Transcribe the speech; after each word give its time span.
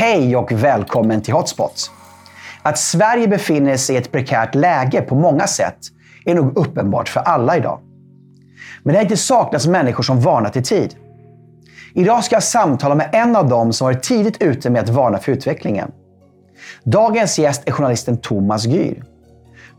Hej 0.00 0.36
och 0.36 0.52
välkommen 0.52 1.22
till 1.22 1.34
Hotspots. 1.34 1.90
Att 2.62 2.78
Sverige 2.78 3.28
befinner 3.28 3.76
sig 3.76 3.94
i 3.94 3.98
ett 3.98 4.12
prekärt 4.12 4.54
läge 4.54 5.00
på 5.00 5.14
många 5.14 5.46
sätt 5.46 5.76
är 6.24 6.34
nog 6.34 6.58
uppenbart 6.58 7.08
för 7.08 7.20
alla 7.20 7.56
idag. 7.56 7.78
Men 8.82 8.92
det 8.92 8.98
har 8.98 9.02
inte 9.02 9.16
saknats 9.16 9.66
människor 9.66 10.02
som 10.02 10.20
varnat 10.20 10.56
i 10.56 10.62
tid. 10.62 10.94
Idag 11.94 12.24
ska 12.24 12.36
jag 12.36 12.42
samtala 12.42 12.94
med 12.94 13.10
en 13.12 13.36
av 13.36 13.48
dem 13.48 13.72
som 13.72 13.84
varit 13.84 14.02
tidigt 14.02 14.42
ute 14.42 14.70
med 14.70 14.82
att 14.82 14.88
varna 14.88 15.18
för 15.18 15.32
utvecklingen. 15.32 15.90
Dagens 16.84 17.38
gäst 17.38 17.62
är 17.66 17.72
journalisten 17.72 18.16
Thomas 18.16 18.64
Gyr. 18.64 19.04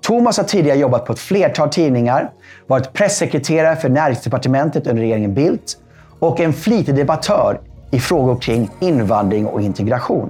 Thomas 0.01 0.37
har 0.37 0.43
tidigare 0.43 0.77
jobbat 0.77 1.05
på 1.05 1.13
ett 1.13 1.19
flertal 1.19 1.69
tidningar, 1.69 2.31
varit 2.67 2.93
pressekreterare 2.93 3.75
för 3.75 3.89
näringsdepartementet 3.89 4.87
under 4.87 5.01
regeringen 5.01 5.33
Bildt 5.33 5.77
och 6.19 6.39
en 6.39 6.53
flitig 6.53 6.95
debattör 6.95 7.61
i 7.91 7.99
frågor 7.99 8.41
kring 8.41 8.69
invandring 8.79 9.45
och 9.45 9.61
integration. 9.61 10.29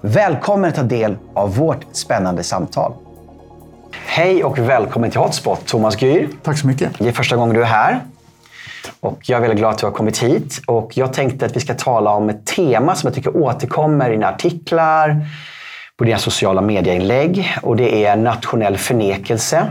Välkommen 0.00 0.70
att 0.70 0.76
ta 0.76 0.82
del 0.82 1.16
av 1.34 1.56
vårt 1.56 1.86
spännande 1.92 2.42
samtal. 2.42 2.92
Hej 4.06 4.44
och 4.44 4.58
välkommen 4.58 5.10
till 5.10 5.20
Hotspot, 5.20 5.66
Thomas 5.66 6.02
Gyr. 6.02 6.28
Tack 6.42 6.58
så 6.58 6.66
mycket. 6.66 6.98
Det 6.98 7.08
är 7.08 7.12
första 7.12 7.36
gången 7.36 7.54
du 7.54 7.62
är 7.62 7.66
här. 7.66 8.00
Och 9.00 9.18
jag 9.22 9.36
är 9.36 9.40
väldigt 9.40 9.58
glad 9.58 9.70
att 9.70 9.78
du 9.78 9.86
har 9.86 9.92
kommit 9.92 10.18
hit. 10.18 10.62
Och 10.66 10.96
jag 10.96 11.12
tänkte 11.12 11.46
att 11.46 11.56
vi 11.56 11.60
ska 11.60 11.74
tala 11.74 12.10
om 12.10 12.28
ett 12.28 12.46
tema 12.46 12.94
som 12.94 13.06
jag 13.06 13.14
tycker 13.14 13.36
återkommer 13.36 14.10
i 14.10 14.12
dina 14.12 14.28
artiklar, 14.28 15.26
på 15.96 16.04
dina 16.04 16.18
sociala 16.18 16.60
medieinlägg. 16.60 17.56
Och 17.62 17.76
det 17.76 18.04
är 18.04 18.16
nationell 18.16 18.78
förnekelse. 18.78 19.70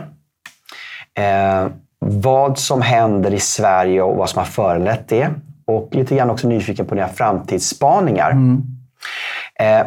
Eh, 1.18 1.68
vad 2.00 2.60
som 2.60 2.82
händer 2.82 3.34
i 3.34 3.40
Sverige 3.40 4.02
och 4.02 4.18
vad 4.18 4.30
som 4.30 4.40
har 4.40 4.46
föranlett 4.46 5.10
det. 5.10 5.30
Och 5.76 5.96
lite 5.96 6.16
grann 6.16 6.30
också 6.30 6.48
nyfiken 6.48 6.86
på 6.86 6.96
dina 6.96 7.08
framtidsspaningar. 7.08 8.32
Mm. 8.32 8.62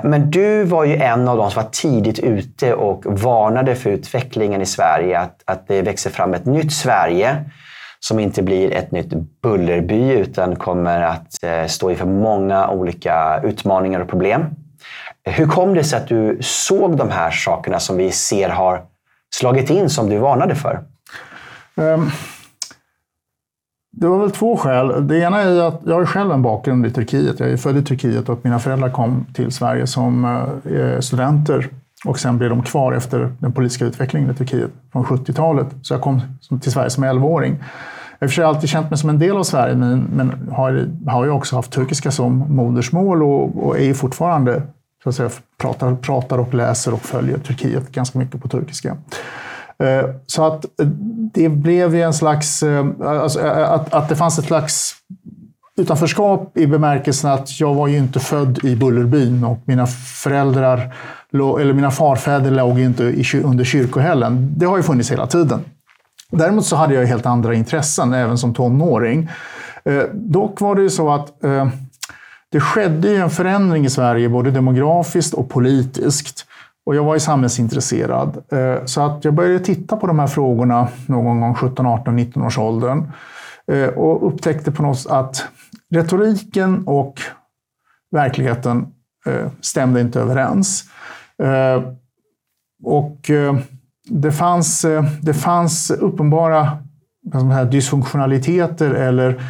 Men 0.03 0.31
du 0.31 0.65
var 0.65 0.85
ju 0.85 0.97
en 0.97 1.29
av 1.29 1.37
de 1.37 1.51
som 1.51 1.63
var 1.63 1.71
tidigt 1.71 2.19
ute 2.19 2.75
och 2.75 3.21
varnade 3.21 3.75
för 3.75 3.91
utvecklingen 3.91 4.63
i 4.63 4.67
Sverige. 4.67 5.19
Att, 5.19 5.43
att 5.45 5.69
det 5.69 5.83
växer 5.83 6.11
fram 6.11 6.35
ett 6.35 6.47
nytt 6.47 6.73
Sverige 6.73 7.45
som 8.01 8.19
inte 8.19 8.43
blir 8.43 8.73
ett 8.73 8.91
nytt 8.91 9.13
Bullerby 9.43 10.13
utan 10.13 10.57
kommer 10.57 11.01
att 11.01 11.43
eh, 11.43 11.67
stå 11.67 11.91
inför 11.91 12.07
många 12.07 12.69
olika 12.69 13.41
utmaningar 13.45 14.01
och 14.01 14.09
problem. 14.09 14.45
Hur 15.25 15.47
kom 15.47 15.75
det 15.75 15.85
sig 15.85 15.99
att 15.99 16.09
du 16.09 16.39
såg 16.41 16.97
de 16.97 17.11
här 17.11 17.31
sakerna 17.31 17.81
som 17.81 17.97
vi 17.97 18.11
ser 18.11 18.49
har 18.49 18.83
slagit 19.35 19.71
in 19.71 19.91
som 19.91 20.11
du 20.11 20.19
varnade 20.19 20.55
för? 20.55 20.81
Um, 21.75 22.11
det 23.97 24.07
var 24.09 24.19
väl 24.19 24.31
två 24.31 24.57
skäl. 24.57 25.09
Det 25.09 25.19
ena 25.19 25.41
är 25.41 25.69
att 25.69 25.81
jag 25.87 25.95
har 25.95 26.07
själv 26.07 26.33
en 26.33 26.43
bakgrund 26.43 26.87
i 26.87 26.91
Turkiet. 26.91 27.41
Jag 27.41 27.51
är 27.51 27.57
född 27.57 27.77
i 27.77 27.83
Turkiet 27.83 28.29
och 28.29 28.41
mina 28.43 28.59
föräldrar 28.59 28.91
kom 28.91 29.27
till 29.35 29.53
Sverige 29.53 29.87
som 29.87 30.25
eh, 30.25 30.73
eh, 30.77 31.01
studenter 31.01 31.69
och 32.05 32.19
sen 32.19 32.39
blev 32.39 32.51
de 32.51 32.63
kvar 32.63 32.93
efter 32.93 33.33
den 33.39 33.53
politiska 33.53 33.85
utvecklingen 33.85 34.31
i 34.31 34.35
Turkiet 34.35 34.71
från 34.93 35.05
70-talet. 35.05 35.67
Så 35.83 35.95
jag 35.95 36.01
kom 36.01 36.21
till 36.61 36.73
Sverige 36.73 36.91
som 36.91 37.05
11-åring. 37.05 37.59
Jag 38.19 38.29
har 38.29 38.43
alltid 38.45 38.69
känt 38.69 38.91
mig 38.91 38.99
som 38.99 39.11
en 39.11 39.19
del 39.19 39.37
av 39.37 39.43
Sverige, 39.43 39.75
men, 39.75 40.07
men 40.13 40.49
har, 40.53 40.89
har 41.07 41.25
ju 41.25 41.31
också 41.31 41.57
haft 41.57 41.73
turkiska 41.73 42.11
som 42.11 42.45
modersmål 42.49 43.23
och, 43.23 43.67
och 43.67 43.79
är 43.79 43.95
fortfarande 43.95 44.63
så 45.03 45.09
att 45.09 45.15
säga, 45.15 45.31
pratar, 45.61 45.95
pratar 45.95 46.39
och 46.39 46.55
läser 46.55 46.95
och 46.95 47.03
följer 47.03 47.39
Turkiet 47.39 47.93
ganska 47.93 48.19
mycket 48.19 48.43
på 48.43 48.49
turkiska. 48.49 48.97
Eh, 49.79 50.11
så 50.27 50.47
att 50.47 50.65
eh, 50.65 50.87
det 51.35 51.49
blev 51.49 51.95
ju 51.95 52.03
en 52.03 52.15
slags... 52.15 52.63
Eh, 52.63 52.87
alltså, 53.01 53.41
att, 53.41 53.95
att 53.95 54.09
det 54.09 54.17
fanns 54.17 54.39
ett 54.39 54.45
slags 54.45 54.95
utanförskap 55.77 56.59
i 56.59 56.67
bemärkelsen 56.67 57.31
att 57.31 57.61
jag 57.61 57.75
var 57.75 57.89
ju 57.89 57.97
inte 57.97 58.21
född 58.21 58.65
i 58.65 58.77
Bullerbyn 58.77 59.45
och 59.45 59.63
mina 59.65 59.87
föräldrar, 60.23 60.95
eller 61.33 61.73
mina 61.73 61.91
farfäder 61.91 62.51
låg 62.51 62.81
inte 62.81 63.03
under 63.45 63.65
kyrkohällen. 63.65 64.55
Det 64.57 64.67
har 64.67 64.77
ju 64.77 64.83
funnits 64.83 65.13
hela 65.13 65.27
tiden. 65.27 65.61
Däremot 66.31 66.67
så 66.67 66.77
hade 66.77 66.95
jag 66.95 67.07
helt 67.07 67.27
andra 67.27 67.55
intressen, 67.55 68.13
även 68.13 68.39
som 68.39 68.55
tonåring. 68.55 69.31
Dock 70.13 70.61
var 70.61 70.75
det 70.75 70.83
ju 70.83 70.91
så 70.91 71.11
att 71.11 71.33
det 72.53 72.61
skedde 72.61 73.17
en 73.17 73.31
förändring 73.31 73.85
i 73.85 73.91
Sverige, 73.91 74.29
både 74.29 74.51
demografiskt 74.51 75.35
och 75.35 75.49
politiskt. 75.49 76.47
Och 76.87 76.95
jag 76.95 77.05
var 77.05 77.15
ju 77.15 77.21
samhällsintresserad. 77.21 78.43
Eh, 78.53 78.85
så 78.85 79.01
att 79.01 79.25
jag 79.25 79.35
började 79.35 79.59
titta 79.59 79.97
på 79.97 80.07
de 80.07 80.19
här 80.19 80.27
frågorna 80.27 80.89
någon 81.07 81.41
gång 81.41 81.55
17, 81.55 81.87
18, 81.87 82.17
19 82.17 82.43
års 82.43 82.59
åldern. 82.59 83.13
Eh, 83.73 83.89
och 83.89 84.29
upptäckte 84.29 84.73
på 84.73 84.83
något 84.83 84.99
sätt 84.99 85.13
att 85.13 85.45
retoriken 85.91 86.87
och 86.87 87.21
verkligheten 88.11 88.87
eh, 89.27 89.51
stämde 89.61 90.01
inte 90.01 90.21
överens. 90.21 90.85
Och 92.85 93.31
det 94.09 94.33
fanns, 94.33 94.87
det 95.23 95.35
fanns 95.35 95.91
uppenbara 95.91 96.79
dysfunktionaliteter 97.71 98.91
eller 98.91 99.43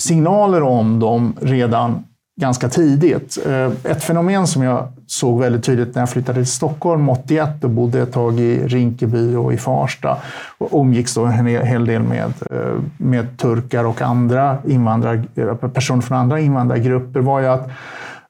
signaler 0.00 0.62
om 0.62 1.00
dem 1.00 1.36
redan 1.40 2.04
ganska 2.40 2.68
tidigt. 2.68 3.38
Eh, 3.46 3.72
ett 3.84 4.04
fenomen 4.04 4.46
som 4.46 4.62
jag 4.62 4.88
såg 5.06 5.40
väldigt 5.40 5.64
tydligt 5.64 5.94
när 5.94 6.02
jag 6.02 6.10
flyttade 6.10 6.38
till 6.38 6.52
Stockholm 6.52 7.08
81 7.08 7.64
och 7.64 7.70
bodde 7.70 8.02
ett 8.02 8.12
tag 8.12 8.40
i 8.40 8.66
Rinkeby 8.66 9.34
och 9.34 9.52
i 9.52 9.56
Farsta. 9.56 10.16
Och 10.58 10.80
umgicks 10.80 11.14
då 11.14 11.24
en 11.24 11.46
hel 11.46 11.86
del 11.86 12.02
med, 12.02 12.32
eh, 12.50 12.80
med 12.96 13.38
turkar 13.38 13.84
och 13.84 14.02
andra 14.02 14.58
invandrar, 14.66 15.24
eh, 15.34 15.54
personer 15.54 16.02
från 16.02 16.18
andra 16.18 16.40
invandrargrupper 16.40 17.20
var 17.20 17.40
ju 17.40 17.46
att 17.46 17.70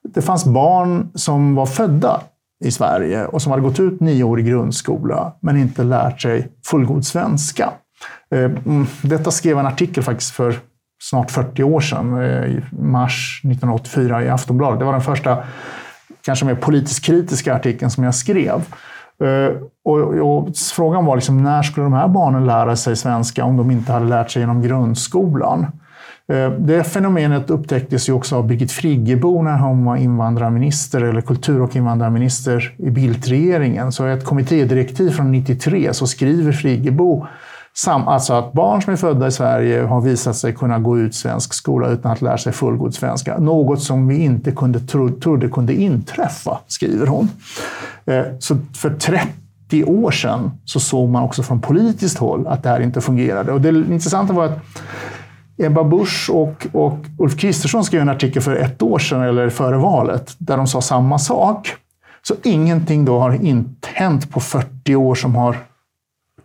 det 0.03 0.23
fanns 0.23 0.45
barn 0.45 1.11
som 1.15 1.55
var 1.55 1.67
födda 1.67 2.21
i 2.65 2.71
Sverige 2.71 3.25
och 3.25 3.43
som 3.43 3.51
hade 3.51 3.63
gått 3.63 3.81
ut 3.81 4.01
nio 4.01 4.25
år 4.25 4.41
i 4.41 4.43
grundskola 4.43 5.33
men 5.41 5.57
inte 5.57 5.83
lärt 5.83 6.21
sig 6.21 6.49
fullgod 6.65 7.07
svenska. 7.07 7.71
Mm, 8.31 8.87
detta 9.03 9.31
skrev 9.31 9.59
en 9.59 9.67
artikel 9.67 10.03
faktiskt 10.03 10.31
för 10.31 10.55
snart 11.03 11.31
40 11.31 11.63
år 11.63 11.81
sedan, 11.81 12.23
eh, 12.23 12.45
i 12.45 12.63
mars 12.71 13.41
1984 13.45 14.25
i 14.25 14.29
Aftonbladet. 14.29 14.79
Det 14.79 14.85
var 14.85 14.93
den 14.93 15.01
första 15.01 15.39
kanske 16.25 16.45
mer 16.45 16.55
politiskt 16.55 17.05
kritiska 17.05 17.55
artikeln 17.55 17.91
som 17.91 18.05
jag 18.05 18.15
skrev. 18.15 18.65
Eh, 19.25 19.57
och, 19.85 19.99
och, 19.99 20.49
frågan 20.77 21.05
var 21.05 21.17
liksom, 21.17 21.43
när 21.43 21.63
skulle 21.63 21.87
de 21.87 21.93
här 21.93 22.09
barnen 22.09 22.47
lära 22.47 22.77
sig 22.77 22.97
svenska 22.97 23.45
om 23.45 23.57
de 23.57 23.71
inte 23.71 23.93
hade 23.93 24.07
lärt 24.07 24.31
sig 24.31 24.43
genom 24.43 24.63
grundskolan? 24.63 25.67
Eh, 26.33 26.51
det 26.51 26.85
fenomenet 26.85 27.51
upptäcktes 27.51 28.09
ju 28.09 28.13
också 28.13 28.37
av 28.37 28.47
Birgit 28.47 28.73
Friggebo 28.73 29.43
när 29.43 29.59
hon 29.59 29.85
var 29.85 29.97
invandrarminister, 29.97 31.01
eller 31.01 31.21
kultur 31.21 31.63
och 31.63 31.77
invandrarminister 31.77 32.75
i 32.79 32.91
Bildtregeringen. 32.91 33.93
Så 33.93 34.09
i 34.09 34.13
ett 34.13 34.25
kommittédirektiv 34.25 35.11
från 35.11 35.33
93 35.33 35.95
så 35.95 36.07
skriver 36.07 36.53
Friggebo 36.53 37.27
Sam, 37.75 38.09
alltså 38.09 38.33
att 38.33 38.53
barn 38.53 38.83
som 38.83 38.93
är 38.93 38.97
födda 38.97 39.27
i 39.27 39.33
Sverige 39.33 39.83
har 39.83 40.01
visat 40.01 40.37
sig 40.37 40.55
kunna 40.55 40.79
gå 40.79 40.99
ut 40.99 41.15
svensk 41.15 41.55
skola 41.55 41.89
utan 41.89 42.13
att 42.13 42.23
lära 42.23 42.39
sig 42.39 42.53
fullgod 42.53 42.95
svenska. 42.95 43.39
Något 43.39 43.83
som 43.83 44.09
vi 44.09 44.17
inte 44.17 44.53
kunde 44.53 44.81
tro, 44.81 45.11
trodde 45.11 45.49
kunde 45.49 45.75
inträffa, 45.75 46.59
skriver 46.67 47.07
hon. 47.07 47.29
Eh, 48.05 48.25
så 48.39 48.57
för 48.77 48.91
30 48.91 49.85
år 49.85 50.11
sedan 50.11 50.51
så 50.65 50.81
såg 50.81 51.09
man 51.09 51.23
också 51.23 51.43
från 51.43 51.61
politiskt 51.61 52.19
håll 52.19 52.47
att 52.47 52.63
det 52.63 52.69
här 52.69 52.81
inte 52.81 53.01
fungerade. 53.01 53.53
Och 53.53 53.61
det 53.61 53.69
intressanta 53.69 54.33
var 54.33 54.45
att 54.45 54.59
Ebba 55.59 55.85
Busch 55.85 56.31
och, 56.33 56.67
och 56.73 56.99
Ulf 57.19 57.39
Kristersson 57.39 57.85
skrev 57.85 58.03
en 58.03 58.09
artikel 58.09 58.43
för 58.43 58.57
ett 58.57 58.83
år 58.83 58.99
sedan, 58.99 59.23
eller 59.23 59.51
före 59.51 59.77
valet, 59.77 60.35
där 60.39 60.57
de 60.57 60.67
sa 60.67 60.81
samma 60.81 61.19
sak. 61.19 61.75
Så 62.23 62.35
ingenting 62.43 63.05
då 63.05 63.19
har 63.19 63.31
hänt 63.87 64.31
på 64.31 64.41
40 64.41 64.97
år 64.97 65.15
som 65.15 65.35
har 65.35 65.57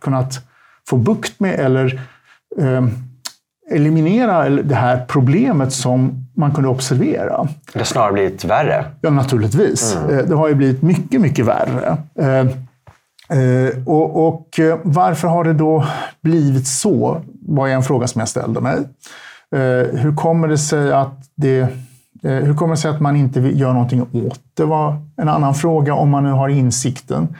kunnat 0.00 0.45
få 0.88 0.96
bukt 0.96 1.40
med 1.40 1.60
eller 1.60 2.00
eh, 2.58 2.86
eliminera 3.70 4.48
det 4.48 4.74
här 4.74 5.04
problemet 5.08 5.72
som 5.72 6.26
man 6.36 6.54
kunde 6.54 6.68
observera. 6.68 7.48
Det 7.72 7.78
har 7.78 7.84
snarare 7.84 8.12
blivit 8.12 8.44
värre? 8.44 8.84
Ja, 9.00 9.10
naturligtvis. 9.10 9.96
Mm. 9.96 10.18
Eh, 10.18 10.24
det 10.24 10.34
har 10.34 10.48
ju 10.48 10.54
blivit 10.54 10.82
mycket, 10.82 11.20
mycket 11.20 11.44
värre. 11.44 11.96
Eh, 12.18 12.46
eh, 13.38 13.70
och, 13.86 14.28
och, 14.28 14.60
varför 14.82 15.28
har 15.28 15.44
det 15.44 15.52
då 15.52 15.84
blivit 16.22 16.66
så? 16.66 17.20
var 17.48 17.68
en 17.68 17.82
fråga 17.82 18.06
som 18.06 18.18
jag 18.18 18.28
ställde 18.28 18.60
mig. 18.60 18.76
Hur 19.92 20.16
kommer 20.16 20.48
det 20.48 20.58
sig 20.58 20.92
att 20.92 21.30
det 21.34 21.68
hur 22.22 22.54
kommer 22.54 22.74
det 22.74 22.80
sig 22.80 22.90
att 22.90 23.00
man 23.00 23.16
inte 23.16 23.40
gör 23.40 23.72
någonting 23.72 24.02
åt 24.02 24.40
det? 24.54 24.64
var 24.64 24.96
en 25.16 25.28
annan 25.28 25.54
fråga 25.54 25.94
om 25.94 26.10
man 26.10 26.24
nu 26.24 26.30
har 26.30 26.48
insikten. 26.48 27.36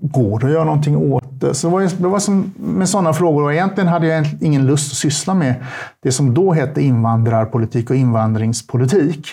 Går 0.00 0.38
det 0.38 0.46
att 0.46 0.52
göra 0.52 0.64
någonting 0.64 0.96
åt 0.96 1.27
det? 1.40 1.54
Så 1.54 1.66
det 1.66 1.72
var, 1.72 2.02
det 2.02 2.08
var 2.08 2.18
som 2.18 2.52
med 2.56 2.88
sådana 2.88 3.12
frågor. 3.12 3.42
Och 3.42 3.52
egentligen 3.52 3.88
hade 3.88 4.06
jag 4.06 4.26
ingen 4.40 4.66
lust 4.66 4.92
att 4.92 4.98
syssla 4.98 5.34
med 5.34 5.54
det 6.02 6.12
som 6.12 6.34
då 6.34 6.52
hette 6.52 6.82
invandrarpolitik 6.82 7.90
och 7.90 7.96
invandringspolitik. 7.96 9.28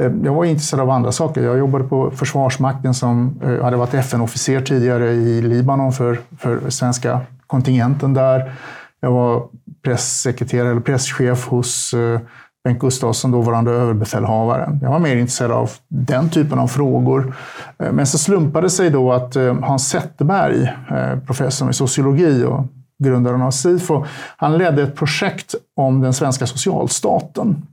Eh, 0.00 0.12
jag 0.24 0.34
var 0.34 0.44
intresserad 0.44 0.80
av 0.80 0.90
andra 0.90 1.12
saker. 1.12 1.42
Jag 1.42 1.58
jobbade 1.58 1.84
på 1.84 2.10
Försvarsmakten 2.10 2.94
som 2.94 3.40
eh, 3.44 3.64
hade 3.64 3.76
varit 3.76 3.94
FN-officer 3.94 4.60
tidigare 4.60 5.10
i 5.10 5.42
Libanon 5.42 5.92
för, 5.92 6.18
för 6.38 6.70
svenska 6.70 7.20
kontingenten 7.46 8.14
där. 8.14 8.52
Jag 9.00 9.10
var 9.10 9.48
pressekreterare 9.84 10.70
eller 10.70 10.80
presschef 10.80 11.48
hos 11.48 11.94
eh, 11.94 12.20
Bengt 12.66 12.80
Gustafsson, 12.80 13.30
dåvarande 13.30 13.70
överbefälhavaren. 13.70 14.78
Jag 14.82 14.90
var 14.90 14.98
mer 14.98 15.16
intresserad 15.16 15.50
av 15.50 15.70
den 15.88 16.30
typen 16.30 16.58
av 16.58 16.68
frågor. 16.68 17.36
Eh, 17.78 17.92
men 17.92 18.06
så 18.06 18.18
slumpade 18.18 18.66
det 18.66 18.70
sig 18.70 18.90
då 18.90 19.12
att 19.12 19.36
eh, 19.36 19.60
Hans 19.60 19.88
Zetterberg, 19.88 20.62
eh, 20.90 21.18
professor 21.26 21.70
i 21.70 21.72
sociologi 21.72 22.44
och 22.44 22.64
grundaren 23.04 23.42
av 23.42 23.50
SIFO, 23.50 24.04
han 24.36 24.58
ledde 24.58 24.82
ett 24.82 24.96
projekt 24.96 25.54
om 25.76 26.00
den 26.00 26.12
svenska 26.12 26.46
socialstaten. 26.46 27.66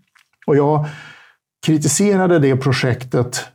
Och 0.47 0.55
jag 0.55 0.85
kritiserade 1.65 2.39
det 2.39 2.55
projektets 2.55 3.45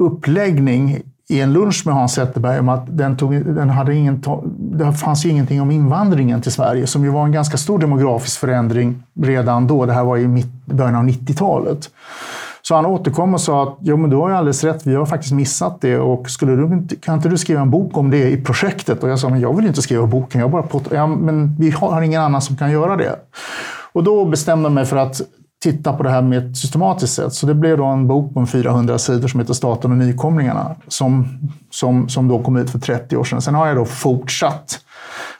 uppläggning 0.00 1.02
i 1.28 1.40
en 1.40 1.52
lunch 1.52 1.82
med 1.86 1.94
Hans 1.94 2.14
Zetterberg 2.14 2.58
om 2.58 2.68
att 2.68 2.98
den 2.98 3.16
tog, 3.16 3.54
den 3.54 3.70
hade 3.70 3.94
ingen, 3.94 4.24
det 4.58 4.92
fanns 4.92 5.26
ju 5.26 5.30
ingenting 5.30 5.60
om 5.60 5.70
invandringen 5.70 6.42
till 6.42 6.52
Sverige, 6.52 6.86
som 6.86 7.04
ju 7.04 7.10
var 7.10 7.24
en 7.24 7.32
ganska 7.32 7.56
stor 7.56 7.78
demografisk 7.78 8.40
förändring 8.40 9.02
redan 9.22 9.66
då. 9.66 9.86
Det 9.86 9.92
här 9.92 10.04
var 10.04 10.16
i 10.16 10.28
mitt, 10.28 10.66
början 10.66 10.94
av 10.94 11.04
90-talet. 11.04 11.90
Så 12.62 12.74
han 12.74 12.86
återkom 12.86 13.34
och 13.34 13.40
sa 13.40 13.62
att 13.62 13.76
jo, 13.80 13.96
men 13.96 14.10
du 14.10 14.16
har 14.16 14.28
ju 14.28 14.34
alldeles 14.34 14.64
rätt, 14.64 14.86
vi 14.86 14.94
har 14.94 15.06
faktiskt 15.06 15.34
missat 15.34 15.80
det 15.80 15.98
och 15.98 16.30
skulle 16.30 16.56
du, 16.56 16.88
kan 17.00 17.14
inte 17.14 17.28
du 17.28 17.38
skriva 17.38 17.60
en 17.60 17.70
bok 17.70 17.96
om 17.96 18.10
det 18.10 18.30
i 18.30 18.36
projektet? 18.36 19.02
Och 19.02 19.08
jag 19.08 19.18
sa, 19.18 19.28
men 19.28 19.40
jag 19.40 19.56
vill 19.56 19.66
inte 19.66 19.82
skriva 19.82 20.06
boken, 20.06 20.40
jag 20.40 20.50
bara 20.50 20.62
på, 20.62 20.80
ja, 20.90 21.06
men 21.06 21.56
vi 21.58 21.70
har 21.70 22.02
ingen 22.02 22.22
annan 22.22 22.42
som 22.42 22.56
kan 22.56 22.70
göra 22.70 22.96
det. 22.96 23.16
Och 23.92 24.04
då 24.04 24.24
bestämde 24.24 24.64
jag 24.64 24.72
mig 24.72 24.84
för 24.84 24.96
att 24.96 25.20
titta 25.64 25.92
på 25.92 26.02
det 26.02 26.10
här 26.10 26.22
med 26.22 26.38
ett 26.38 26.56
systematiskt 26.56 27.14
sätt. 27.14 27.32
Så 27.32 27.46
det 27.46 27.54
blev 27.54 27.78
då 27.78 27.84
en 27.84 28.06
bok 28.06 28.34
på 28.34 28.46
400 28.46 28.98
sidor 28.98 29.28
som 29.28 29.40
heter 29.40 29.54
Staten 29.54 29.90
och 29.90 29.96
nykomlingarna, 29.96 30.76
som, 30.88 31.28
som, 31.70 32.08
som 32.08 32.28
då 32.28 32.42
kom 32.42 32.56
ut 32.56 32.70
för 32.70 32.78
30 32.78 33.16
år 33.16 33.24
sedan. 33.24 33.42
Sen 33.42 33.54
har 33.54 33.66
jag 33.66 33.76
då 33.76 33.84
fortsatt 33.84 34.80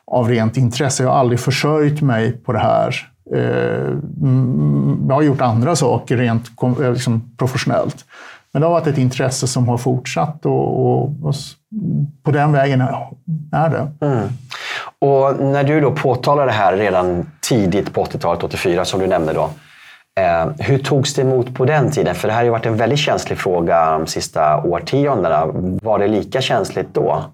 av 0.07 0.29
rent 0.29 0.57
intresse. 0.57 1.03
Jag 1.03 1.11
har 1.11 1.19
aldrig 1.19 1.41
försörjt 1.41 2.03
mig 2.03 2.33
på 2.33 2.53
det 2.53 2.59
här. 2.59 2.95
Eh, 3.35 3.87
mm, 4.23 4.55
mm, 4.55 5.05
jag 5.09 5.15
har 5.15 5.23
gjort 5.23 5.41
andra 5.41 5.77
saker 5.77 6.17
rent 6.17 6.51
eh, 6.63 6.93
liksom 6.93 7.37
professionellt. 7.37 8.05
Men 8.53 8.61
det 8.61 8.67
har 8.67 8.73
varit 8.73 8.87
ett 8.87 8.99
intresse 8.99 9.47
som 9.47 9.69
har 9.69 9.79
fortsatt 9.79 10.47
och, 10.47 10.87
och, 10.87 11.03
och 11.23 11.35
på 12.23 12.31
den 12.31 12.53
vägen 12.53 12.81
är 13.53 13.69
det. 13.71 14.07
Mm. 14.07 14.29
Och 14.99 15.45
när 15.45 15.65
du 15.65 15.81
då 15.81 15.91
påtalar 15.91 16.47
det 16.47 16.53
här 16.53 16.77
redan 16.77 17.31
tidigt 17.41 17.93
på 17.93 18.05
80-talet, 18.05 18.45
84 18.45 18.85
som 18.85 19.01
du 19.01 19.07
nämnde 19.07 19.33
då. 19.33 19.51
Eh, 20.21 20.51
hur 20.59 20.79
togs 20.79 21.15
det 21.15 21.23
emot 21.23 21.55
på 21.55 21.65
den 21.65 21.91
tiden? 21.91 22.15
För 22.15 22.29
det 22.29 22.35
här 22.35 22.41
har 22.41 22.45
ju 22.45 22.51
varit 22.51 22.67
en 22.67 22.77
väldigt 22.77 22.99
känslig 22.99 23.39
fråga 23.39 23.91
de 23.91 24.07
sista 24.07 24.63
årtiondena. 24.63 25.47
Var 25.83 25.99
det 25.99 26.09
lika 26.09 26.41
känsligt 26.41 26.95
då? 26.95 27.25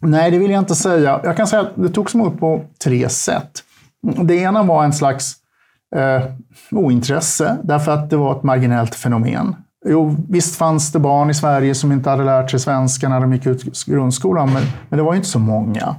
Nej, 0.00 0.30
det 0.30 0.38
vill 0.38 0.50
jag 0.50 0.58
inte 0.58 0.74
säga. 0.74 1.20
Jag 1.24 1.36
kan 1.36 1.46
säga 1.46 1.62
att 1.62 1.72
det 1.74 1.88
togs 1.88 2.14
emot 2.14 2.40
på 2.40 2.64
tre 2.84 3.08
sätt. 3.08 3.50
Det 4.22 4.34
ena 4.34 4.62
var 4.62 4.84
en 4.84 4.92
slags 4.92 5.34
eh, 5.96 6.22
ointresse, 6.70 7.56
därför 7.62 7.92
att 7.92 8.10
det 8.10 8.16
var 8.16 8.36
ett 8.36 8.42
marginellt 8.42 8.94
fenomen. 8.94 9.56
Jo, 9.84 10.16
visst 10.28 10.56
fanns 10.56 10.92
det 10.92 10.98
barn 10.98 11.30
i 11.30 11.34
Sverige 11.34 11.74
som 11.74 11.92
inte 11.92 12.10
hade 12.10 12.24
lärt 12.24 12.50
sig 12.50 12.60
svenska 12.60 13.08
när 13.08 13.20
de 13.20 13.32
gick 13.32 13.46
ut 13.46 13.84
grundskolan, 13.86 14.52
men, 14.52 14.62
men 14.88 14.96
det 14.96 15.02
var 15.02 15.12
ju 15.12 15.16
inte 15.16 15.28
så 15.28 15.38
många. 15.38 15.96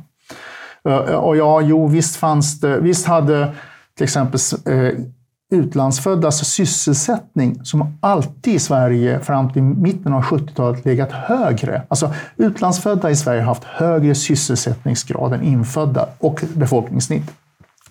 Eh, 0.90 0.96
och 0.96 1.38
ja, 1.38 1.62
jo, 1.62 1.88
visst 1.88 2.16
fanns 2.16 2.60
det, 2.60 2.80
visst 2.80 3.06
hade 3.06 3.54
till 3.98 4.04
exempel 4.04 4.40
eh, 4.66 5.00
utlandsföddas 5.54 6.46
sysselsättning 6.46 7.66
som 7.66 7.98
alltid 8.02 8.54
i 8.54 8.60
Sverige 8.60 9.20
fram 9.20 9.54
till 9.54 9.64
mitten 9.64 10.14
av 10.14 10.22
70-talet 10.22 10.86
legat 10.86 11.12
högre. 11.12 11.82
Alltså 11.88 12.14
utlandsfödda 12.38 13.12
i 13.12 13.16
Sverige 13.16 13.42
har 13.42 13.48
haft 13.48 13.64
högre 13.64 14.16
sysselsättningsgrad 14.16 15.34
än 15.34 15.44
infödda 15.44 16.08
och 16.20 16.44
befolkningssnitt. 16.54 17.32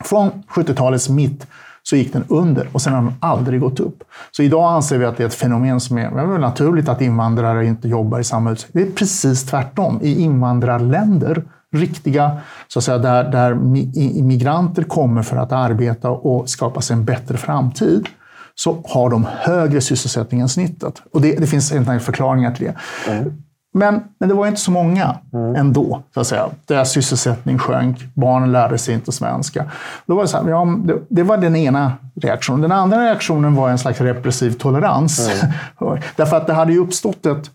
Från 0.00 0.30
70-talets 0.54 1.08
mitt 1.08 1.46
så 1.82 1.96
gick 1.96 2.12
den 2.12 2.24
under 2.28 2.68
och 2.72 2.82
sen 2.82 2.92
har 2.92 3.02
den 3.02 3.14
aldrig 3.20 3.60
gått 3.60 3.80
upp. 3.80 4.04
Så 4.30 4.42
idag 4.42 4.72
anser 4.72 4.98
vi 4.98 5.04
att 5.04 5.16
det 5.16 5.22
är 5.22 5.26
ett 5.26 5.34
fenomen 5.34 5.80
som 5.80 5.98
är, 5.98 6.34
är 6.34 6.38
naturligt 6.38 6.88
att 6.88 7.00
invandrare 7.00 7.66
inte 7.66 7.88
jobbar 7.88 8.20
i 8.20 8.24
samma 8.24 8.50
utsträckning. 8.50 8.84
Det 8.84 8.90
är 8.90 8.94
precis 8.94 9.44
tvärtom. 9.44 9.98
I 10.02 10.20
invandrarländer 10.20 11.44
riktiga, 11.72 12.40
så 12.68 12.78
att 12.78 12.84
säga, 12.84 12.98
där, 12.98 13.24
där 13.24 13.52
immigranter 13.96 14.82
kommer 14.82 15.22
för 15.22 15.36
att 15.36 15.52
arbeta 15.52 16.10
och 16.10 16.48
skapa 16.50 16.80
sig 16.80 16.94
en 16.94 17.04
bättre 17.04 17.36
framtid, 17.36 18.08
så 18.54 18.82
har 18.84 19.10
de 19.10 19.26
högre 19.38 19.80
sysselsättning 19.80 20.40
än 20.40 20.48
snittet. 20.48 21.02
Och 21.12 21.20
det, 21.20 21.36
det 21.40 21.46
finns 21.46 21.72
en 21.72 22.00
förklaringar 22.00 22.54
till 22.54 22.66
det. 22.66 22.74
Mm. 23.10 23.42
Men, 23.74 24.00
men 24.18 24.28
det 24.28 24.34
var 24.34 24.46
inte 24.46 24.60
så 24.60 24.70
många 24.70 25.18
mm. 25.32 25.54
ändå, 25.54 26.02
så 26.14 26.20
att 26.20 26.26
säga. 26.26 26.48
Deras 26.66 26.90
sysselsättning 26.90 27.58
sjönk, 27.58 28.14
barnen 28.14 28.52
lärde 28.52 28.78
sig 28.78 28.94
inte 28.94 29.12
svenska. 29.12 29.70
Då 30.06 30.14
var 30.14 30.22
det, 30.22 30.28
så 30.28 30.42
här, 30.42 30.50
ja, 30.50 30.78
det, 30.84 30.98
det, 31.08 31.22
var 31.22 31.36
den 31.36 31.56
ena 31.56 31.92
reaktionen. 32.14 32.60
Den 32.60 32.72
andra 32.72 33.04
reaktionen 33.04 33.54
var 33.54 33.70
en 33.70 33.78
slags 33.78 34.00
repressiv 34.00 34.50
tolerans. 34.50 35.30
Mm. 35.80 35.98
Därför 36.16 36.36
att 36.36 36.46
det 36.46 36.52
hade 36.52 36.72
ju 36.72 36.78
uppstått 36.78 37.26
ett, 37.26 37.50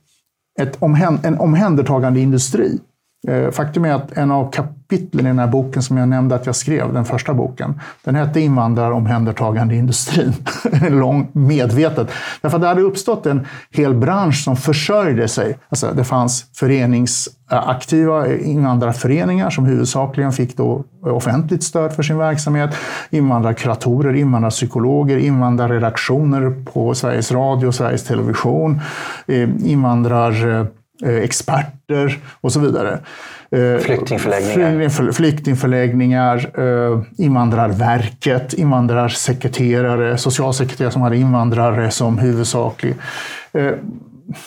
ett 0.60 0.78
omhän, 0.80 1.20
en 1.24 1.40
omhändertagande 1.40 2.20
industri 2.20 2.80
Eh, 3.28 3.52
faktum 3.52 3.86
är 3.86 3.94
att 3.94 4.18
en 4.18 4.32
av 4.32 4.52
kapitlen 4.52 5.26
i 5.26 5.30
den 5.30 5.40
här 5.40 5.48
boken 5.48 5.84
som 5.84 5.98
jag 5.98 6.08
nämnde 6.08 6.36
att 6.36 6.46
jag 6.46 6.56
skrev, 6.56 6.94
den 6.94 7.06
första 7.06 7.34
boken, 7.34 7.82
den 8.04 8.16
hette 8.16 8.40
Invandraromhändertagande 8.40 9.76
industrin. 9.76 10.34
Lång, 10.90 11.28
medvetet. 11.32 12.12
Därför 12.42 12.58
att 12.58 12.62
det 12.62 12.68
hade 12.68 12.82
uppstått 12.82 13.26
en 13.26 13.48
hel 13.72 13.94
bransch 13.94 14.44
som 14.44 14.56
försörjde 14.56 15.28
sig. 15.28 15.58
Alltså 15.70 15.92
det 15.96 16.04
fanns 16.04 16.46
föreningsaktiva 16.54 18.26
eh, 18.26 18.50
invandrarföreningar 18.50 19.50
som 19.50 19.66
huvudsakligen 19.66 20.32
fick 20.32 20.58
då 20.58 20.84
offentligt 21.02 21.64
stöd 21.64 21.94
för 21.94 22.04
sin 22.04 22.18
verksamhet. 22.18 22.76
Invandrarkuratorer, 23.10 24.14
invandrarpsykologer, 24.14 25.18
invandrarredaktioner 25.18 26.64
på 26.74 26.94
Sveriges 26.94 27.32
Radio, 27.32 27.68
och 27.68 27.76
Sveriges 27.76 28.04
Television, 28.04 28.82
eh, 29.28 29.50
invandrar 29.66 30.68
experter 31.04 32.20
och 32.42 32.52
så 32.52 32.60
vidare. 32.60 33.00
Eh, 33.52 33.80
flyktingförläggningar. 33.80 35.12
Flyktingförläggningar, 35.12 36.52
eh, 36.60 37.02
Invandrarverket, 37.18 38.54
invandrarsekreterare, 38.54 40.18
socialsekreterare 40.18 40.92
som 40.92 41.02
hade 41.02 41.18
invandrare 41.18 41.92
som 41.92 42.18
huvudsaklig. 42.18 42.96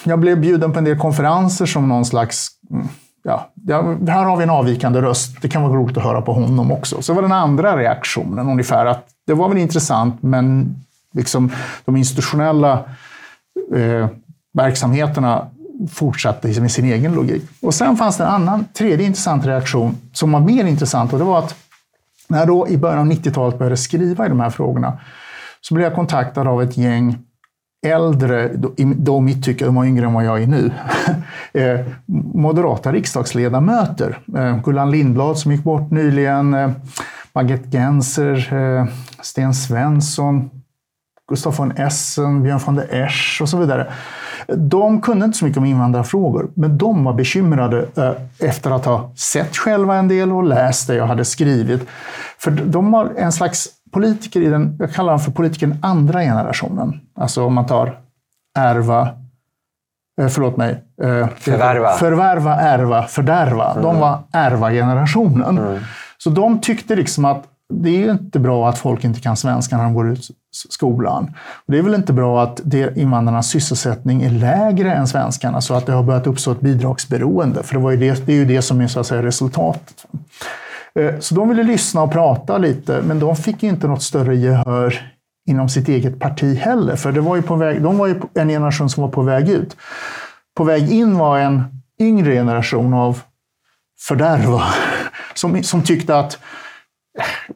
Jag 0.05 0.19
blev 0.19 0.41
bjuden 0.41 0.73
på 0.73 0.79
en 0.79 0.85
del 0.85 0.99
konferenser 0.99 1.67
som 1.67 1.89
någon 1.89 2.05
slags 2.05 2.49
mm, 2.71 2.89
Ja, 3.23 3.51
här 4.09 4.25
har 4.25 4.37
vi 4.37 4.43
en 4.43 4.51
avvikande 4.51 5.01
röst. 5.01 5.43
Det 5.43 5.49
kan 5.49 5.63
vara 5.63 5.73
roligt 5.73 5.97
att 5.97 6.03
höra 6.05 6.23
på 6.23 6.33
honom 6.33 6.73
också. 6.73 7.03
Så 7.03 7.15
var 7.15 7.23
den 7.23 7.33
andra 7.33 7.77
reaktionen 7.77 8.49
ungefär 8.49 8.87
att 8.87 9.07
det 9.27 9.35
var 9.35 9.49
väl 9.49 9.59
intressant, 9.59 10.23
men 10.23 10.77
liksom 11.15 11.53
de 11.85 11.97
institutionella 11.97 12.73
eh, 13.75 14.09
verksamheterna 14.53 15.47
fortsatte 15.89 16.47
liksom 16.49 16.63
med 16.63 16.73
sin 16.73 16.85
egen 16.85 17.13
logik. 17.13 17.43
Och 17.63 17.75
sen 17.75 17.97
fanns 17.97 18.17
det 18.17 18.25
en 18.25 18.31
annan, 18.31 18.65
tredje 18.75 19.07
intressant 19.07 19.47
reaktion 19.47 19.97
som 20.13 20.33
var 20.33 20.41
mer 20.41 20.65
intressant 20.65 21.13
och 21.13 21.19
det 21.19 21.25
var 21.25 21.39
att 21.39 21.55
när 22.29 22.39
jag 22.39 22.49
då 22.49 22.69
i 22.69 22.77
början 22.77 22.99
av 22.99 23.07
90-talet 23.07 23.59
började 23.59 23.77
skriva 23.77 24.27
i 24.27 24.29
de 24.29 24.41
här 24.41 24.51
frågorna 24.51 24.99
så 25.61 25.75
blev 25.75 25.85
jag 25.85 25.95
kontaktad 25.95 26.49
av 26.49 26.63
ett 26.63 26.77
gäng 26.77 27.19
äldre, 27.87 28.51
då 28.55 28.73
i 28.77 29.21
mitt 29.21 29.45
tycke, 29.45 29.65
de 29.65 29.75
var 29.75 29.85
yngre 29.85 30.07
än 30.07 30.13
vad 30.13 30.25
jag 30.25 30.43
är 30.43 30.47
nu, 30.47 30.71
eh, 31.53 31.81
moderata 32.35 32.93
riksdagsledamöter. 32.93 34.19
Eh, 34.37 34.63
Gullan 34.63 34.91
Lindblad 34.91 35.39
som 35.39 35.53
gick 35.53 35.65
bort 35.65 35.91
nyligen, 35.91 36.55
eh, 36.55 36.71
Margit 37.33 37.73
Genser, 37.73 38.49
Sten 39.23 39.55
Svensson, 39.55 40.51
Gustaf 41.29 41.59
von 41.59 41.71
Essen, 41.71 42.43
Björn 42.43 42.61
von 42.67 42.75
der 42.75 42.95
Esch 42.95 43.39
och 43.43 43.49
så 43.49 43.57
vidare. 43.57 43.93
De 44.57 45.01
kunde 45.01 45.25
inte 45.25 45.39
så 45.39 45.45
mycket 45.45 45.59
om 45.59 45.65
invandrarfrågor, 45.65 46.51
men 46.55 46.79
de 46.79 47.05
var 47.05 47.13
bekymrade 47.13 47.87
eh, 47.97 48.49
efter 48.49 48.71
att 48.71 48.85
ha 48.85 49.13
sett 49.17 49.57
själva 49.57 49.97
en 49.97 50.09
del 50.09 50.33
och 50.33 50.45
läst 50.45 50.87
det 50.87 50.95
jag 50.95 51.07
hade 51.07 51.25
skrivit. 51.25 51.89
För 52.39 52.51
de 52.51 52.91
var 52.91 53.13
en 53.17 53.33
slags 53.33 53.69
politiker 53.93 54.41
i 54.41 54.47
den, 54.47 54.77
jag 54.79 54.93
kallar 54.93 55.13
dem 55.13 55.21
för 55.21 55.33
politikern 55.33 55.77
andra 55.83 56.21
generationen. 56.21 57.01
Alltså 57.15 57.45
om 57.45 57.55
man 57.55 57.67
tar 57.67 57.99
ärva, 58.59 59.09
eh, 60.21 60.29
förlåt 60.29 60.57
mig. 60.57 60.85
Eh, 61.03 61.29
förvärva. 61.37 61.91
Förvärva, 61.91 62.57
ärva, 62.57 63.03
fördärva. 63.03 63.71
Mm. 63.71 63.83
De 63.83 63.99
var 63.99 64.19
ärva-generationen. 64.33 65.59
Mm. 65.59 65.79
Så 66.19 66.31
de 66.31 66.61
tyckte 66.61 66.97
liksom 66.97 67.25
att 67.25 67.45
det 67.71 68.05
är 68.05 68.11
inte 68.11 68.39
bra 68.39 68.69
att 68.69 68.79
folk 68.79 69.05
inte 69.05 69.21
kan 69.21 69.37
svenska 69.37 69.77
när 69.77 69.85
de 69.85 69.95
går 69.95 70.09
ut 70.09 70.29
skolan. 70.69 71.35
Det 71.67 71.79
är 71.79 71.83
väl 71.83 71.95
inte 71.95 72.13
bra 72.13 72.43
att 72.43 72.61
det, 72.65 72.97
invandrarnas 72.97 73.49
sysselsättning 73.49 74.23
är 74.23 74.31
lägre 74.31 74.93
än 74.93 75.07
svenskarna 75.07 75.61
så 75.61 75.75
att 75.75 75.87
det 75.87 75.93
har 75.93 76.03
börjat 76.03 76.27
uppstå 76.27 76.53
ett 76.53 76.61
bidragsberoende. 76.61 77.63
För 77.63 77.75
det, 77.75 77.81
var 77.81 77.91
ju 77.91 77.97
det, 77.97 78.27
det 78.27 78.33
är 78.33 78.37
ju 78.37 78.45
det 78.45 78.63
som 78.63 78.81
är 78.81 78.87
så 78.87 79.01
att 79.01 79.07
säga, 79.07 79.23
resultatet. 79.23 80.07
Eh, 80.95 81.19
så 81.19 81.35
de 81.35 81.49
ville 81.49 81.63
lyssna 81.63 82.03
och 82.03 82.13
prata 82.13 82.59
lite, 82.59 83.03
men 83.03 83.21
de 83.21 83.37
fick 83.37 83.63
inte 83.63 83.89
något 83.89 84.03
större 84.03 84.37
gehör 84.37 85.13
inom 85.49 85.69
sitt 85.69 85.89
eget 85.89 86.21
parti 86.21 86.59
heller. 86.59 86.97
För 86.97 87.13
det 87.13 87.21
var 87.21 87.37
ju 87.37 87.43
på 87.43 87.57
väg, 87.57 87.83
de 87.83 87.99
var 87.99 88.07
ju 88.07 88.21
en 88.35 88.49
generation 88.49 88.91
som 88.91 89.03
var 89.03 89.11
på 89.11 89.23
väg 89.23 89.49
ut. 89.49 89.77
På 90.57 90.65
väg 90.65 90.93
in 90.93 91.19
var 91.19 91.39
en 91.39 91.63
yngre 92.01 92.33
generation 92.33 92.95
av 92.95 93.21
fördärva 94.01 94.63
som, 95.35 95.63
som 95.63 95.83
tyckte 95.83 96.19
att 96.19 96.39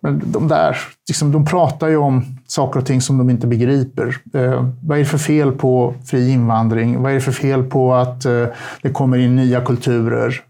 men 0.00 0.23
de 0.25 0.49
där, 0.49 0.78
liksom, 1.08 1.32
de 1.32 1.46
pratar 1.46 1.88
ju 1.88 1.96
om 1.96 2.25
saker 2.46 2.80
och 2.80 2.87
ting 2.87 3.00
som 3.00 3.18
de 3.18 3.30
inte 3.30 3.46
begriper. 3.46 4.16
Eh, 4.34 4.68
vad 4.82 4.99
är 4.99 5.02
det 5.02 5.08
för 5.08 5.18
fel 5.18 5.52
på 5.52 5.94
fri 6.06 6.30
invandring? 6.30 7.02
Vad 7.02 7.11
är 7.11 7.14
det 7.14 7.20
för 7.20 7.32
fel 7.32 7.62
på 7.62 7.94
att 7.94 8.25
eh, 8.25 8.46
det 8.82 8.90
kommer 8.90 9.18
in 9.18 9.37
nya 9.37 9.61
kulturer? 9.61 10.42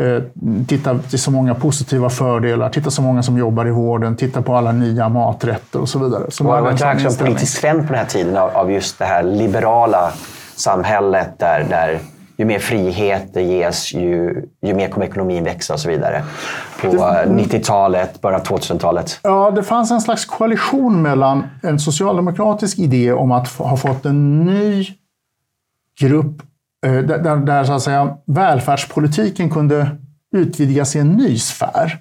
Eh, 0.00 0.22
titta, 0.66 0.90
är 0.90 1.16
så 1.16 1.30
många 1.30 1.54
positiva 1.54 2.10
fördelar. 2.10 2.70
Titta 2.70 2.90
så 2.90 3.02
många 3.02 3.22
som 3.22 3.38
jobbar 3.38 3.66
i 3.66 3.70
vården. 3.70 4.16
Titta 4.16 4.42
på 4.42 4.56
alla 4.56 4.72
nya 4.72 5.08
maträtter 5.08 5.80
och 5.80 5.88
så 5.88 5.98
vidare. 5.98 6.30
Så 6.30 6.44
det 6.44 6.50
var 6.50 6.70
en 6.90 7.16
politisk 7.18 7.60
trend 7.60 7.80
på 7.80 7.86
den 7.86 7.98
här 7.98 8.06
tiden 8.06 8.36
av, 8.36 8.50
av 8.50 8.72
just 8.72 8.98
det 8.98 9.04
här 9.04 9.22
liberala 9.22 10.12
samhället 10.56 11.38
där, 11.38 11.66
där 11.68 12.00
ju 12.36 12.44
mer 12.44 12.58
frihet 12.58 13.34
det 13.34 13.42
ges, 13.42 13.94
ju, 13.94 14.44
ju 14.62 14.74
mer 14.74 14.88
kommer 14.88 15.06
ekonomin 15.06 15.44
växa 15.44 15.74
och 15.74 15.80
så 15.80 15.88
vidare. 15.88 16.24
På 16.80 16.88
90-talet, 16.88 18.20
början 18.20 18.40
av 18.40 18.46
2000-talet. 18.46 19.20
Ja, 19.22 19.50
det 19.50 19.62
fanns 19.62 19.90
en 19.90 20.00
slags 20.00 20.24
koalition 20.24 21.02
mellan 21.02 21.46
en 21.62 21.78
socialdemokratisk 21.78 22.78
idé 22.78 23.12
om 23.12 23.32
att 23.32 23.48
ha 23.48 23.76
fått 23.76 24.06
en 24.06 24.44
ny 24.44 24.86
grupp 26.00 26.42
eh, 26.86 26.92
där, 26.92 27.18
där, 27.18 27.36
där 27.36 27.64
så 27.64 27.72
att 27.72 27.82
säga, 27.82 28.16
välfärdspolitiken 28.26 29.50
kunde 29.50 29.88
utvidgas 30.36 30.96
i 30.96 30.98
en 30.98 31.12
ny 31.12 31.38
sfär. 31.38 31.98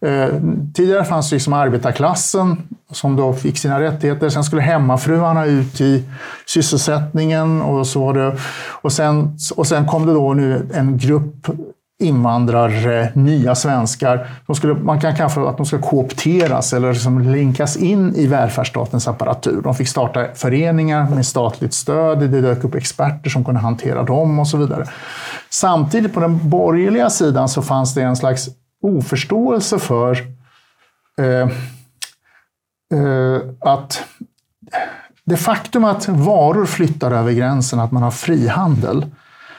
Eh, 0.00 0.28
tidigare 0.74 1.04
fanns 1.04 1.32
liksom 1.32 1.52
arbetarklassen 1.52 2.62
som 2.92 3.16
då 3.16 3.32
fick 3.32 3.58
sina 3.58 3.80
rättigheter. 3.80 4.28
Sen 4.28 4.44
skulle 4.44 4.62
hemmafruarna 4.62 5.44
ut 5.44 5.80
i 5.80 6.04
sysselsättningen 6.46 7.62
och 7.62 7.86
så 7.86 8.00
var 8.00 8.14
det. 8.14 8.36
Och 8.82 8.92
sen, 8.92 9.36
och 9.56 9.66
sen 9.66 9.86
kom 9.86 10.06
det 10.06 10.12
då 10.12 10.34
nu 10.34 10.68
en 10.74 10.98
grupp 10.98 11.46
invandrare, 12.02 13.12
nya 13.14 13.54
svenskar. 13.54 14.30
De 14.46 14.56
skulle, 14.56 14.74
man 14.74 15.00
kan 15.00 15.16
kanske 15.16 15.40
att 15.40 15.56
de 15.56 15.66
ska 15.66 15.78
koopteras 15.78 16.72
eller 16.72 16.92
liksom 16.92 17.20
linkas 17.20 17.76
in 17.76 18.14
i 18.14 18.26
välfärdsstatens 18.26 19.08
apparatur. 19.08 19.62
De 19.62 19.74
fick 19.74 19.88
starta 19.88 20.26
föreningar 20.34 21.10
med 21.10 21.26
statligt 21.26 21.74
stöd. 21.74 22.18
Det 22.18 22.40
dök 22.40 22.64
upp 22.64 22.74
experter 22.74 23.30
som 23.30 23.44
kunde 23.44 23.60
hantera 23.60 24.02
dem 24.02 24.38
och 24.38 24.48
så 24.48 24.56
vidare. 24.56 24.84
Samtidigt 25.50 26.14
på 26.14 26.20
den 26.20 26.50
borgerliga 26.50 27.10
sidan 27.10 27.48
så 27.48 27.62
fanns 27.62 27.94
det 27.94 28.02
en 28.02 28.16
slags 28.16 28.48
oförståelse 28.84 29.78
för 29.78 30.18
eh, 31.18 31.48
eh, 32.98 33.40
att 33.60 34.04
det 35.24 35.36
faktum 35.36 35.84
att 35.84 36.08
varor 36.08 36.66
flyttar 36.66 37.10
över 37.10 37.32
gränsen, 37.32 37.80
att 37.80 37.92
man 37.92 38.02
har 38.02 38.10
frihandel, 38.10 39.06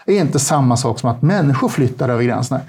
är 0.06 0.22
inte 0.22 0.40
samma 0.40 0.78
sak 0.78 1.00
som 1.00 1.10
att 1.10 1.22
människor 1.22 1.70
flyttar 1.70 2.10
över 2.10 2.24
gränserna. 2.24 2.62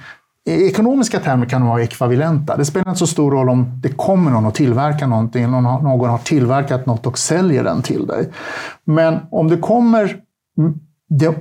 I 0.44 0.66
ekonomiska 0.66 1.20
termer 1.20 1.46
kan 1.46 1.60
de 1.60 1.70
vara 1.70 1.82
ekvivalenta. 1.82 2.56
Det 2.56 2.64
spelar 2.64 2.88
inte 2.88 2.98
så 2.98 3.06
stor 3.06 3.30
roll 3.30 3.48
om 3.48 3.80
det 3.82 3.88
kommer 3.88 4.30
någon 4.30 4.46
och 4.46 4.54
tillverkar 4.54 5.06
någonting, 5.06 5.50
någon 5.50 6.10
har 6.10 6.18
tillverkat 6.18 6.86
något 6.86 7.06
och 7.06 7.18
säljer 7.18 7.64
den 7.64 7.82
till 7.82 8.06
dig. 8.06 8.30
Men 8.84 9.18
om 9.30 9.48
det 9.48 9.56
kommer 9.56 10.16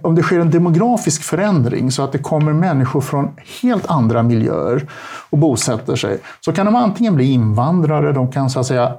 om 0.02 0.16
det 0.16 0.24
sker 0.24 0.40
en 0.40 0.52
demografisk 0.52 1.24
förändring 1.24 1.92
så 1.92 2.04
att 2.04 2.12
det 2.12 2.18
kommer 2.18 2.54
människor 2.54 3.02
från 3.02 3.30
helt 3.62 3.88
andra 3.88 4.24
miljöer 4.24 4.90
och 5.30 5.38
bosätter 5.38 5.96
sig, 5.96 6.20
så 6.40 6.54
kan 6.54 6.66
de 6.66 6.76
antingen 6.76 7.16
bli 7.16 7.32
invandrare, 7.32 8.12
de 8.12 8.32
kan 8.32 8.50
så 8.50 8.60
att 8.60 8.66
säga 8.66 8.94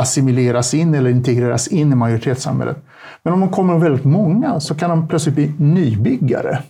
assimileras 0.00 0.74
in 0.74 0.94
eller 0.94 1.10
integreras 1.10 1.68
in 1.68 1.92
i 1.92 1.94
majoritetssamhället. 1.94 2.84
Men 3.22 3.32
om 3.32 3.40
de 3.40 3.48
kommer 3.48 3.78
väldigt 3.78 4.04
många 4.04 4.60
så 4.60 4.74
kan 4.74 4.90
de 4.90 5.08
plötsligt 5.08 5.34
bli 5.34 5.52
nybyggare. 5.58 6.62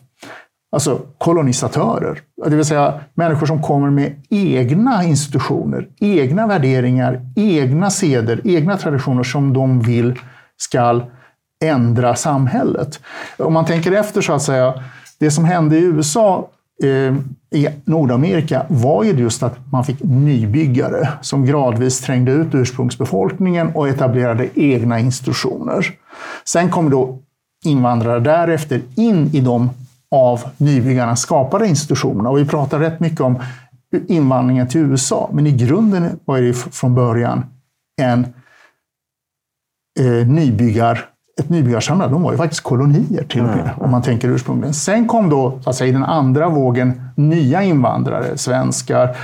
Alltså 0.73 1.01
kolonisatörer. 1.19 2.21
Det 2.47 2.57
vill 2.57 2.65
säga 2.65 3.01
människor 3.15 3.47
som 3.47 3.63
kommer 3.63 3.91
med 3.91 4.15
egna 4.31 5.05
institutioner, 5.05 5.89
egna 6.01 6.47
värderingar, 6.47 7.21
egna 7.37 7.91
seder, 7.91 8.41
egna 8.45 8.77
traditioner 8.77 9.23
som 9.23 9.53
de 9.53 9.81
vill 9.81 10.19
skall 10.57 11.05
ändra 11.65 12.15
samhället. 12.17 13.01
Om 13.39 13.53
man 13.53 13.65
tänker 13.65 13.93
efter 13.93 14.21
så 14.21 14.33
att 14.33 14.43
säga, 14.43 14.75
det 15.19 15.31
som 15.31 15.45
hände 15.45 15.77
i 15.77 15.83
USA 15.83 16.49
eh, 16.83 17.15
i 17.61 17.69
Nordamerika 17.85 18.67
var 18.69 19.05
ju 19.05 19.13
just 19.13 19.43
att 19.43 19.73
man 19.73 19.85
fick 19.85 20.03
nybyggare 20.03 21.09
som 21.21 21.47
gradvis 21.47 22.01
trängde 22.01 22.33
ut 22.33 22.55
ursprungsbefolkningen 22.55 23.71
och 23.75 23.89
etablerade 23.89 24.49
egna 24.55 25.01
institutioner. 25.01 25.95
Sen 26.45 26.71
kom 26.71 26.91
då 26.91 27.19
invandrare 27.65 28.21
därefter 28.21 28.83
in 28.97 29.31
i 29.33 29.41
de 29.41 29.71
av 30.11 30.41
nybyggarna 30.57 31.17
skapade 31.17 31.69
institutionerna. 31.69 32.31
Och 32.31 32.39
vi 32.39 32.45
pratar 32.45 32.79
rätt 32.79 33.01
mycket 33.01 33.21
om 33.21 33.43
invandringen 34.09 34.69
till 34.69 34.81
USA, 34.81 35.31
men 35.33 35.47
i 35.47 35.53
grunden 35.53 36.19
var 36.25 36.41
det 36.41 36.55
från 36.55 36.95
början 36.95 37.47
en 38.03 38.27
eh, 40.01 40.27
nybyggar 40.27 41.14
ett 41.41 41.49
nybyggarsamhälle, 41.49 42.13
de 42.13 42.23
var 42.23 42.33
ju 42.33 42.39
faktiskt 42.39 42.63
kolonier 42.63 43.25
till 43.25 43.41
och 43.41 43.47
med, 43.47 43.59
mm. 43.59 43.71
om 43.79 43.91
man 43.91 44.03
tänker 44.03 44.29
ursprungligen. 44.29 44.75
Sen 44.75 45.09
kom 45.09 45.31
då, 45.31 45.59
så 45.65 45.71
att 45.71 45.77
säga, 45.77 45.89
i 45.89 45.93
den 45.93 46.05
andra 46.05 46.49
vågen, 46.49 47.03
nya 47.15 47.63
invandrare, 47.63 48.39
svenskar, 48.39 49.17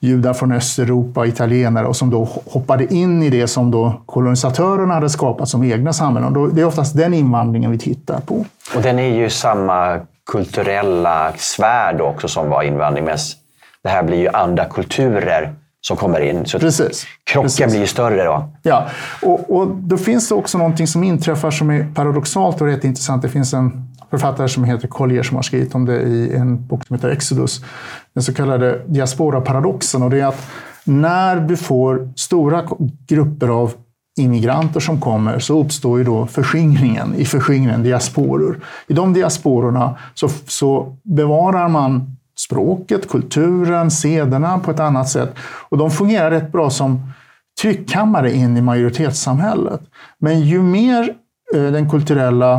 judar 0.00 0.32
från 0.32 0.52
Östeuropa, 0.52 1.26
italienare, 1.26 1.86
och 1.86 1.96
som 1.96 2.10
då 2.10 2.28
hoppade 2.46 2.94
in 2.94 3.22
i 3.22 3.30
det 3.30 3.46
som 3.46 3.70
då 3.70 4.02
kolonisatörerna 4.06 4.94
hade 4.94 5.08
skapat 5.08 5.48
som 5.48 5.64
egna 5.64 5.92
samhällen. 5.92 6.36
Och 6.36 6.54
det 6.54 6.60
är 6.60 6.64
oftast 6.64 6.96
den 6.96 7.14
invandringen 7.14 7.70
vi 7.70 7.78
tittar 7.78 8.20
på. 8.20 8.44
Och 8.76 8.82
den 8.82 8.98
är 8.98 9.14
ju 9.16 9.30
samma 9.30 9.98
kulturella 10.30 11.32
sfär 11.36 12.00
också 12.00 12.28
som 12.28 12.48
var 12.48 12.62
invandring, 12.62 13.04
men 13.04 13.18
det 13.82 13.88
här 13.88 14.02
blir 14.02 14.18
ju 14.18 14.28
andra 14.28 14.64
kulturer 14.64 15.52
som 15.80 15.96
kommer 15.96 16.20
in. 16.20 16.46
Så 16.46 16.58
Precis. 16.58 17.06
Krocken 17.24 17.48
Precis. 17.48 17.76
blir 17.76 17.86
större 17.86 18.24
då. 18.24 18.48
Ja, 18.62 18.88
och, 19.22 19.56
och 19.56 19.68
då 19.68 19.96
finns 19.96 20.28
det 20.28 20.34
också 20.34 20.58
någonting 20.58 20.86
som 20.86 21.04
inträffar 21.04 21.50
som 21.50 21.70
är 21.70 21.94
paradoxalt 21.94 22.60
och 22.60 22.66
rätt 22.66 22.84
intressant. 22.84 23.22
Det 23.22 23.28
finns 23.28 23.54
en 23.54 23.88
författare 24.10 24.48
som 24.48 24.64
heter 24.64 24.88
Collier 24.88 25.22
som 25.22 25.36
har 25.36 25.42
skrivit 25.42 25.74
om 25.74 25.84
det 25.84 26.02
i 26.02 26.34
en 26.34 26.66
bok 26.66 26.86
som 26.86 26.96
heter 26.96 27.08
Exodus. 27.08 27.64
Den 28.14 28.22
så 28.22 28.34
kallade 28.34 28.82
diaspora-paradoxen. 28.86 30.02
Och 30.02 30.10
det 30.10 30.20
är 30.20 30.26
att 30.26 30.46
när 30.84 31.36
du 31.36 31.56
får 31.56 32.12
stora 32.16 32.64
grupper 33.06 33.48
av 33.48 33.72
immigranter 34.18 34.80
som 34.80 35.00
kommer 35.00 35.38
så 35.38 35.60
uppstår 35.60 35.98
ju 35.98 36.04
då 36.04 36.26
förskingringen, 36.26 37.14
i 37.14 37.24
förskingringen 37.24 37.82
diasporer. 37.82 38.56
I 38.86 38.94
de 38.94 39.12
diasporerna 39.12 39.98
så, 40.14 40.28
så 40.46 40.96
bevarar 41.02 41.68
man 41.68 42.16
språket, 42.46 43.08
kulturen, 43.08 43.90
sederna 43.90 44.58
på 44.58 44.70
ett 44.70 44.80
annat 44.80 45.08
sätt. 45.08 45.34
Och 45.68 45.78
de 45.78 45.90
fungerar 45.90 46.30
rätt 46.30 46.52
bra 46.52 46.70
som 46.70 47.12
tryckkammare 47.62 48.32
in 48.32 48.56
i 48.56 48.62
majoritetssamhället. 48.62 49.80
Men 50.18 50.40
ju 50.40 50.62
mer 50.62 51.14
eh, 51.54 51.62
den 51.62 51.90
kulturella 51.90 52.54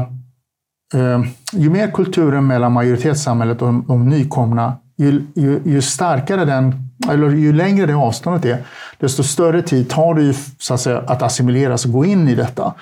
eh, 0.93 1.21
ju 1.53 1.69
mer 1.69 1.91
kulturen 1.91 2.47
mellan 2.47 2.71
majoritetssamhället 2.71 3.61
och 3.61 3.67
de, 3.67 3.85
de 3.87 4.09
nykomna, 4.09 4.77
ju, 4.97 5.25
ju, 5.35 5.61
ju 5.65 5.81
starkare 5.81 6.45
den 6.45 6.90
eller 7.09 7.29
ju 7.29 7.53
längre 7.53 7.85
det 7.85 7.95
avståndet 7.95 8.45
är, 8.45 8.57
desto 8.97 9.23
större 9.23 9.61
tid 9.61 9.89
tar 9.89 10.13
det 10.13 10.21
ju, 10.21 10.33
så 10.59 10.73
att, 10.73 10.81
säga, 10.81 11.03
att 11.07 11.21
assimileras 11.21 11.85
och 11.85 11.91
gå 11.91 12.05
in 12.05 12.27
i 12.27 12.35
detta. 12.35 12.73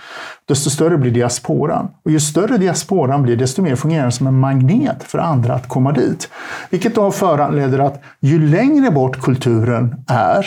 Desto 0.48 0.70
större 0.70 0.98
blir 0.98 1.12
diasporan. 1.12 1.88
Och 2.06 2.12
ju 2.12 2.20
större 2.20 2.58
diasporan 2.58 3.24
blir, 3.24 3.36
desto 3.36 3.62
mer 3.62 3.76
fungerar 3.76 4.02
den 4.02 4.12
som 4.12 4.28
en 4.28 4.40
magnet 4.40 5.04
för 5.04 5.20
andra 5.20 5.54
att 5.54 5.68
komma 5.68 5.92
dit. 5.92 6.30
Vilket 6.70 6.96
då 6.96 7.12
föranleder 7.12 7.80
att 7.80 8.02
ju 8.20 8.50
längre 8.50 8.92
bort 8.92 9.22
kulturen 9.22 9.96
är, 10.08 10.46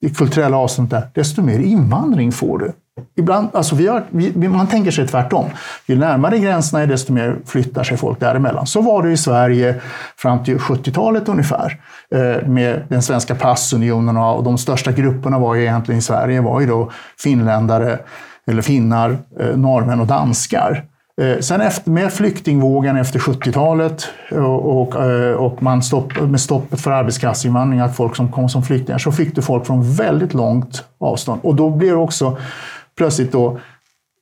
det 0.00 0.16
kulturella 0.16 0.56
avståndet 0.56 0.92
är, 0.92 1.08
desto 1.14 1.42
mer 1.42 1.58
invandring 1.58 2.32
får 2.32 2.58
du. 2.58 2.72
Ibland, 3.16 3.48
alltså 3.52 3.76
vi 3.76 3.86
har, 3.86 4.04
vi, 4.10 4.48
man 4.48 4.66
tänker 4.66 4.90
sig 4.90 5.08
tvärtom. 5.08 5.46
Ju 5.86 5.98
närmare 5.98 6.38
gränserna 6.38 6.82
är, 6.82 6.86
desto 6.86 7.12
mer 7.12 7.36
flyttar 7.46 7.84
sig 7.84 7.96
folk 7.96 8.20
däremellan. 8.20 8.66
Så 8.66 8.80
var 8.80 9.02
det 9.02 9.10
i 9.10 9.16
Sverige 9.16 9.80
fram 10.16 10.44
till 10.44 10.58
70-talet 10.58 11.28
ungefär. 11.28 11.80
Eh, 12.14 12.48
med 12.48 12.82
den 12.88 13.02
svenska 13.02 13.34
passunionen 13.34 14.16
och 14.16 14.44
de 14.44 14.58
största 14.58 14.92
grupperna 14.92 15.38
var 15.38 15.54
ju 15.54 15.62
egentligen 15.62 15.98
i 15.98 16.02
Sverige 16.02 16.40
var 16.40 16.60
ju 16.60 16.66
då 16.66 16.90
finländare, 17.18 17.98
eller 18.46 18.62
finnar, 18.62 19.16
eh, 19.40 19.56
norrmän 19.56 20.00
och 20.00 20.06
danskar. 20.06 20.84
Eh, 21.22 21.40
sen 21.40 21.60
efter, 21.60 21.90
med 21.90 22.12
flyktingvågen 22.12 22.96
efter 22.96 23.18
70-talet 23.18 24.08
och, 24.30 24.80
och, 24.80 24.94
och 25.36 25.62
man 25.62 25.82
stopp, 25.82 26.20
med 26.20 26.40
stoppet 26.40 26.80
för 26.80 26.90
arbetskraftsinvandring, 26.90 27.80
att 27.80 27.96
folk 27.96 28.16
som 28.16 28.32
kom 28.32 28.48
som 28.48 28.62
flyktingar, 28.62 28.98
så 28.98 29.12
fick 29.12 29.34
du 29.34 29.42
folk 29.42 29.66
från 29.66 29.92
väldigt 29.92 30.34
långt 30.34 30.84
avstånd. 31.00 31.40
Och 31.44 31.54
då 31.54 31.70
blev 31.70 31.90
det 31.90 31.96
också 31.96 32.38
plötsligt 32.96 33.32
då 33.32 33.58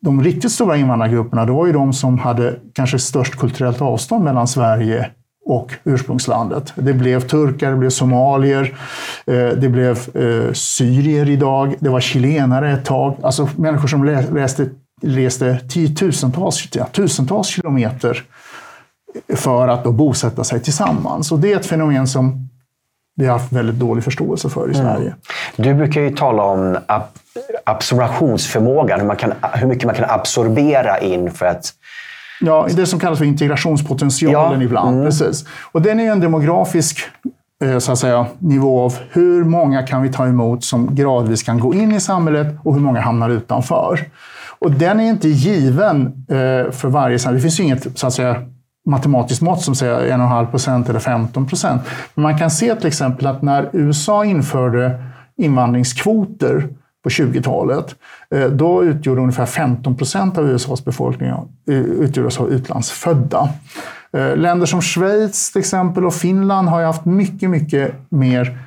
de 0.05 0.23
riktigt 0.23 0.53
stora 0.53 0.77
invandrargrupperna, 0.77 1.45
det 1.45 1.53
var 1.53 1.67
ju 1.67 1.73
de 1.73 1.93
som 1.93 2.19
hade 2.19 2.57
kanske 2.75 2.99
störst 2.99 3.37
kulturellt 3.37 3.83
avstånd 3.83 4.25
mellan 4.25 4.49
Sverige 4.49 5.11
och 5.45 5.73
ursprungslandet. 5.85 6.73
Det 6.77 6.93
blev 6.93 7.21
turkar, 7.21 7.71
det 7.71 7.77
blev 7.77 7.91
somalier, 7.91 8.75
eh, 9.27 9.49
det 9.49 9.69
blev 9.69 9.99
eh, 10.15 10.53
syrier 10.53 11.29
idag, 11.29 11.75
det 11.81 11.89
var 11.89 12.01
chilenare 12.01 12.73
ett 12.73 12.85
tag. 12.85 13.17
Alltså 13.23 13.49
människor 13.57 13.89
som 13.89 14.05
reste, 14.05 14.69
reste 15.03 15.59
tiotusentals, 15.69 16.69
tusentals 16.93 17.49
kilometer 17.49 18.23
för 19.35 19.69
att 19.69 19.85
då 19.85 19.93
bosätta 19.93 20.45
sig 20.45 20.61
tillsammans. 20.61 21.33
Och 21.33 21.39
det 21.39 21.53
är 21.53 21.57
ett 21.57 21.67
fenomen 21.67 22.07
som 22.07 22.49
vi 23.17 23.27
har 23.27 23.39
haft 23.39 23.53
väldigt 23.53 23.77
dålig 23.77 24.05
förståelse 24.05 24.49
för 24.49 24.71
i 24.71 24.75
Sverige. 24.75 25.15
Du 25.57 25.75
brukar 25.75 26.01
ju 26.01 26.11
tala 26.11 26.43
om 26.43 26.79
ab 26.87 27.03
absorptionsförmågan, 27.65 29.01
hur, 29.01 29.07
man 29.07 29.17
kan, 29.17 29.33
hur 29.53 29.67
mycket 29.67 29.85
man 29.85 29.95
kan 29.95 30.11
absorbera 30.11 30.99
in 30.99 31.31
för 31.31 31.47
att 31.47 31.73
Ja, 32.47 32.67
det 32.77 32.87
som 32.87 32.99
kallas 33.01 33.19
för 33.19 33.25
integrationspotentialen 33.27 34.61
Ja, 34.61 34.65
ibland. 34.67 34.95
mm. 34.95 35.05
Precis. 35.07 35.45
Och 35.73 35.83
den 35.83 36.01
är 36.01 36.13
en 36.13 36.21
demografisk 36.21 36.99
eh, 37.65 37.79
så 37.79 37.93
att 37.93 37.99
säga, 37.99 38.27
nivå 38.39 38.81
av 38.81 38.95
hur 39.11 39.45
många 39.45 39.83
kan 39.83 40.03
vi 40.03 40.09
ta 40.13 40.27
emot 40.27 40.65
som 40.65 40.95
gradvis 40.95 41.43
kan 41.43 41.61
gå 41.61 41.75
in 41.75 41.93
i 41.93 42.01
samhället 42.01 42.47
och 42.63 42.75
hur 42.75 42.81
många 42.81 43.01
hamnar 43.01 43.31
utanför. 43.31 44.01
Och 44.59 44.71
den 44.71 45.01
är 45.01 45.05
inte 45.05 45.29
given 45.29 46.07
eh, 46.29 46.71
för 46.73 46.89
varje 46.89 47.19
samhälle. 47.19 47.39
Det 47.39 47.43
finns 47.43 47.61
ju 47.61 47.65
inget 47.65 47.99
så 47.99 48.07
att 48.07 48.13
säga, 48.15 48.37
matematiskt 48.91 49.43
mått 49.43 49.63
som 49.63 49.75
säger 49.75 49.95
1,5 50.17 50.47
procent 50.51 50.89
eller 50.89 51.01
15 51.01 51.47
procent. 51.47 51.83
Men 52.15 52.23
man 52.23 52.39
kan 52.39 52.51
se 52.51 52.75
till 52.75 52.87
exempel 52.87 53.27
att 53.27 53.43
när 53.43 53.71
USA 53.73 54.25
införde 54.25 55.03
invandringskvoter 55.37 56.69
på 57.05 57.11
20-talet, 57.11 57.95
eh, 58.35 58.47
då 58.47 58.85
utgjorde 58.85 59.21
ungefär 59.21 59.47
15 59.47 59.97
procent 59.97 60.39
av 60.39 60.51
USAs 60.51 60.85
befolkning 60.85 61.29
eh, 61.29 61.75
utgjordes 61.77 62.41
av 62.41 62.51
utlandsfödda. 62.51 63.49
Eh, 64.17 64.37
länder 64.37 64.67
som 64.67 64.83
Schweiz 64.83 65.53
till 65.53 65.61
exempel 65.61 66.07
och 66.07 66.15
Finland 66.15 66.69
har 66.69 66.81
ju 66.81 66.87
haft 66.87 67.05
mycket, 67.05 67.51
mycket 67.51 67.95
mer 68.09 68.59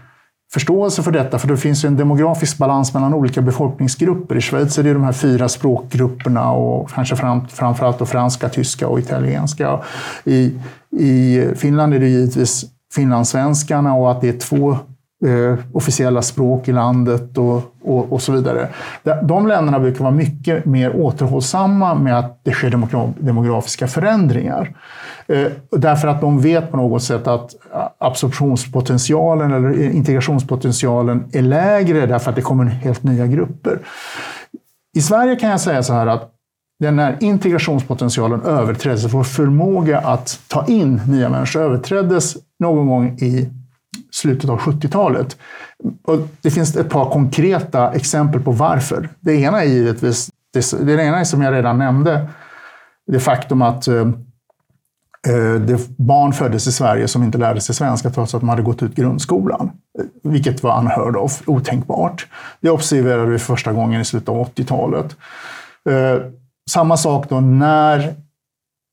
förståelse 0.53 1.03
för 1.03 1.11
detta, 1.11 1.39
för 1.39 1.47
det 1.47 1.57
finns 1.57 1.85
ju 1.85 1.87
en 1.87 1.97
demografisk 1.97 2.57
balans 2.57 2.93
mellan 2.93 3.13
olika 3.13 3.41
befolkningsgrupper. 3.41 4.35
I 4.35 4.41
Schweiz 4.41 4.77
är 4.77 4.83
det 4.83 4.93
de 4.93 5.03
här 5.03 5.11
fyra 5.11 5.49
språkgrupperna 5.49 6.51
och 6.51 6.89
kanske 6.89 7.15
fram, 7.15 7.47
framförallt 7.47 7.99
då 7.99 8.05
franska, 8.05 8.49
tyska 8.49 8.87
och 8.87 8.99
italienska. 8.99 9.79
I, 10.23 10.53
I 10.97 11.43
Finland 11.55 11.93
är 11.93 11.99
det 11.99 12.07
givetvis 12.07 12.65
finlandssvenskarna 12.95 13.93
och 13.93 14.11
att 14.11 14.21
det 14.21 14.29
är 14.29 14.39
två 14.39 14.71
eh, 15.25 15.59
officiella 15.73 16.21
språk 16.21 16.67
i 16.67 16.71
landet 16.71 17.37
och, 17.37 17.61
och, 17.87 18.13
och 18.13 18.21
så 18.21 18.31
vidare. 18.31 18.67
De- 19.21 19.47
länderna 19.47 19.79
brukar 19.79 19.99
vara 19.99 20.13
mycket 20.13 20.65
mer 20.65 20.95
återhållsamma 20.95 21.95
med 21.95 22.19
att 22.19 22.39
det 22.43 22.51
sker 22.51 22.69
demografiska 23.19 23.87
förändringar. 23.87 24.73
Eh, 25.27 25.47
därför 25.71 26.07
att 26.07 26.21
de 26.21 26.41
vet 26.41 26.71
på 26.71 26.77
något 26.77 27.03
sätt 27.03 27.27
att 27.27 27.55
absorptionspotentialen 27.97 29.51
eller 29.51 29.91
integrationspotentialen 29.95 31.23
är 31.31 31.41
lägre 31.41 32.05
därför 32.05 32.29
att 32.29 32.35
det 32.35 32.41
kommer 32.41 32.65
helt 32.65 33.03
nya 33.03 33.27
grupper. 33.27 33.79
I 34.97 35.01
Sverige 35.01 35.35
kan 35.35 35.49
jag 35.49 35.61
säga 35.61 35.83
så 35.83 35.93
här 35.93 36.07
att 36.07 36.33
den 36.79 36.99
här 36.99 37.17
integrationspotentialen 37.19 38.41
överträddes, 38.41 39.13
vår 39.13 39.23
förmåga 39.23 39.99
att 39.99 40.39
ta 40.47 40.65
in 40.65 41.01
nya 41.09 41.29
människor 41.29 41.61
överträddes 41.61 42.37
någon 42.59 42.87
gång 42.87 43.17
i 43.19 43.49
slutet 44.11 44.49
av 44.49 44.59
70-talet. 44.59 45.37
Och 46.03 46.17
det 46.41 46.51
finns 46.51 46.75
ett 46.75 46.89
par 46.89 47.11
konkreta 47.11 47.93
exempel 47.93 48.41
på 48.41 48.51
varför. 48.51 49.09
Det 49.19 49.33
ena 49.33 49.61
är 49.61 49.67
givetvis, 49.67 50.31
det, 50.53 50.85
det 50.85 51.03
ena 51.03 51.19
är 51.19 51.23
som 51.23 51.41
jag 51.41 51.53
redan 51.53 51.77
nämnde, 51.77 52.29
det 53.07 53.19
faktum 53.19 53.61
att 53.61 53.87
eh, 53.87 53.95
eh 55.27 55.53
det 55.59 55.97
barn 55.97 56.33
föddes 56.33 56.67
i 56.67 56.71
Sverige 56.71 57.07
som 57.07 57.23
inte 57.23 57.37
lärde 57.37 57.61
sig 57.61 57.75
svenska 57.75 58.09
trots 58.09 58.35
att 58.35 58.41
de 58.41 58.49
hade 58.49 58.61
gått 58.61 58.83
ut 58.83 58.95
grundskolan. 58.95 59.71
Eh, 59.99 60.31
vilket 60.31 60.63
var 60.63 60.79
unheard 60.79 61.15
of, 61.15 61.41
otänkbart. 61.45 62.27
Det 62.61 62.69
observerade 62.69 63.31
vi 63.31 63.39
första 63.39 63.73
gången 63.73 64.01
i 64.01 64.05
slutet 64.05 64.29
av 64.29 64.47
80-talet. 64.47 65.15
Eh, 65.89 66.31
Samma 66.69 66.97
sak 66.97 67.29
då 67.29 67.39
när 67.39 68.15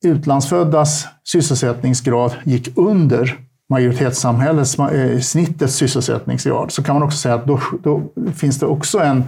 utlandsföddas 0.04 1.06
sysselsättningsgrad 1.24 2.34
gick 2.44 2.78
under 2.78 3.38
majoritetssamhällets 3.74 4.78
eh, 4.78 5.20
snittets 5.20 5.74
sysselsättningsgrad 5.74 6.72
så 6.72 6.82
kan 6.82 6.94
man 6.94 7.02
också 7.02 7.18
säga 7.18 7.34
att 7.34 7.46
då, 7.46 7.60
då 7.82 8.02
finns 8.34 8.58
det 8.58 8.66
också 8.66 8.98
en 8.98 9.24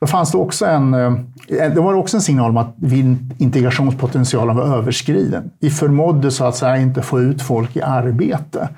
då 0.00 0.06
fanns 0.06 0.32
det 0.32 0.38
också 0.38 0.66
en, 0.66 0.94
eh, 0.94 1.12
eh, 1.48 1.74
det 1.74 1.80
var 1.80 1.94
också 1.94 2.16
en 2.16 2.20
signal 2.20 2.50
om 2.50 2.56
att 2.56 2.76
integrationspotentialen 3.38 4.56
var 4.56 4.64
överskriden. 4.64 5.50
Vi 5.60 5.70
förmådde 5.70 6.30
så 6.30 6.44
att 6.44 6.56
säga 6.56 6.76
inte 6.76 7.02
få 7.02 7.20
ut 7.20 7.42
folk 7.42 7.76
i 7.76 7.82
arbete. 7.82 8.68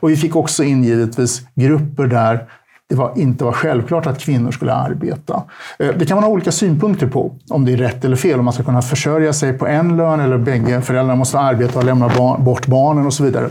Och 0.00 0.10
vi 0.10 0.16
fick 0.16 0.36
också 0.36 0.64
in 0.64 0.84
givetvis 0.84 1.42
grupper 1.54 2.06
där 2.06 2.48
det 2.88 2.94
var, 2.96 3.12
inte 3.16 3.44
var 3.44 3.52
självklart 3.52 4.06
att 4.06 4.18
kvinnor 4.18 4.50
skulle 4.50 4.72
arbeta. 4.72 5.42
Det 5.78 6.06
kan 6.06 6.14
man 6.14 6.24
ha 6.24 6.30
olika 6.30 6.52
synpunkter 6.52 7.06
på, 7.06 7.32
om 7.50 7.64
det 7.64 7.72
är 7.72 7.76
rätt 7.76 8.04
eller 8.04 8.16
fel. 8.16 8.38
Om 8.38 8.44
man 8.44 8.54
ska 8.54 8.62
kunna 8.62 8.82
försörja 8.82 9.32
sig 9.32 9.52
på 9.52 9.66
en 9.66 9.96
lön 9.96 10.20
eller 10.20 10.38
bägge 10.38 10.80
föräldrarna 10.80 11.16
måste 11.16 11.38
arbeta 11.38 11.78
och 11.78 11.84
lämna 11.84 12.08
barn, 12.08 12.44
bort 12.44 12.66
barnen 12.66 13.06
och 13.06 13.14
så 13.14 13.24
vidare. 13.24 13.50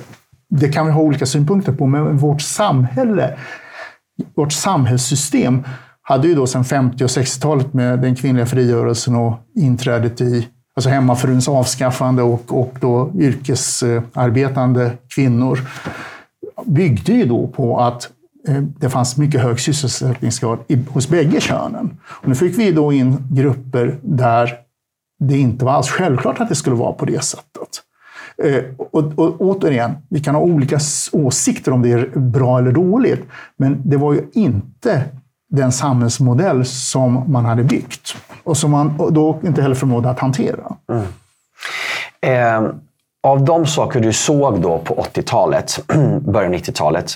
Det 0.51 0.69
kan 0.69 0.85
vi 0.85 0.91
ha 0.91 1.01
olika 1.01 1.25
synpunkter 1.25 1.71
på, 1.71 1.87
men 1.87 2.17
vårt 2.17 2.41
samhälle 2.41 3.37
vårt 4.35 4.53
samhällssystem 4.53 5.63
hade 6.01 6.27
ju 6.27 6.35
då 6.35 6.47
sedan 6.47 6.65
50 6.65 7.03
och 7.03 7.09
60-talet 7.09 7.73
med 7.73 7.99
den 7.99 8.15
kvinnliga 8.15 8.45
frigörelsen 8.45 9.15
och 9.15 9.39
inträdet 9.55 10.21
i 10.21 10.47
alltså 10.75 10.89
hemmafruns 10.89 11.47
avskaffande 11.47 12.23
och, 12.23 12.59
och 12.61 12.77
då 12.79 13.11
yrkesarbetande 13.15 14.91
kvinnor 15.15 15.59
byggde 16.65 17.13
ju 17.13 17.25
då 17.25 17.47
på 17.47 17.79
att 17.79 18.09
eh, 18.47 18.61
det 18.61 18.89
fanns 18.89 19.17
mycket 19.17 19.41
hög 19.41 19.59
sysselsättningsgrad 19.59 20.59
i, 20.67 20.83
hos 20.89 21.09
bägge 21.09 21.41
könen. 21.41 21.97
Och 22.03 22.27
nu 22.27 22.35
fick 22.35 22.59
vi 22.59 22.71
då 22.71 22.93
in 22.93 23.17
grupper 23.31 23.99
där 24.03 24.53
det 25.19 25.37
inte 25.37 25.65
var 25.65 25.71
alls 25.71 25.89
självklart 25.89 26.39
att 26.39 26.49
det 26.49 26.55
skulle 26.55 26.75
vara 26.75 26.93
på 26.93 27.05
det 27.05 27.23
sättet. 27.23 27.81
Eh, 28.43 28.63
och, 28.77 29.19
och 29.19 29.41
återigen, 29.41 29.97
vi 30.09 30.19
kan 30.19 30.35
ha 30.35 30.41
olika 30.41 30.79
åsikter 31.11 31.71
om 31.71 31.81
det 31.81 31.91
är 31.91 32.19
bra 32.19 32.59
eller 32.59 32.71
dåligt, 32.71 33.23
men 33.57 33.81
det 33.85 33.97
var 33.97 34.13
ju 34.13 34.21
inte 34.33 35.03
den 35.49 35.71
samhällsmodell 35.71 36.65
som 36.65 37.23
man 37.31 37.45
hade 37.45 37.63
byggt 37.63 38.15
och 38.43 38.57
som 38.57 38.71
man 38.71 38.97
då 39.11 39.39
inte 39.43 39.61
heller 39.61 39.75
förmådde 39.75 40.09
att 40.09 40.19
hantera. 40.19 40.75
Mm. 40.89 41.05
Eh, 42.21 42.71
av 43.23 43.45
de 43.45 43.65
saker 43.65 43.99
du 43.99 44.13
såg 44.13 44.61
då 44.61 44.77
på 44.79 44.95
80-talet, 44.95 45.83
början 46.21 46.53
av 46.53 46.59
90-talet, 46.59 47.11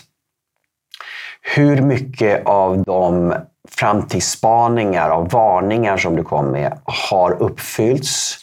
hur 1.42 1.82
mycket 1.82 2.46
av 2.46 2.84
de 2.84 3.34
framtidsspaningar 3.70 5.10
och 5.10 5.32
varningar 5.32 5.98
som 5.98 6.16
du 6.16 6.24
kom 6.24 6.52
med 6.52 6.80
har 6.84 7.42
uppfyllts? 7.42 8.38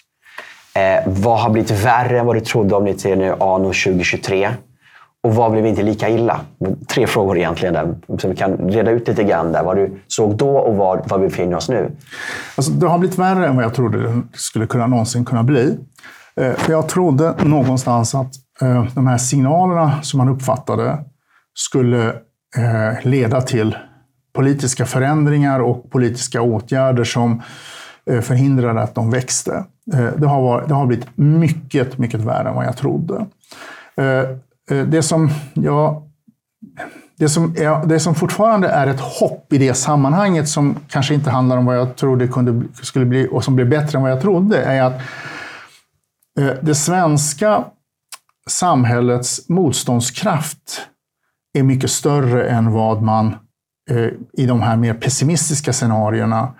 Eh, 0.74 1.02
vad 1.06 1.40
har 1.40 1.50
blivit 1.50 1.70
värre 1.70 2.18
än 2.18 2.26
vad 2.26 2.36
du 2.36 2.40
trodde 2.40 2.74
om 2.74 2.84
ditt 2.84 3.04
nu 3.04 3.32
anno 3.32 3.64
2023? 3.64 4.50
Och 5.24 5.34
vad 5.34 5.52
blev 5.52 5.66
inte 5.66 5.82
lika 5.82 6.08
illa? 6.08 6.40
Tre 6.88 7.06
frågor 7.06 7.38
egentligen, 7.38 7.74
där, 7.74 7.94
så 8.18 8.28
vi 8.28 8.36
kan 8.36 8.56
reda 8.56 8.90
ut 8.90 9.08
lite 9.08 9.24
grann 9.24 9.52
där. 9.52 9.64
Vad 9.64 9.76
du 9.76 10.00
såg 10.08 10.36
då 10.36 10.56
och 10.56 10.76
var, 10.76 11.02
var 11.06 11.18
vi 11.18 11.28
befinner 11.28 11.56
oss 11.56 11.68
nu. 11.68 11.90
Alltså, 12.56 12.72
det 12.72 12.86
har 12.86 12.98
blivit 12.98 13.18
värre 13.18 13.46
än 13.46 13.56
vad 13.56 13.64
jag 13.64 13.74
trodde 13.74 14.02
det 14.02 14.22
skulle 14.32 14.66
kunna 14.66 14.86
någonsin 14.86 15.24
kunna 15.24 15.42
bli. 15.42 15.78
Eh, 16.36 16.52
För 16.52 16.72
jag 16.72 16.88
trodde 16.88 17.34
någonstans 17.44 18.14
att 18.14 18.32
eh, 18.62 18.84
de 18.94 19.06
här 19.06 19.18
signalerna 19.18 20.02
som 20.02 20.18
man 20.18 20.28
uppfattade 20.28 20.98
skulle 21.54 22.08
eh, 22.56 23.02
leda 23.02 23.40
till 23.40 23.76
politiska 24.34 24.86
förändringar 24.86 25.60
och 25.60 25.90
politiska 25.90 26.42
åtgärder 26.42 27.04
som 27.04 27.42
Eh, 28.10 28.20
förhindrade 28.20 28.82
att 28.82 28.94
de 28.94 29.10
växte. 29.10 29.64
Eh, 29.94 30.08
det 30.16 30.26
har, 30.26 30.42
varit, 30.42 30.68
det 30.68 30.74
har 30.74 30.86
blivit 30.86 31.06
mycket, 31.14 31.98
mycket 31.98 32.20
värre 32.20 32.48
än 32.48 32.54
vad 32.54 32.66
jag 32.66 32.76
trodde. 32.76 33.26
Eh, 33.96 34.76
det 34.86 35.02
som 35.02 35.30
ja, 35.54 36.06
det 37.18 37.28
som, 37.28 37.54
är, 37.56 37.86
det 37.86 38.00
som 38.00 38.14
fortfarande 38.14 38.68
är 38.68 38.86
ett 38.86 39.00
hopp 39.00 39.52
i 39.52 39.58
det 39.58 39.74
sammanhanget 39.74 40.48
som 40.48 40.76
kanske 40.88 41.14
inte 41.14 41.30
handlar 41.30 41.56
om 41.56 41.64
vad 41.66 41.76
jag 41.76 41.96
trodde 41.96 42.28
kunde, 42.28 42.52
bli- 42.52 42.68
skulle 42.82 43.04
bli 43.04 43.28
och 43.30 43.44
som 43.44 43.54
blev 43.56 43.68
bättre 43.68 43.98
än 43.98 44.02
vad 44.02 44.10
jag 44.10 44.20
trodde 44.20 44.62
är 44.62 44.82
att 44.82 45.00
det 46.62 46.74
svenska 46.74 47.64
samhällets 48.48 49.48
motståndskraft 49.48 50.86
är 51.58 51.62
mycket 51.62 51.90
större 51.90 52.44
än 52.48 52.72
vad 52.72 53.02
man 53.02 53.34
i 54.32 54.46
de 54.46 54.62
här 54.62 54.76
mer 54.76 54.94
pessimistiska 54.94 55.72
scenarierna 55.72 56.52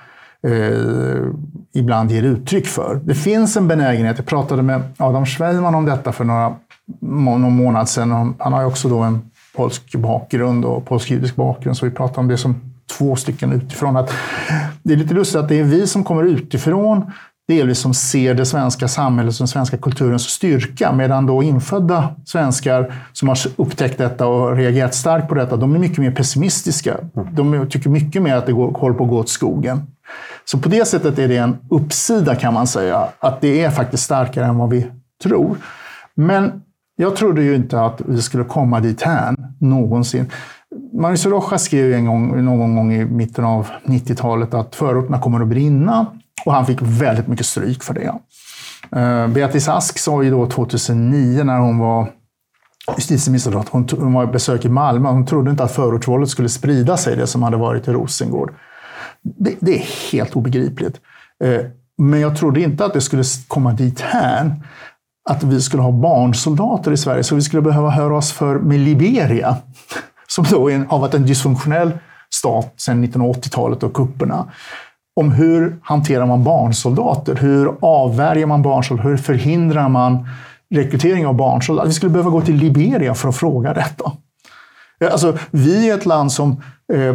eh, 0.46 1.26
ibland 1.74 2.11
ger 2.11 2.22
uttryck 2.22 2.66
för. 2.66 3.00
Det 3.05 3.14
finns 3.14 3.57
en 3.57 3.68
benägenhet, 3.68 4.18
jag 4.18 4.26
pratade 4.26 4.62
med 4.62 4.83
Adam 4.96 5.26
Schweiman 5.26 5.74
om 5.74 5.85
detta 5.85 6.12
för 6.12 6.24
några 6.24 6.55
må- 7.00 7.38
någon 7.38 7.57
månad 7.57 7.88
sedan. 7.88 8.35
Han 8.38 8.52
har 8.52 8.61
ju 8.61 8.66
också 8.66 8.88
då 8.88 8.98
en 8.98 9.31
polsk 9.57 9.94
bakgrund 9.94 10.64
och 10.64 10.85
polsk-judisk 10.85 11.37
bakgrund, 11.37 11.76
så 11.76 11.87
vi 11.87 11.92
pratar 11.92 12.22
om 12.22 12.28
det 12.28 12.38
som 12.38 12.61
två 12.98 13.16
stycken 13.16 13.52
utifrån. 13.52 13.96
Att 13.96 14.12
det 14.83 14.92
är 14.92 14.96
lite 14.96 15.14
lustigt 15.14 15.40
att 15.40 15.48
det 15.48 15.61
är 15.61 15.64
vi 15.64 15.87
som 15.87 16.05
kommer 16.05 16.22
utifrån 16.22 17.12
delvis 17.48 17.78
som 17.78 17.94
ser 17.94 18.35
det 18.35 18.46
svenska 18.46 18.88
samhället 18.88 19.35
och 19.35 19.38
den 19.38 19.48
svenska 19.48 19.76
kulturens 19.76 20.22
styrka. 20.22 20.92
Medan 20.92 21.26
då 21.26 21.42
infödda 21.42 22.09
svenskar 22.24 22.94
som 23.12 23.28
har 23.28 23.38
upptäckt 23.57 23.98
detta 23.98 24.26
och 24.26 24.57
reagerat 24.57 24.94
starkt 24.94 25.28
på 25.28 25.35
detta, 25.35 25.57
de 25.57 25.74
är 25.74 25.78
mycket 25.78 25.98
mer 25.98 26.12
pessimistiska. 26.12 26.96
De 27.33 27.66
tycker 27.70 27.90
mycket 27.90 28.22
mer 28.22 28.37
att 28.37 28.46
det 28.46 28.52
går, 28.52 28.72
håller 28.72 28.96
på 28.96 29.05
att 29.05 29.11
gå 29.11 29.18
åt 29.18 29.28
skogen. 29.28 29.83
Så 30.44 30.59
på 30.59 30.68
det 30.68 30.85
sättet 30.85 31.18
är 31.18 31.29
det 31.29 31.37
en 31.37 31.57
uppsida 31.70 32.35
kan 32.35 32.55
man 32.55 32.66
säga, 32.66 33.09
att 33.18 33.40
det 33.40 33.64
är 33.64 33.70
faktiskt 33.70 34.05
starkare 34.05 34.44
än 34.44 34.59
vad 34.59 34.70
vi 34.70 34.90
tror. 35.22 35.57
Men 36.14 36.62
Jag 36.96 37.16
trodde 37.16 37.42
ju 37.42 37.55
inte 37.55 37.81
att 37.81 38.01
vi 38.07 38.22
skulle 38.22 38.44
komma 38.44 38.81
dit 38.81 39.03
här 39.03 39.35
någonsin. 39.61 40.31
Mauricio 40.92 41.31
Rojas 41.31 41.62
skrev 41.62 41.92
en 41.92 42.07
gång, 42.07 42.44
någon 42.44 42.77
gång 42.77 42.92
i 42.92 43.05
mitten 43.05 43.44
av 43.44 43.68
90-talet 43.85 44.55
att 44.55 44.75
förorterna 44.75 45.20
kommer 45.20 45.40
att 45.40 45.48
brinna 45.48 46.07
och 46.46 46.53
han 46.53 46.66
fick 46.66 46.79
väldigt 46.83 47.27
mycket 47.27 47.46
stryk 47.46 47.83
för 47.83 47.94
det. 47.94 48.12
Eh, 49.01 49.29
Beatrice 49.29 49.68
Ask 49.68 49.98
sa 49.98 50.22
ju 50.22 50.31
då 50.31 50.46
2009 50.46 51.44
när 51.44 51.59
hon 51.59 51.79
var 51.79 52.11
justitieminister 52.96 53.61
att 53.61 53.68
hon, 53.68 53.88
hon 53.98 54.12
var 54.12 54.27
besök 54.27 54.64
i 54.64 54.68
Malmö. 54.68 55.09
Hon 55.09 55.27
trodde 55.27 55.51
inte 55.51 55.64
att 55.64 55.72
förortsvåldet 55.72 56.29
skulle 56.29 56.48
sprida 56.48 56.96
sig, 56.96 57.16
det 57.16 57.27
som 57.27 57.42
hade 57.42 57.57
varit 57.57 57.88
i 57.88 57.92
Rosengård. 57.92 58.53
Det, 59.23 59.57
det 59.61 59.75
är 59.75 60.13
helt 60.13 60.37
obegripligt. 60.37 61.01
Eh, 61.45 61.61
men 61.99 62.21
jag 62.21 62.37
trodde 62.37 62.61
inte 62.61 62.85
att 62.85 62.93
det 62.93 63.01
skulle 63.01 63.25
komma 63.49 63.73
dit 63.73 64.01
här 64.01 64.55
att 65.31 65.43
vi 65.43 65.61
skulle 65.61 65.83
ha 65.83 65.93
barnsoldater 65.93 66.93
i 66.93 66.97
Sverige, 66.97 67.25
så 67.25 67.35
vi 67.35 67.43
skulle 67.43 67.63
behöva 67.63 67.91
höra 67.91 68.17
oss 68.17 68.33
för 68.33 68.59
med 68.59 68.81
Liberia, 68.81 69.57
som 70.27 70.45
då 70.51 70.71
har 70.71 70.99
varit 70.99 71.15
en 71.15 71.27
dysfunktionell 71.27 71.93
stat 72.35 72.75
sedan 72.77 73.05
1980-talet 73.05 73.83
och 73.83 73.95
kupperna. 73.95 74.47
Om 75.21 75.33
hur 75.33 75.79
hanterar 75.83 76.27
man 76.27 76.45
barnsoldater? 76.45 77.35
Hur 77.35 77.75
avvärjer 77.81 78.47
man 78.47 78.63
barnsoldater? 78.63 79.09
Hur 79.11 79.17
förhindrar 79.17 79.89
man 79.89 80.29
rekrytering 80.75 81.27
av 81.27 81.35
barnsoldater? 81.35 81.89
Vi 81.89 81.95
skulle 81.95 82.13
behöva 82.13 82.31
gå 82.31 82.41
till 82.41 82.57
Liberia 82.57 83.15
för 83.15 83.29
att 83.29 83.37
fråga 83.37 83.75
detta. 83.75 84.13
Eh, 85.01 85.13
alltså, 85.13 85.39
vi 85.51 85.91
är 85.91 85.95
ett 85.95 86.07
land 86.07 86.33
som 86.33 86.63
Eh, 86.93 87.15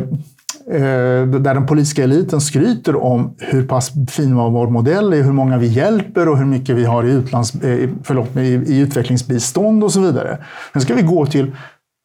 Eh, 0.72 1.28
där 1.28 1.54
den 1.54 1.66
politiska 1.66 2.04
eliten 2.04 2.42
skryter 2.42 3.04
om 3.04 3.36
hur 3.40 3.68
pass 3.68 3.92
fin 4.10 4.36
vår 4.36 4.68
modell 4.68 5.14
är, 5.14 5.24
hur 5.24 5.32
många 5.32 5.58
vi 5.58 5.68
hjälper 5.68 6.30
och 6.30 6.38
hur 6.38 6.46
mycket 6.46 6.76
vi 6.76 6.86
har 6.86 7.04
i, 7.04 7.12
utlands, 7.12 7.56
eh, 7.56 7.90
förlåt, 8.04 8.36
i, 8.36 8.40
i 8.40 8.80
utvecklingsbistånd 8.80 9.84
och 9.84 9.92
så 9.92 10.02
vidare. 10.02 10.38
Sen 10.74 10.82
ska 10.82 10.94
vi 10.96 11.02
gå 11.02 11.26
till 11.26 11.56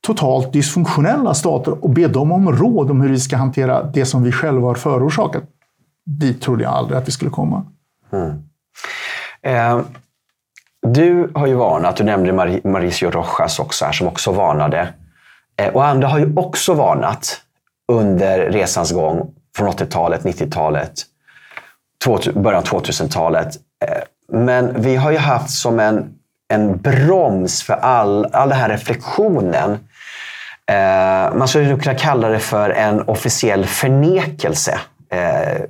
totalt 0.07 0.53
dysfunktionella 0.53 1.35
stater 1.35 1.85
och 1.85 1.91
be 1.91 2.09
dem 2.09 2.33
om 2.33 2.53
råd 2.53 2.91
om 2.91 3.01
hur 3.01 3.09
vi 3.09 3.21
ska 3.21 3.37
hantera 3.37 3.83
det 3.83 4.05
som 4.05 4.23
vi 4.23 4.33
själva 4.33 4.67
har 4.67 4.75
förorsakat. 4.75 5.43
Dit 6.07 6.43
trodde 6.43 6.63
jag 6.63 6.73
aldrig 6.73 6.99
att 6.99 7.09
vi 7.09 7.13
skulle 7.13 7.31
komma. 7.31 7.65
Mm. 8.13 8.31
Eh, 9.43 9.85
du 10.87 11.31
har 11.35 11.47
ju 11.47 11.55
varnat, 11.55 11.97
du 11.97 12.05
nämnde 12.05 12.33
Mar 12.33 12.61
Mauricio 12.65 13.11
Rojas 13.11 13.59
också 13.59 13.85
här, 13.85 13.93
som 13.93 14.07
också 14.07 14.33
varnade. 14.33 14.89
Eh, 15.57 15.69
och 15.69 15.87
andra 15.87 16.09
har 16.09 16.19
ju 16.19 16.33
också 16.37 16.75
varnat 16.75 17.42
under 17.93 18.39
resans 18.39 18.93
gång 18.93 19.31
från 19.57 19.69
80-talet, 19.69 20.23
90-talet, 20.23 20.93
början 22.35 22.63
av 22.63 22.65
2000-talet. 22.65 23.57
Eh, 23.85 24.03
men 24.33 24.83
vi 24.83 24.97
har 24.97 25.11
ju 25.11 25.19
haft 25.19 25.51
som 25.51 25.81
en, 25.81 26.15
en 26.49 26.79
broms 26.79 27.63
för 27.63 27.75
all, 27.75 28.27
all 28.33 28.49
den 28.49 28.59
här 28.59 28.69
reflektionen. 28.69 29.71
Eh, 30.71 31.35
man 31.35 31.49
skulle 31.49 31.77
kunna 31.77 31.99
kalla 31.99 32.29
det 32.29 32.39
för 32.39 32.71
en 32.71 33.03
officiell 33.03 33.67
förnekelse 33.67 34.79
eh, 35.13 35.63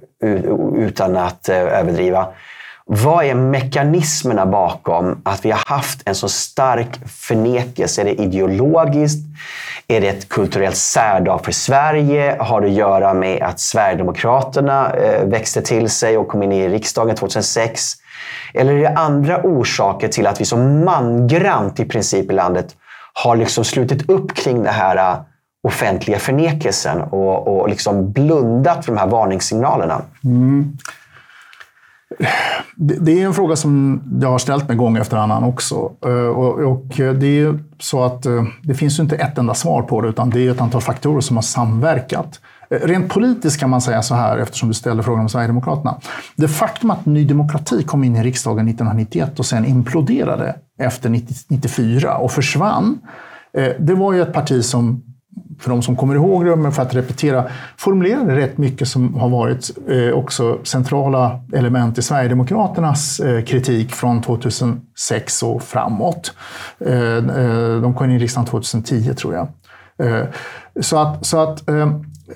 utan 0.76 1.16
att 1.16 1.48
överdriva. 1.48 2.28
Vad 2.86 3.24
är 3.24 3.34
mekanismerna 3.34 4.46
bakom 4.46 5.22
att 5.24 5.44
vi 5.44 5.50
har 5.50 5.62
haft 5.66 6.08
en 6.08 6.14
så 6.14 6.28
stark 6.28 7.08
förnekelse? 7.08 8.00
Är 8.00 8.04
det 8.04 8.14
ideologiskt? 8.14 9.26
Är 9.88 10.00
det 10.00 10.08
ett 10.08 10.28
kulturellt 10.28 10.76
särdrag 10.76 11.44
för 11.44 11.52
Sverige? 11.52 12.36
Har 12.40 12.60
det 12.60 12.66
att 12.66 12.72
göra 12.72 13.14
med 13.14 13.42
att 13.42 13.60
Sverigedemokraterna 13.60 14.90
eh, 14.90 15.24
växte 15.24 15.62
till 15.62 15.90
sig 15.90 16.18
och 16.18 16.28
kom 16.28 16.42
in 16.42 16.52
i 16.52 16.68
riksdagen 16.68 17.16
2006? 17.16 17.92
Eller 18.54 18.72
är 18.72 18.80
det 18.80 18.98
andra 18.98 19.42
orsaker 19.42 20.08
till 20.08 20.26
att 20.26 20.40
vi 20.40 20.44
som 20.44 20.84
mangrant 20.84 21.80
i 21.80 21.84
princip 21.84 22.30
i 22.30 22.34
landet 22.34 22.76
har 23.12 23.36
liksom 23.36 23.64
slutit 23.64 24.10
upp 24.10 24.34
kring 24.34 24.62
den 24.62 24.74
här 24.74 24.96
eh, 24.96 25.20
offentliga 25.62 26.18
förnekelsen 26.18 27.02
och, 27.02 27.48
och 27.48 27.68
liksom 27.68 28.12
blundat 28.12 28.84
för 28.84 28.92
de 28.92 28.98
här 28.98 29.06
varningssignalerna? 29.06 30.02
Mm. 30.24 30.78
Det 32.84 33.22
är 33.22 33.26
en 33.26 33.34
fråga 33.34 33.56
som 33.56 34.02
jag 34.22 34.28
har 34.28 34.38
ställt 34.38 34.68
mig 34.68 34.76
gång 34.76 34.96
efter 34.96 35.16
annan 35.16 35.44
också. 35.44 35.92
Eh, 36.06 36.26
och 36.66 36.86
det 36.96 37.40
är 37.40 37.58
så 37.80 38.04
att 38.04 38.26
eh, 38.26 38.44
det 38.62 38.74
finns 38.74 38.98
ju 38.98 39.02
inte 39.02 39.16
ett 39.16 39.38
enda 39.38 39.54
svar 39.54 39.82
på 39.82 40.00
det, 40.00 40.08
utan 40.08 40.30
det 40.30 40.46
är 40.46 40.50
ett 40.50 40.60
antal 40.60 40.80
faktorer 40.80 41.20
som 41.20 41.36
har 41.36 41.42
samverkat. 41.42 42.40
Eh, 42.70 42.78
rent 42.86 43.08
politiskt 43.08 43.60
kan 43.60 43.70
man 43.70 43.80
säga 43.80 44.02
så 44.02 44.14
här, 44.14 44.38
eftersom 44.38 44.68
du 44.68 44.74
ställde 44.74 45.02
frågan 45.02 45.20
om 45.20 45.28
Sverigedemokraterna. 45.28 45.98
Det 46.36 46.48
faktum 46.48 46.90
att 46.90 47.06
Ny 47.06 47.24
Demokrati 47.24 47.82
kom 47.82 48.04
in 48.04 48.16
i 48.16 48.22
riksdagen 48.22 48.68
1991 48.68 49.38
och 49.38 49.46
sen 49.46 49.64
imploderade 49.64 50.56
efter 50.78 51.10
1994 51.10 52.16
och 52.16 52.30
försvann, 52.32 52.98
det 53.78 53.94
var 53.94 54.12
ju 54.12 54.22
ett 54.22 54.32
parti 54.32 54.64
som 54.64 55.02
för 55.58 55.70
de 55.70 55.82
som 55.82 55.96
kommer 55.96 56.14
ihåg 56.14 56.44
det, 56.44 56.56
men 56.56 56.72
för 56.72 56.82
att 56.82 56.94
repetera, 56.94 57.44
formulerade 57.76 58.36
rätt 58.36 58.58
mycket 58.58 58.88
som 58.88 59.14
har 59.14 59.28
varit 59.28 59.70
eh, 59.88 60.18
också 60.18 60.58
centrala 60.64 61.40
element 61.52 61.98
i 61.98 62.02
Sverigedemokraternas 62.02 63.20
eh, 63.20 63.44
kritik 63.44 63.92
från 63.92 64.22
2006 64.22 65.42
och 65.42 65.62
framåt. 65.62 66.34
Eh, 66.86 67.16
eh, 67.16 67.80
de 67.82 67.94
kom 67.94 68.10
in 68.10 68.16
i 68.16 68.18
riksdagen 68.18 68.46
2010 68.46 69.14
tror 69.14 69.34
jag. 69.34 69.48
Eh, 70.08 70.26
så 70.80 70.98
att, 70.98 71.26
så 71.26 71.40
att 71.42 71.68
eh, 71.68 71.76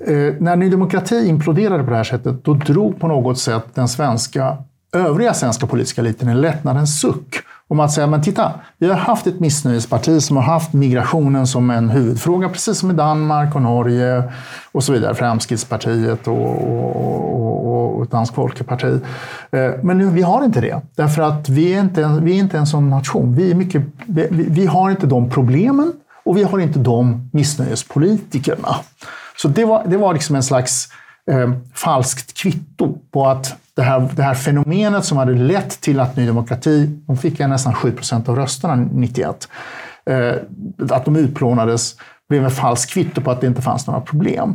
eh, 0.01 0.35
när 0.39 0.57
Ny 0.57 0.71
Demokrati 0.71 1.27
imploderade 1.29 1.85
på 1.85 1.91
det 1.91 1.97
här 1.97 2.05
sättet, 2.05 2.45
då 2.45 2.55
drog 2.55 3.01
på 3.01 3.09
något 3.09 3.39
sätt 3.39 3.65
den 3.75 3.89
svenska 3.89 4.57
övriga 4.97 5.35
svenska 5.35 5.67
politiska 5.67 6.01
eliten 6.01 6.29
en 6.29 6.41
lättnadens 6.41 7.01
suck 7.01 7.37
om 7.69 7.81
att 7.81 7.93
säga, 7.93 8.07
men 8.07 8.23
titta, 8.23 8.53
vi 8.79 8.89
har 8.89 8.97
haft 8.97 9.27
ett 9.27 9.41
missnöjesparti 9.41 10.23
som 10.23 10.37
har 10.37 10.45
haft 10.45 10.73
migrationen 10.73 11.47
som 11.47 11.71
en 11.71 11.89
huvudfråga, 11.89 12.49
precis 12.49 12.79
som 12.79 12.91
i 12.91 12.95
Danmark 12.95 13.55
och 13.55 13.63
Norge 13.63 14.33
och 14.73 14.85
så 14.85 14.93
vidare. 14.93 15.15
Fremskrittspartiet 15.15 16.29
och, 16.29 16.63
och, 16.73 17.67
och, 17.67 17.97
och 17.97 18.07
Dansk 18.07 18.35
Folkeparti. 18.35 19.01
Eh, 19.51 19.71
men 19.83 19.99
nu, 19.99 20.11
vi 20.11 20.23
har 20.23 20.45
inte 20.45 20.61
det, 20.61 20.81
därför 20.95 21.23
att 21.23 21.49
vi 21.49 21.75
är 21.75 21.81
inte, 21.81 22.19
vi 22.23 22.33
är 22.33 22.39
inte 22.39 22.59
en 22.59 22.67
sån 22.67 22.91
nation. 22.91 23.35
Vi, 23.35 23.51
är 23.51 23.55
mycket, 23.55 23.83
vi, 24.07 24.29
vi 24.31 24.67
har 24.67 24.91
inte 24.91 25.07
de 25.07 25.31
problemen 25.31 25.93
och 26.25 26.37
vi 26.37 26.43
har 26.43 26.59
inte 26.59 26.79
de 26.79 27.31
missnöjespolitikerna. 27.33 28.77
Så 29.37 29.49
det 29.49 29.65
var, 29.65 29.83
det 29.87 29.97
var 29.97 30.13
liksom 30.13 30.37
en 30.37 30.43
slags 30.43 30.89
eh, 31.31 31.53
falskt 31.75 32.39
kvitto 32.39 32.99
på 33.11 33.27
att 33.29 33.57
det 33.77 33.83
här, 33.83 34.09
det 34.17 34.23
här 34.23 34.35
fenomenet 34.35 35.05
som 35.05 35.19
hade 35.19 35.35
lett 35.35 35.81
till 35.81 36.01
att 36.01 36.17
Ny 36.17 36.27
Demokrati, 36.27 37.01
de 37.07 37.17
fick 37.17 37.39
nästan 37.39 37.75
7 37.75 37.93
procent 37.93 38.29
av 38.29 38.37
rösterna 38.37 38.77
91, 38.93 39.49
eh, 40.11 40.35
att 40.91 41.05
de 41.05 41.17
utplånades 41.17 41.97
blev 42.29 42.45
en 42.45 42.51
falsk 42.51 42.91
kvitto 42.91 43.21
på 43.21 43.31
att 43.31 43.41
det 43.41 43.47
inte 43.47 43.63
fanns 43.63 43.87
några 43.87 44.01
problem. 44.01 44.55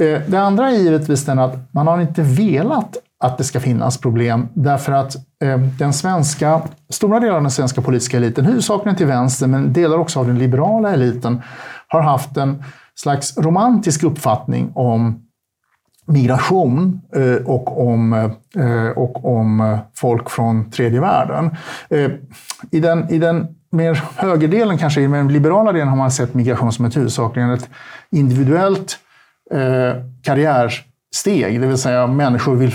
Eh, 0.00 0.20
det 0.26 0.36
andra 0.36 0.70
är 0.70 0.74
givetvis 0.74 1.24
den 1.24 1.38
att 1.38 1.74
man 1.74 1.86
har 1.86 2.00
inte 2.00 2.22
velat 2.22 2.96
att 3.24 3.38
det 3.38 3.44
ska 3.44 3.60
finnas 3.60 3.98
problem 3.98 4.48
därför 4.54 4.92
att 4.92 5.16
eh, 5.44 5.58
den 5.58 5.92
svenska, 5.92 6.62
stora 6.90 7.20
delar 7.20 7.36
av 7.36 7.42
den 7.42 7.50
svenska 7.50 7.82
politiska 7.82 8.16
eliten, 8.16 8.44
huvudsakligen 8.44 8.96
till 8.96 9.06
vänster 9.06 9.46
men 9.46 9.72
delar 9.72 9.98
också 9.98 10.20
av 10.20 10.26
den 10.26 10.38
liberala 10.38 10.92
eliten, 10.92 11.42
har 11.88 12.02
haft 12.02 12.36
en 12.36 12.64
slags 12.94 13.38
romantisk 13.38 14.02
uppfattning 14.02 14.72
om 14.74 15.26
migration 16.06 17.00
eh, 17.16 17.46
och 17.46 17.88
om, 17.88 18.12
eh, 18.56 18.88
och 18.96 19.38
om 19.38 19.60
eh, 19.60 19.78
folk 19.94 20.30
från 20.30 20.70
tredje 20.70 21.00
världen. 21.00 21.56
I 22.70 22.80
den, 22.80 23.10
i 23.10 23.18
den 23.18 23.46
mer 23.70 24.02
högerdelen, 24.16 24.78
kanske 24.78 25.00
i 25.00 25.06
den 25.06 25.28
liberala 25.28 25.72
delen, 25.72 25.88
har 25.88 25.96
man 25.96 26.10
sett 26.10 26.34
migration 26.34 26.72
som 26.72 26.84
ett 26.84 26.96
huvudsakligen 26.96 27.50
ett 27.50 27.68
individuellt 28.10 28.98
karriärsteg. 30.22 31.60
Det 31.60 31.66
vill 31.66 31.78
säga 31.78 32.06
människor 32.06 32.54
vill 32.54 32.72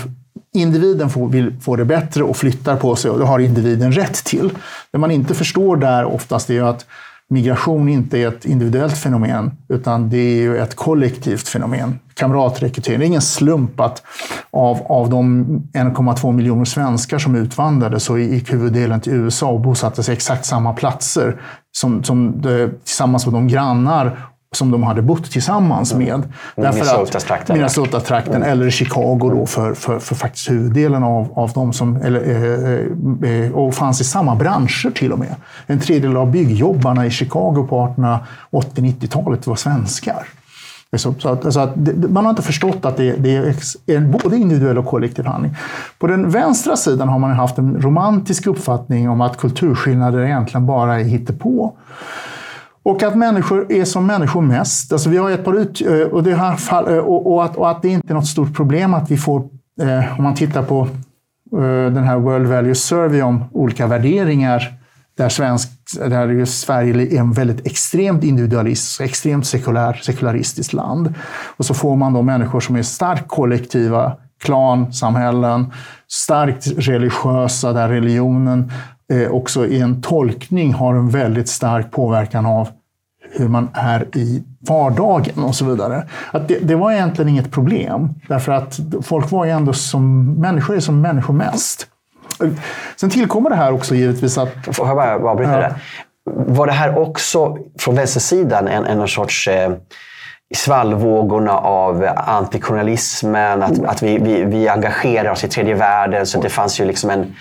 individen 0.54 1.10
får, 1.10 1.28
vill 1.28 1.60
få 1.60 1.76
det 1.76 1.84
bättre 1.84 2.22
och 2.22 2.36
flyttar 2.36 2.76
på 2.76 2.96
sig 2.96 3.10
och 3.10 3.18
det 3.18 3.24
har 3.24 3.38
individen 3.38 3.92
rätt 3.92 4.24
till. 4.24 4.50
Det 4.90 4.98
man 4.98 5.10
inte 5.10 5.34
förstår 5.34 5.76
där 5.76 6.04
oftast 6.04 6.50
är 6.50 6.62
att 6.62 6.86
migration 7.30 7.88
inte 7.88 8.18
är 8.18 8.28
ett 8.28 8.44
individuellt 8.44 8.98
fenomen, 8.98 9.50
utan 9.68 10.10
det 10.10 10.16
är 10.16 10.40
ju 10.40 10.58
ett 10.58 10.74
kollektivt 10.74 11.48
fenomen. 11.48 11.98
Kamratrekrytering. 12.14 12.98
Det 12.98 13.04
är 13.04 13.06
ingen 13.06 13.22
slump 13.22 13.80
att 13.80 14.02
av, 14.50 14.82
av 14.82 15.10
de 15.10 15.46
1,2 15.74 16.32
miljoner 16.32 16.64
svenskar 16.64 17.18
som 17.18 17.36
utvandrade 17.36 18.00
så 18.00 18.18
gick 18.18 18.52
huvuddelen 18.52 19.00
till 19.00 19.12
USA 19.12 19.48
och 19.48 19.60
bosatte 19.60 20.02
sig 20.02 20.14
exakt 20.14 20.46
samma 20.46 20.72
platser 20.72 21.40
som, 21.72 22.04
som 22.04 22.42
det, 22.42 22.84
tillsammans 22.84 23.26
med 23.26 23.34
de 23.34 23.48
grannar 23.48 24.28
som 24.52 24.70
de 24.70 24.82
hade 24.82 25.02
bott 25.02 25.30
tillsammans 25.30 25.94
med. 25.94 26.14
Mm. 26.14 26.28
Minnesota-trakten. 26.56 27.56
Minnesota-trakten 27.56 28.34
mm. 28.34 28.48
eller 28.48 28.70
Chicago 28.70 29.30
då 29.30 29.46
för, 29.46 29.74
för, 29.74 29.98
för 29.98 30.14
faktiskt 30.14 30.50
huvuddelen 30.50 31.04
av, 31.04 31.38
av 31.38 31.52
dem 31.52 31.72
som 31.72 31.96
eller, 31.96 32.20
eh, 33.24 33.30
eh, 33.30 33.52
och 33.52 33.74
fanns 33.74 34.00
i 34.00 34.04
samma 34.04 34.34
branscher 34.34 34.90
till 34.90 35.12
och 35.12 35.18
med. 35.18 35.34
En 35.66 35.80
tredjedel 35.80 36.16
av 36.16 36.30
byggjobbarna 36.30 37.06
i 37.06 37.10
Chicago 37.10 37.66
på 37.68 37.94
1880-90-talet 38.50 39.46
var 39.46 39.56
svenskar. 39.56 40.26
Så, 40.96 41.14
så 41.18 41.28
att, 41.28 41.52
så 41.52 41.60
att 41.60 41.76
man 42.10 42.24
har 42.24 42.30
inte 42.30 42.42
förstått 42.42 42.84
att 42.84 42.96
det, 42.96 43.12
det 43.12 43.36
är 43.36 43.54
en 43.86 44.10
både 44.10 44.36
individuell 44.36 44.78
och 44.78 44.86
kollektiv 44.86 45.26
handling. 45.26 45.56
På 45.98 46.06
den 46.06 46.30
vänstra 46.30 46.76
sidan 46.76 47.08
har 47.08 47.18
man 47.18 47.30
haft 47.30 47.58
en 47.58 47.82
romantisk 47.82 48.46
uppfattning 48.46 49.08
om 49.08 49.20
att 49.20 49.36
kulturskillnader 49.36 50.24
egentligen 50.24 50.66
bara 50.66 51.00
är 51.00 51.04
hittepå. 51.04 51.74
Och 52.88 53.02
att 53.02 53.16
människor 53.16 53.72
är 53.72 53.84
som 53.84 54.06
människor 54.06 54.42
mest. 54.42 54.92
Alltså 54.92 55.10
vi 55.10 55.16
har 55.16 55.30
ett 55.30 55.44
par 55.44 55.54
ut, 55.54 55.80
eh, 55.80 56.00
och, 56.00 56.22
det 56.22 56.34
här, 56.34 56.56
fall, 56.56 56.88
eh, 56.88 56.98
och, 56.98 57.32
och, 57.32 57.44
att, 57.44 57.56
och 57.56 57.70
att 57.70 57.82
det 57.82 57.88
inte 57.88 58.12
är 58.12 58.14
något 58.14 58.26
stort 58.26 58.54
problem 58.54 58.94
att 58.94 59.10
vi 59.10 59.16
får, 59.16 59.40
eh, 59.80 60.18
om 60.18 60.24
man 60.24 60.34
tittar 60.34 60.62
på 60.62 60.88
eh, 61.52 61.92
den 61.92 62.04
här 62.04 62.18
World 62.18 62.46
Value 62.46 62.74
Survey 62.74 63.22
om 63.22 63.44
olika 63.52 63.86
värderingar 63.86 64.72
där, 65.16 65.28
svensk, 65.28 65.68
där 65.96 66.44
Sverige 66.44 67.16
är 67.16 67.20
en 67.20 67.32
väldigt 67.32 67.66
extremt 67.66 68.24
individualistiskt, 68.24 69.00
extremt 69.00 69.46
sekulär, 69.46 70.00
sekularistiskt 70.02 70.72
land. 70.72 71.14
Och 71.56 71.66
så 71.66 71.74
får 71.74 71.96
man 71.96 72.12
då 72.12 72.22
människor 72.22 72.60
som 72.60 72.76
är 72.76 72.82
starkt 72.82 73.28
kollektiva, 73.28 74.12
klansamhällen, 74.42 75.72
starkt 76.08 76.66
religiösa, 76.76 77.72
där 77.72 77.88
religionen 77.88 78.72
eh, 79.12 79.30
också 79.30 79.66
i 79.66 79.80
en 79.80 80.02
tolkning 80.02 80.72
har 80.72 80.94
en 80.94 81.10
väldigt 81.10 81.48
stark 81.48 81.90
påverkan 81.90 82.46
av 82.46 82.68
hur 83.30 83.48
man 83.48 83.68
är 83.74 84.16
i 84.16 84.42
vardagen 84.60 85.44
och 85.44 85.54
så 85.54 85.64
vidare. 85.64 86.06
Att 86.30 86.48
det, 86.48 86.58
det, 86.58 86.74
var 86.74 86.92
egentligen 86.92 87.28
inget 87.28 87.50
problem, 87.50 88.08
därför 88.28 88.52
att 88.52 88.80
folk 89.02 89.30
var 89.30 89.44
ju 89.44 89.50
ändå 89.50 89.72
som 89.72 90.32
människor 90.32 90.76
är 90.76 90.80
som 90.80 91.00
människor 91.00 91.34
mest. 91.34 91.86
Sen 92.96 93.10
tillkommer 93.10 93.50
det 93.50 93.56
här 93.56 93.72
också 93.72 93.94
givetvis 93.94 94.38
att... 94.38 94.52
Får 94.72 94.86
jag 94.86 94.96
bara 94.96 95.30
avbryta 95.30 95.52
ja. 95.52 95.58
det? 95.58 95.74
Var 96.52 96.66
det 96.66 96.72
här 96.72 96.98
också 96.98 97.58
från 97.78 97.94
vänstersidan 97.94 98.68
en, 98.68 98.84
en 98.84 99.08
sorts 99.08 99.48
eh, 99.48 99.72
svallvågorna 100.54 101.52
av 101.58 102.08
antikolonialismen, 102.16 103.62
att, 103.62 103.84
att 103.84 104.02
vi, 104.02 104.18
vi, 104.18 104.44
vi 104.44 104.68
engagerar 104.68 105.30
oss 105.30 105.44
i 105.44 105.48
tredje 105.48 105.74
världen. 105.74 106.26
Så 106.26 106.40
det 106.40 106.48
fanns 106.48 106.80
ju 106.80 106.84
liksom 106.84 107.10
en 107.10 107.34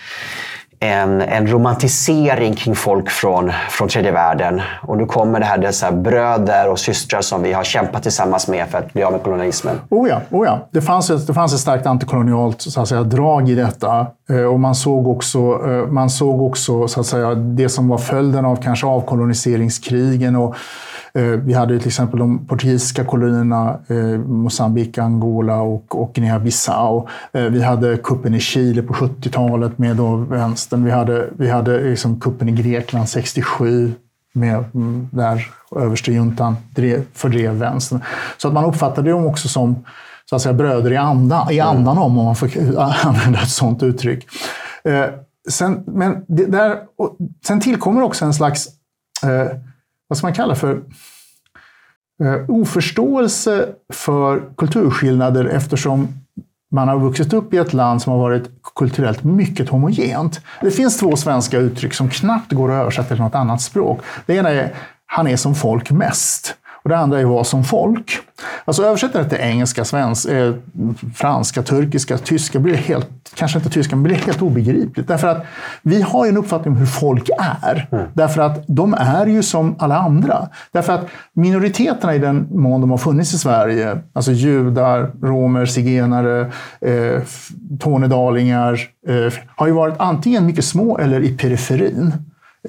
en, 0.80 1.22
en 1.22 1.48
romantisering 1.48 2.56
kring 2.56 2.76
folk 2.76 3.10
från, 3.10 3.52
från 3.70 3.88
tredje 3.88 4.12
världen. 4.12 4.62
Och 4.82 4.98
nu 4.98 5.06
kommer 5.06 5.40
det 5.40 5.46
här 5.46 5.58
dessa 5.58 5.92
bröder 5.92 6.70
och 6.70 6.80
systrar 6.80 7.22
som 7.22 7.44
vi 7.44 7.54
har 7.54 7.64
kämpat 7.64 8.04
tillsammans 8.04 8.48
med 8.48 8.68
för 8.68 8.78
att 8.78 8.94
bli 8.94 9.04
av 9.04 9.12
med 9.12 9.24
kolonialismen. 9.24 9.82
Oh 9.90 10.10
ja, 10.10 10.22
oh 10.30 10.46
ja. 10.46 10.68
Det, 10.72 10.82
fanns 10.82 11.10
ett, 11.10 11.28
det 11.28 11.34
fanns 11.34 11.54
ett 11.54 11.60
starkt 11.60 11.86
antikolonialt 11.86 12.62
så 12.62 12.82
att 12.82 12.88
säga, 12.88 13.04
drag 13.04 13.50
i 13.50 13.56
detta. 13.56 14.08
Eh, 14.30 14.42
och 14.42 14.60
man 14.60 14.76
såg 14.76 15.08
också, 15.08 15.40
eh, 15.40 15.92
man 15.92 16.10
såg 16.10 16.42
också 16.42 16.88
så 16.88 17.00
att 17.00 17.06
säga, 17.06 17.36
det 17.36 17.70
som 17.70 17.88
var 17.88 17.98
följden 17.98 18.46
av 18.46 18.56
kanske 18.56 18.88
avkoloniseringskrigen 18.88 20.36
och 20.36 20.56
vi 21.22 21.54
hade 21.54 21.80
till 21.80 21.88
exempel 21.88 22.20
de 22.20 22.48
portugisiska 22.48 23.04
kolonierna 23.04 23.80
eh, 23.88 24.20
Mosambik, 24.20 24.98
Angola 24.98 25.62
och, 25.62 26.02
och 26.02 26.14
Guinea-Bissau. 26.14 27.08
Eh, 27.32 27.44
vi 27.44 27.64
hade 27.64 27.98
kuppen 27.98 28.36
i 28.36 28.40
Chile 28.40 28.82
på 28.82 28.94
70-talet 28.94 29.78
med 29.78 29.96
då 29.96 30.16
vänstern. 30.16 30.84
Vi 30.84 30.92
hade, 30.92 31.30
vi 31.38 31.50
hade 31.50 31.82
liksom 31.82 32.20
kuppen 32.20 32.50
i 32.50 32.52
Grekland 32.52 33.10
67 33.10 33.94
med, 34.34 34.64
mm, 34.74 35.10
där 35.12 35.48
överstejuntan 35.76 36.56
fördrev 37.14 37.54
vänstern. 37.54 38.02
Så 38.38 38.48
att 38.48 38.54
man 38.54 38.66
uppfattade 38.66 39.10
dem 39.10 39.26
också 39.26 39.48
som 39.48 39.86
så 40.30 40.36
att 40.36 40.42
säga, 40.42 40.54
bröder 40.54 40.92
i, 40.92 40.98
anda, 40.98 41.48
i 41.52 41.60
andan 41.60 41.98
om, 41.98 42.18
om 42.18 42.26
man 42.26 42.36
får 42.36 42.50
använda 43.06 43.42
ett 43.42 43.50
sådant 43.50 43.84
uttryck. 43.84 44.28
sen, 45.50 45.84
men 45.88 46.26
där, 46.28 46.78
sen 47.46 47.60
tillkommer 47.60 48.02
också 48.02 48.26
en 48.26 48.34
slags 48.34 48.68
vad 50.08 50.18
ska 50.18 50.28
man 50.28 50.34
kalla 50.34 50.56
för 50.56 50.82
eh, 52.24 52.50
oförståelse 52.50 53.70
för 53.94 54.42
kulturskillnader 54.58 55.46
eftersom 55.46 56.08
man 56.72 56.88
har 56.88 57.00
vuxit 57.00 57.34
upp 57.34 57.54
i 57.54 57.58
ett 57.58 57.74
land 57.74 58.02
som 58.02 58.12
har 58.12 58.20
varit 58.20 58.50
kulturellt 58.76 59.24
mycket 59.24 59.70
homogent. 59.70 60.42
Det 60.62 60.72
finns 60.72 60.98
två 60.98 61.16
svenska 61.16 61.58
uttryck 61.58 61.94
som 61.94 62.10
knappt 62.10 62.52
går 62.52 62.72
att 62.72 62.82
översätta 62.82 63.08
till 63.16 63.24
något 63.24 63.36
annat 63.36 63.62
språk. 63.62 64.02
Det 64.26 64.36
ena 64.36 64.50
är 64.50 64.76
han 65.06 65.28
är 65.28 65.36
som 65.36 65.56
folk 65.56 65.92
mest. 65.92 66.56
Och 66.88 66.92
det 66.92 66.98
andra 66.98 67.20
är 67.20 67.26
vad 67.26 67.48
som 67.48 67.64
folk. 67.64 68.20
Alltså 68.66 68.84
översätter 68.84 69.24
det 69.24 69.30
till 69.30 69.38
engelska, 69.38 69.86
svenska, 69.86 70.38
eh, 70.38 70.54
franska, 71.16 71.64
turkiska, 71.64 72.18
tyska 72.18 72.60
blir 72.60 72.76
helt, 72.76 73.10
kanske 73.36 73.58
inte 73.58 73.70
tyska, 73.70 73.96
men 73.96 74.04
blir 74.04 74.16
helt 74.16 74.42
obegripligt. 74.42 75.08
Därför 75.08 75.28
att 75.28 75.46
vi 75.82 76.02
har 76.02 76.26
ju 76.26 76.30
en 76.30 76.38
uppfattning 76.38 76.74
om 76.74 76.80
hur 76.80 76.86
folk 76.86 77.30
är. 77.64 77.88
Mm. 77.92 78.06
Därför 78.14 78.42
att 78.42 78.64
de 78.68 78.94
är 78.94 79.26
ju 79.26 79.44
som 79.44 79.76
alla 79.80 79.98
andra. 79.98 80.50
Därför 80.72 80.94
att 80.94 81.08
minoriteterna 81.34 82.16
i 82.16 82.20
den 82.20 82.48
mån 82.52 82.82
de 82.82 82.92
har 82.92 82.98
funnits 82.98 83.34
i 83.34 83.38
Sverige, 83.38 84.00
alltså 84.14 84.32
judar, 84.32 85.12
romer, 85.22 85.66
zigenare, 85.66 86.52
eh, 86.82 87.22
tornedalingar, 87.80 88.80
eh, 89.08 89.34
har 89.56 89.68
ju 89.68 89.74
varit 89.74 89.96
antingen 90.00 90.46
mycket 90.46 90.66
små 90.66 90.98
eller 90.98 91.22
i 91.22 91.38
periferin. 91.38 92.14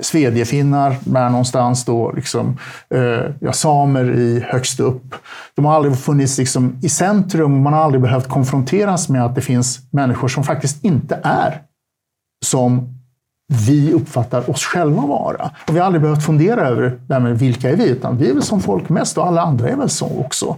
Svedjefinnar 0.01 0.97
med 1.05 1.31
någonstans 1.31 1.85
då, 1.85 2.13
liksom, 2.13 2.59
eh, 2.91 3.31
ja, 3.41 3.53
samer 3.53 4.11
i 4.11 4.45
högst 4.49 4.81
upp. 4.81 5.15
De 5.55 5.65
har 5.65 5.75
aldrig 5.75 5.99
funnits 5.99 6.39
liksom, 6.39 6.79
i 6.83 6.89
centrum. 6.89 7.63
Man 7.63 7.73
har 7.73 7.81
aldrig 7.81 8.03
behövt 8.03 8.29
konfronteras 8.29 9.09
med 9.09 9.25
att 9.25 9.35
det 9.35 9.41
finns 9.41 9.81
människor 9.91 10.29
som 10.29 10.45
faktiskt 10.45 10.85
inte 10.85 11.21
är 11.23 11.63
som 12.47 12.99
vi 13.67 13.93
uppfattar 13.93 14.51
oss 14.51 14.65
själva 14.65 15.07
vara. 15.07 15.51
Och 15.69 15.75
vi 15.75 15.79
har 15.79 15.87
aldrig 15.87 16.03
behövt 16.03 16.27
fundera 16.27 16.69
över 16.69 16.99
det 17.07 17.21
med 17.21 17.39
vilka 17.39 17.71
är 17.71 17.77
vi, 17.77 17.89
utan 17.89 18.17
vi 18.17 18.31
är 18.31 18.35
väl 18.35 18.43
som 18.43 18.61
folk 18.61 18.89
mest 18.89 19.19
och 19.19 19.27
alla 19.27 19.43
andra 19.43 19.69
är 19.69 19.77
väl 19.77 19.89
så 19.89 20.21
också. 20.21 20.57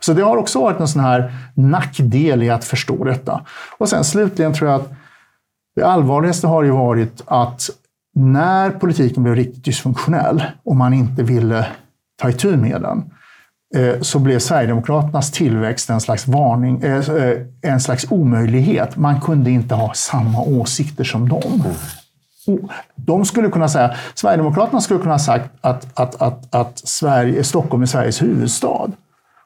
Så 0.00 0.12
det 0.12 0.22
har 0.22 0.36
också 0.36 0.60
varit 0.60 0.80
en 0.80 0.88
sån 0.88 1.02
här 1.02 1.32
nackdel 1.54 2.42
i 2.42 2.50
att 2.50 2.64
förstå 2.64 3.04
detta. 3.04 3.40
Och 3.78 3.88
sen 3.88 4.04
slutligen 4.04 4.54
tror 4.54 4.70
jag 4.70 4.80
att 4.80 4.92
det 5.76 5.82
allvarligaste 5.82 6.46
har 6.46 6.62
ju 6.62 6.70
varit 6.70 7.22
att 7.26 7.70
när 8.14 8.70
politiken 8.70 9.22
blev 9.22 9.34
riktigt 9.34 9.64
dysfunktionell 9.64 10.44
och 10.64 10.76
man 10.76 10.94
inte 10.94 11.22
ville 11.22 11.66
ta 12.20 12.28
itu 12.28 12.56
med 12.56 12.82
den, 12.82 13.04
eh, 13.76 14.00
så 14.00 14.18
blev 14.18 14.38
Sverigedemokraternas 14.38 15.30
tillväxt 15.30 15.90
en 15.90 16.00
slags 16.00 16.28
varning, 16.28 16.82
eh, 16.82 17.10
eh, 17.10 17.38
en 17.62 17.80
slags 17.80 18.06
omöjlighet. 18.10 18.96
Man 18.96 19.20
kunde 19.20 19.50
inte 19.50 19.74
ha 19.74 19.94
samma 19.94 20.42
åsikter 20.42 21.04
som 21.04 21.28
dem. 21.28 21.64
De 22.94 23.24
skulle 23.24 23.48
kunna 23.48 23.68
säga, 23.68 23.94
Sverigedemokraterna 24.14 24.80
skulle 24.80 25.00
kunna 25.00 25.14
ha 25.14 25.18
sagt 25.18 25.50
att, 25.60 26.00
att, 26.00 26.22
att, 26.22 26.54
att 26.54 26.78
Sverige, 26.78 27.44
Stockholm 27.44 27.82
är 27.82 27.86
Sveriges 27.86 28.22
huvudstad. 28.22 28.90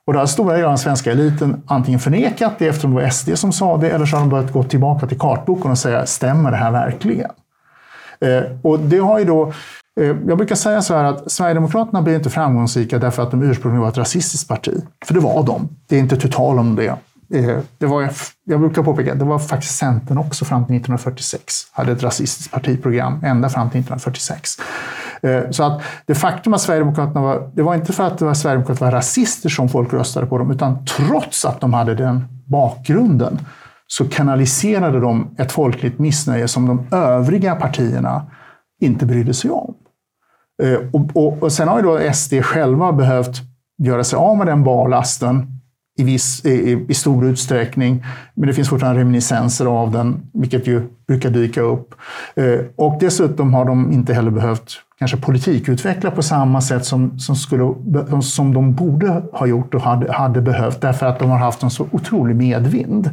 Och 0.06 0.12
då 0.12 0.18
har 0.18 0.26
stora 0.26 0.54
delar 0.54 0.64
av 0.64 0.70
den 0.70 0.78
svenska 0.78 1.12
eliten 1.12 1.62
antingen 1.66 2.00
förnekat 2.00 2.52
det 2.58 2.66
eftersom 2.66 2.94
det 2.94 3.02
var 3.02 3.08
SD 3.08 3.30
som 3.34 3.52
sa 3.52 3.76
det, 3.76 3.90
eller 3.90 4.06
så 4.06 4.16
har 4.16 4.20
de 4.20 4.30
börjat 4.30 4.52
gå 4.52 4.62
tillbaka 4.62 5.06
till 5.06 5.18
kartboken 5.18 5.70
och 5.70 5.78
säga, 5.78 6.06
stämmer 6.06 6.50
det 6.50 6.56
här 6.56 6.70
verkligen? 6.70 7.30
Eh, 8.24 8.42
och 8.62 8.78
det 8.78 8.98
har 8.98 9.18
ju 9.18 9.24
då 9.24 9.52
eh, 10.00 10.06
jag 10.06 10.36
brukar 10.36 10.54
säga 10.54 10.82
så 10.82 10.94
här 10.94 11.04
att 11.04 11.32
Sverigedemokraterna 11.32 12.02
blir 12.02 12.14
inte 12.14 12.30
framgångsrika 12.30 12.98
därför 12.98 13.22
att 13.22 13.30
de 13.30 13.42
ursprungligen 13.42 13.82
var 13.82 13.88
ett 13.88 13.98
rasistiskt 13.98 14.48
parti. 14.48 14.82
För 15.06 15.14
det 15.14 15.20
var 15.20 15.42
de. 15.42 15.68
Det 15.88 15.96
är 15.96 16.00
inte 16.00 16.16
tu 16.16 16.28
tal 16.28 16.58
om 16.58 16.76
det. 16.76 16.96
Eh, 17.34 17.58
det 17.78 17.86
var, 17.86 18.10
jag 18.44 18.60
brukar 18.60 18.82
påpeka, 18.82 19.14
det 19.14 19.24
var 19.24 19.38
faktiskt 19.38 19.76
Centern 19.76 20.18
också 20.18 20.44
fram 20.44 20.66
till 20.66 20.76
1946. 20.76 21.54
Hade 21.72 21.92
ett 21.92 22.02
rasistiskt 22.02 22.52
partiprogram 22.52 23.20
ända 23.24 23.48
fram 23.48 23.70
till 23.70 23.80
1946. 23.80 24.50
Eh, 25.22 25.50
så 25.50 25.62
att 25.62 25.82
det 26.06 26.14
faktum 26.14 26.54
att 26.54 26.60
Sverigedemokraterna 26.60 27.20
var... 27.20 27.50
Det 27.54 27.62
var 27.62 27.74
inte 27.74 27.92
för 27.92 28.06
att 28.06 28.18
det 28.18 28.24
var 28.24 28.34
Sverigedemokraterna 28.34 28.90
var 28.90 28.96
rasister 28.96 29.48
som 29.48 29.68
folk 29.68 29.92
röstade 29.92 30.26
på 30.26 30.38
dem, 30.38 30.50
utan 30.50 30.86
trots 30.86 31.44
att 31.44 31.60
de 31.60 31.74
hade 31.74 31.94
den 31.94 32.24
bakgrunden 32.44 33.38
så 33.86 34.08
kanaliserade 34.08 35.00
de 35.00 35.34
ett 35.38 35.52
folkligt 35.52 35.98
missnöje 35.98 36.48
som 36.48 36.66
de 36.66 36.96
övriga 36.96 37.54
partierna 37.54 38.30
inte 38.80 39.06
brydde 39.06 39.34
sig 39.34 39.50
om. 39.50 39.74
Eh, 40.62 40.78
och, 40.92 41.10
och, 41.14 41.42
och 41.42 41.52
sen 41.52 41.68
har 41.68 41.76
ju 41.76 41.82
då 41.82 42.12
SD 42.12 42.34
själva 42.42 42.92
behövt 42.92 43.36
göra 43.78 44.04
sig 44.04 44.16
av 44.16 44.36
med 44.36 44.46
den 44.46 44.64
barlasten 44.64 45.46
i, 45.98 46.04
viss, 46.04 46.44
i, 46.44 46.84
i, 46.88 46.94
stor 46.94 47.26
utsträckning. 47.26 48.04
Men 48.34 48.46
det 48.46 48.54
finns 48.54 48.68
fortfarande 48.68 49.00
reminiscenser 49.00 49.66
av 49.66 49.92
den, 49.92 50.30
vilket 50.32 50.66
ju 50.66 50.82
brukar 51.06 51.30
dyka 51.30 51.60
upp. 51.60 51.94
Eh, 52.34 52.60
och 52.76 52.96
dessutom 53.00 53.54
har 53.54 53.64
de 53.64 53.92
inte 53.92 54.14
heller 54.14 54.30
behövt 54.30 54.72
kanske 55.04 55.26
politikutveckla 55.26 56.10
på 56.10 56.22
samma 56.22 56.60
sätt 56.60 56.84
som, 56.84 57.18
som, 57.18 57.36
skulle, 57.36 57.74
som 58.22 58.54
de 58.54 58.74
borde 58.74 59.22
ha 59.32 59.46
gjort 59.46 59.74
och 59.74 59.80
hade, 59.80 60.12
hade 60.12 60.40
behövt, 60.40 60.80
därför 60.80 61.06
att 61.06 61.18
de 61.18 61.30
har 61.30 61.38
haft 61.38 61.62
en 61.62 61.70
så 61.70 61.86
otrolig 61.90 62.36
medvind. 62.36 63.10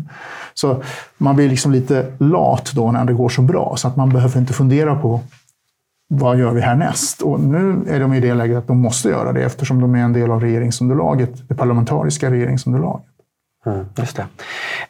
Så 0.53 0.83
man 1.17 1.35
blir 1.35 1.49
liksom 1.49 1.71
lite 1.71 2.05
lat 2.17 2.71
då 2.75 2.91
när 2.91 3.05
det 3.05 3.13
går 3.13 3.29
så 3.29 3.41
bra, 3.41 3.73
så 3.77 3.87
att 3.87 3.95
man 3.95 4.09
behöver 4.09 4.39
inte 4.39 4.53
fundera 4.53 4.95
på 4.95 5.19
vad 6.07 6.37
gör 6.37 6.51
vi 6.51 6.61
härnäst? 6.61 7.21
Och 7.21 7.39
nu 7.39 7.81
är 7.87 7.99
de 7.99 8.13
i 8.13 8.19
det 8.19 8.33
läget 8.33 8.57
att 8.57 8.67
de 8.67 8.77
måste 8.77 9.09
göra 9.09 9.33
det 9.33 9.43
eftersom 9.43 9.81
de 9.81 9.95
är 9.95 10.03
en 10.03 10.13
del 10.13 10.31
av 10.31 10.41
regeringsunderlaget, 10.41 11.47
det 11.47 11.55
parlamentariska 11.55 12.31
regeringsunderlaget. 12.31 13.05
Mm, 13.65 13.85
just 13.97 14.17
det. 14.17 14.25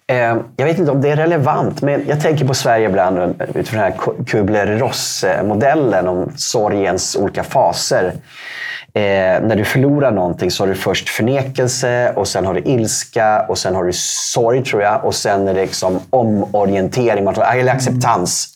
Eh, 0.08 0.38
jag 0.56 0.66
vet 0.66 0.80
inte 0.80 0.92
om 0.92 1.02
det 1.02 1.10
är 1.10 1.16
relevant, 1.16 1.82
men 1.82 2.04
jag 2.08 2.22
tänker 2.22 2.46
på 2.46 2.54
Sverige 2.54 2.90
ibland 2.90 3.18
eh, 3.18 3.26
utifrån 3.56 3.80
den 3.82 3.92
här 3.92 3.98
Kubler-Ross-modellen 4.26 6.08
om 6.08 6.32
sorgens 6.36 7.16
olika 7.16 7.44
faser. 7.44 8.14
eh, 8.94 9.02
när 9.42 9.56
du 9.56 9.66
förlorar 9.66 10.12
någonting 10.12 10.52
så 10.52 10.64
har 10.64 10.68
du 10.68 10.76
först 10.76 11.10
förnekelse 11.10 12.14
och 12.16 12.28
sen 12.28 12.46
har 12.46 12.54
du 12.54 12.62
ilska 12.62 13.46
och 13.50 13.58
sen 13.58 13.76
har 13.76 13.84
du 13.84 13.92
sorg 13.94 14.64
tror 14.64 14.82
jag. 14.82 15.06
Och 15.06 15.16
sen 15.16 15.48
är 15.48 15.54
det 15.54 15.62
liksom 15.62 16.00
omorientering, 16.10 17.28
eller 17.28 17.70
ah, 17.70 17.72
acceptans. 17.72 18.51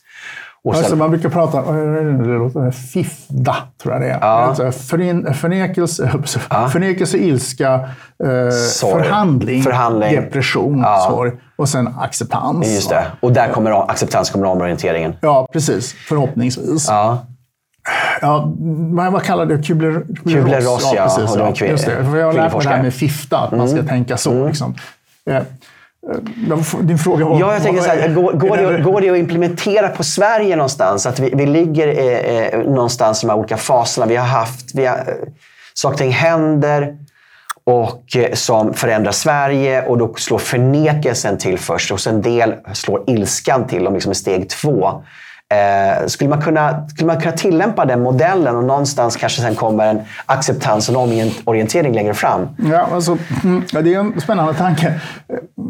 Och 0.65 0.75
sen, 0.75 0.83
alltså 0.83 0.95
man 0.95 1.09
brukar 1.09 1.29
prata 1.29 1.61
om 1.61 2.71
FIFDA, 2.71 3.55
tror 3.81 3.93
jag 3.93 4.01
det 4.01 4.09
är. 4.09 4.19
Ja. 4.21 4.71
Förin, 4.71 5.33
förnekelse, 5.33 6.11
ja. 6.49 6.67
förnekelse, 6.67 7.17
ilska, 7.17 7.73
eh, 7.73 8.29
förhandling, 8.81 9.63
förhandling, 9.63 10.15
depression, 10.15 10.79
ja. 10.79 11.07
sorg 11.09 11.31
och 11.55 11.69
sen 11.69 11.87
acceptans. 11.99 12.67
Just 12.67 12.89
det. 12.89 13.05
Och 13.19 13.33
där 13.33 13.49
kommer 13.49 13.91
acceptans 13.91 14.29
kommer 14.29 14.47
omorienteringen. 14.47 15.15
Ja, 15.21 15.47
precis. 15.53 15.93
Förhoppningsvis. 15.93 16.85
Ja. 16.89 17.25
Ja, 18.21 18.53
vad 19.11 19.23
kallar 19.23 19.45
det? 19.45 19.67
Kubler, 19.67 20.03
Kubler-Ross, 20.23 20.91
ja. 20.95 21.03
Precis, 21.03 21.59
ja. 21.61 21.67
Just 21.67 21.85
det. 21.85 22.05
För 22.05 22.17
jag 22.17 22.25
har 22.25 22.33
lärt 22.33 22.53
mig 22.53 22.63
det 22.63 22.69
här 22.69 22.83
med 22.83 22.93
FIFTA, 22.93 23.37
att 23.37 23.51
man 23.51 23.67
ska 23.67 23.77
mm. 23.77 23.89
tänka 23.89 24.17
så. 24.17 24.31
Mm. 24.31 24.47
Liksom. 24.47 24.75
Eh, 26.13 26.79
din 26.81 26.97
fråga 26.97 27.25
var... 27.25 27.39
Ja, 27.39 27.53
jag 27.53 27.63
tänker 27.63 27.81
så 27.81 27.89
här, 27.89 28.07
går, 28.07 28.33
går, 28.33 28.57
det, 28.57 28.81
går 28.81 29.01
det 29.01 29.09
att 29.09 29.17
implementera 29.17 29.89
på 29.89 30.03
Sverige 30.03 30.55
någonstans? 30.55 31.05
Att 31.05 31.19
vi, 31.19 31.29
vi 31.33 31.45
ligger 31.45 31.87
eh, 31.87 32.59
eh, 32.59 32.59
någonstans 32.59 33.23
i 33.23 33.27
de 33.27 33.31
här 33.31 33.39
olika 33.39 33.57
faserna. 33.57 34.05
Vi 34.05 34.15
har 34.15 34.25
haft... 34.25 34.75
Vi 34.75 34.85
har, 34.85 34.97
eh, 34.97 35.03
saker 35.73 35.93
och 35.93 35.97
ting 35.97 36.11
händer 36.11 36.97
och 37.63 38.17
som 38.33 38.73
förändrar 38.73 39.11
Sverige 39.11 39.85
och 39.85 39.97
då 39.97 40.13
slår 40.13 40.37
förnekelsen 40.37 41.37
till 41.37 41.59
först 41.59 41.91
och 41.91 41.99
sen 41.99 42.15
en 42.15 42.21
del 42.21 42.53
slår 42.73 43.03
ilskan 43.07 43.67
till, 43.67 43.87
om 43.87 43.93
liksom 43.93 44.11
i 44.11 44.15
steg 44.15 44.49
två. 44.49 45.03
Eh, 45.55 46.07
skulle, 46.07 46.29
man 46.29 46.41
kunna, 46.41 46.87
skulle 46.87 47.07
man 47.07 47.21
kunna 47.21 47.35
tillämpa 47.35 47.85
den 47.85 48.01
modellen 48.01 48.55
och 48.55 48.63
någonstans 48.63 49.15
kanske 49.15 49.41
sen 49.41 49.55
kommer 49.55 49.87
en 49.87 49.99
acceptans 50.25 50.89
och 50.89 50.95
omorientering 50.95 51.93
längre 51.93 52.13
fram? 52.13 52.47
Ja, 52.71 52.89
alltså, 52.93 53.17
mm, 53.43 53.63
det 53.71 53.93
är 53.93 53.99
en 53.99 54.21
spännande 54.21 54.53
tanke. 54.53 55.01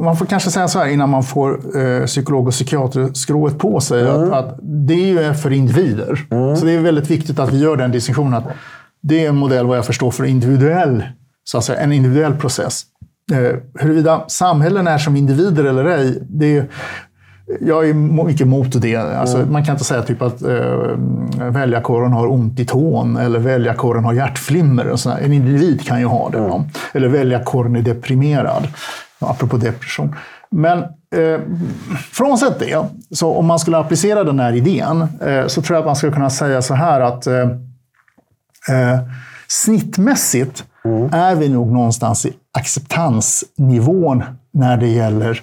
Man 0.01 0.17
får 0.17 0.25
kanske 0.25 0.51
säga 0.51 0.67
så 0.67 0.79
här 0.79 0.87
innan 0.87 1.09
man 1.09 1.23
får 1.23 1.79
eh, 1.79 2.05
psykolog 2.05 2.47
och 2.47 2.53
psykiaterskrået 2.53 3.59
på 3.59 3.79
sig. 3.79 4.01
Mm. 4.01 4.23
Att, 4.23 4.33
att, 4.33 4.59
det 4.87 5.11
är 5.11 5.33
för 5.33 5.51
individer. 5.51 6.25
Mm. 6.31 6.55
Så 6.55 6.65
det 6.65 6.71
är 6.71 6.79
väldigt 6.79 7.11
viktigt 7.11 7.39
att 7.39 7.53
vi 7.53 7.59
gör 7.59 7.77
den 7.77 7.91
distinktionen. 7.91 8.33
Att 8.33 8.45
det 9.01 9.25
är 9.25 9.29
en 9.29 9.35
modell 9.35 9.65
vad 9.65 9.77
jag 9.77 9.85
förstår 9.85 10.11
för 10.11 10.23
individuell, 10.23 11.03
så 11.43 11.57
att 11.57 11.63
säga, 11.63 11.79
en 11.79 11.91
individuell 11.91 12.35
process. 12.35 12.83
Eh, 13.31 13.59
huruvida 13.79 14.23
samhällen 14.27 14.87
är 14.87 14.97
som 14.97 15.15
individer 15.15 15.63
eller 15.63 15.85
ej, 15.85 16.17
det 16.29 16.57
är, 16.57 16.65
jag 17.61 17.89
är 17.89 17.93
mycket 17.93 18.41
emot 18.41 18.81
det. 18.81 18.95
Alltså, 18.95 19.37
mm. 19.37 19.51
Man 19.51 19.65
kan 19.65 19.75
inte 19.75 19.85
säga 19.85 20.01
typ 20.01 20.21
att 20.21 20.43
uh, 20.43 20.97
väljarkåren 21.37 22.11
har 22.11 22.31
ont 22.31 22.59
i 22.59 22.65
tån 22.65 23.17
eller 23.17 23.39
väljarkåren 23.39 24.03
har 24.03 24.13
hjärtflimmer. 24.13 24.87
Och 24.87 24.99
En 25.21 25.33
individ 25.33 25.87
kan 25.87 25.99
ju 25.99 26.05
ha 26.05 26.29
det. 26.29 26.37
Mm. 26.37 26.61
Eller 26.93 27.07
väljarkåren 27.07 27.75
är 27.75 27.81
deprimerad. 27.81 28.67
Apropå 29.19 29.57
depression. 29.57 30.15
Men 30.49 30.79
eh, 31.15 31.39
frånsett 32.11 32.59
det, 32.59 32.85
så 33.11 33.33
om 33.33 33.45
man 33.45 33.59
skulle 33.59 33.77
applicera 33.77 34.23
den 34.23 34.39
här 34.39 34.53
idén 34.53 35.07
eh, 35.21 35.47
så 35.47 35.61
tror 35.61 35.75
jag 35.75 35.79
att 35.79 35.85
man 35.85 35.95
skulle 35.95 36.11
kunna 36.11 36.29
säga 36.29 36.61
så 36.61 36.73
här 36.73 37.01
att 37.01 37.27
eh, 37.27 37.41
eh 38.69 38.99
snittmässigt 39.47 40.63
mm. 40.85 41.13
är 41.13 41.35
vi 41.35 41.49
nog 41.49 41.71
någonstans 41.71 42.25
i 42.25 42.33
acceptansnivån 42.57 44.23
när 44.53 44.77
det 44.77 44.87
gäller 44.87 45.41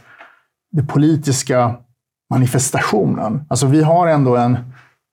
det 0.72 0.82
politiska 0.82 1.74
manifestationen. 2.32 3.44
Alltså 3.48 3.66
vi 3.66 3.82
har 3.82 4.06
ändå 4.06 4.36
en, 4.36 4.58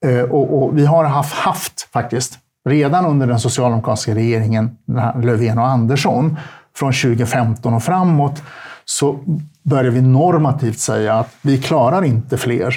eh, 0.05 0.21
och, 0.21 0.63
och 0.63 0.77
vi 0.77 0.86
har 0.86 1.03
haft, 1.03 1.34
haft 1.34 1.82
faktiskt, 1.93 2.39
redan 2.69 3.05
under 3.05 3.27
den 3.27 3.39
socialdemokratiska 3.39 4.15
regeringen, 4.15 4.77
Löfven 5.23 5.58
och 5.58 5.67
Andersson, 5.67 6.38
från 6.75 6.93
2015 6.93 7.73
och 7.73 7.84
framåt, 7.84 8.43
så 8.86 9.19
börjar 9.63 9.91
vi 9.91 10.01
normativt 10.01 10.79
säga 10.79 11.13
att 11.13 11.36
vi 11.41 11.62
klarar 11.62 12.05
inte 12.05 12.38
fler 12.38 12.75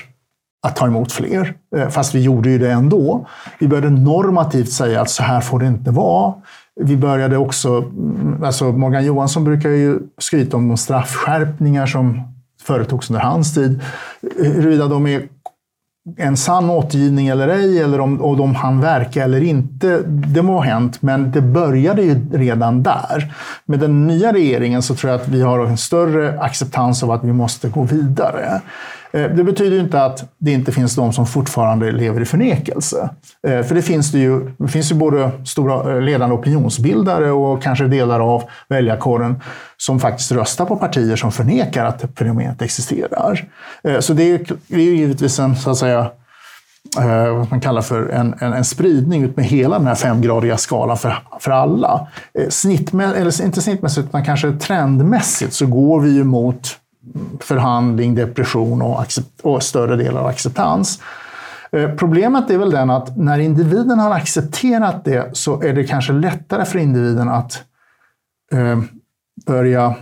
att 0.66 0.76
ta 0.76 0.86
emot 0.86 1.12
fler. 1.12 1.54
Eh, 1.76 1.88
fast 1.88 2.14
vi 2.14 2.22
gjorde 2.22 2.50
ju 2.50 2.58
det 2.58 2.70
ändå. 2.72 3.26
Vi 3.58 3.68
började 3.68 3.90
normativt 3.90 4.72
säga 4.72 5.00
att 5.00 5.10
så 5.10 5.22
här 5.22 5.40
får 5.40 5.58
det 5.58 5.66
inte 5.66 5.90
vara. 5.90 6.34
Vi 6.80 6.96
började 6.96 7.36
också, 7.36 7.68
mm, 7.68 8.44
alltså 8.44 8.64
Morgan 8.72 9.04
Johansson 9.04 9.44
brukar 9.44 9.68
ju 9.68 9.98
skryta 10.18 10.56
om 10.56 10.68
de 10.68 10.76
straffskärpningar 10.76 11.86
som 11.86 12.32
företogs 12.62 13.10
under 13.10 13.20
hans 13.20 13.54
tid. 13.54 13.80
Huruvida 14.36 14.86
de 14.88 15.06
är 15.06 15.22
en 16.16 16.36
sann 16.36 16.70
återgivning 16.70 17.28
eller 17.28 17.48
ej, 17.48 17.82
eller 17.82 18.00
om, 18.00 18.22
om 18.22 18.36
de 18.36 18.54
han 18.54 18.80
verka 18.80 19.24
eller 19.24 19.42
inte, 19.42 20.02
det 20.06 20.42
må 20.42 20.52
ha 20.52 20.60
hänt, 20.60 21.02
men 21.02 21.30
det 21.30 21.40
började 21.40 22.02
ju 22.02 22.20
redan 22.32 22.82
där. 22.82 23.34
Med 23.66 23.78
den 23.78 24.06
nya 24.06 24.32
regeringen 24.32 24.82
så 24.82 24.94
tror 24.94 25.12
jag 25.12 25.20
att 25.20 25.28
vi 25.28 25.42
har 25.42 25.66
en 25.66 25.76
större 25.76 26.40
acceptans 26.40 27.02
av 27.02 27.10
att 27.10 27.24
vi 27.24 27.32
måste 27.32 27.68
gå 27.68 27.82
vidare. 27.82 28.60
Eh, 29.12 29.30
det 29.30 29.44
betyder 29.44 29.80
inte 29.80 30.04
att 30.04 30.24
det 30.38 30.52
inte 30.52 30.72
finns 30.72 30.94
de 30.94 31.12
som 31.12 31.26
fortfarande 31.26 31.92
lever 31.92 32.20
i 32.20 32.24
förnekelse. 32.24 33.10
Eh, 33.46 33.62
för 33.62 33.74
det 33.74 33.82
finns 33.82 34.12
det 34.12 34.18
ju, 34.18 34.50
det 34.58 34.68
finns 34.68 34.90
ju 34.90 34.94
både 34.94 35.30
stora 35.44 35.92
eh, 35.92 36.00
ledande 36.00 36.34
opinionsbildare 36.34 37.30
och 37.30 37.62
kanske 37.62 37.84
delar 37.84 38.20
av 38.34 38.42
väljarkåren 38.68 39.40
som 39.76 40.00
faktiskt 40.00 40.32
röstar 40.32 40.64
på 40.64 40.76
partier 40.76 41.16
som 41.16 41.32
förnekar 41.32 41.84
att 41.84 42.04
fenomenet 42.18 42.62
existerar. 42.62 43.44
Så 44.00 44.12
det 44.12 44.22
är, 44.22 44.40
det 44.66 44.74
är 44.74 44.78
givetvis 44.78 45.38
en, 45.38 45.56
så 45.56 45.70
att 45.70 45.76
säga, 45.76 46.10
vad 47.32 47.50
man 47.50 47.60
kallar 47.60 47.82
för 47.82 48.08
en, 48.08 48.34
en, 48.40 48.52
en, 48.52 48.64
spridning 48.64 49.22
ut 49.22 49.36
med 49.36 49.44
hela 49.44 49.78
den 49.78 49.86
här 49.86 49.94
femgradiga 49.94 50.56
skalan 50.56 50.96
för, 50.96 51.14
för 51.40 51.50
alla. 51.50 52.08
Snittmä, 52.48 53.04
eller 53.04 53.44
inte 53.44 53.62
snittmässigt, 53.62 54.08
utan 54.08 54.24
kanske 54.24 54.52
trendmässigt 54.52 55.52
så 55.52 55.66
går 55.66 56.00
vi 56.00 56.10
ju 56.10 56.24
mot 56.24 56.78
förhandling, 57.40 58.14
depression 58.14 58.82
och, 58.82 59.06
och 59.42 59.62
större 59.62 59.96
del 59.96 60.16
av 60.16 60.26
acceptans. 60.26 61.00
Eh, 61.72 61.90
problemet 61.90 62.50
är 62.50 62.58
väl 62.58 62.70
den 62.70 62.90
att 62.90 63.16
när 63.16 63.38
individen 63.38 63.98
har 63.98 64.10
accepterat 64.10 65.04
det 65.04 65.36
så 65.36 65.62
är 65.62 65.72
det 65.72 65.84
kanske 65.84 66.12
lättare 66.12 66.64
för 66.64 66.78
individen 66.78 67.28
att 67.28 67.62
eh, 68.52 68.80
börja 69.46 69.94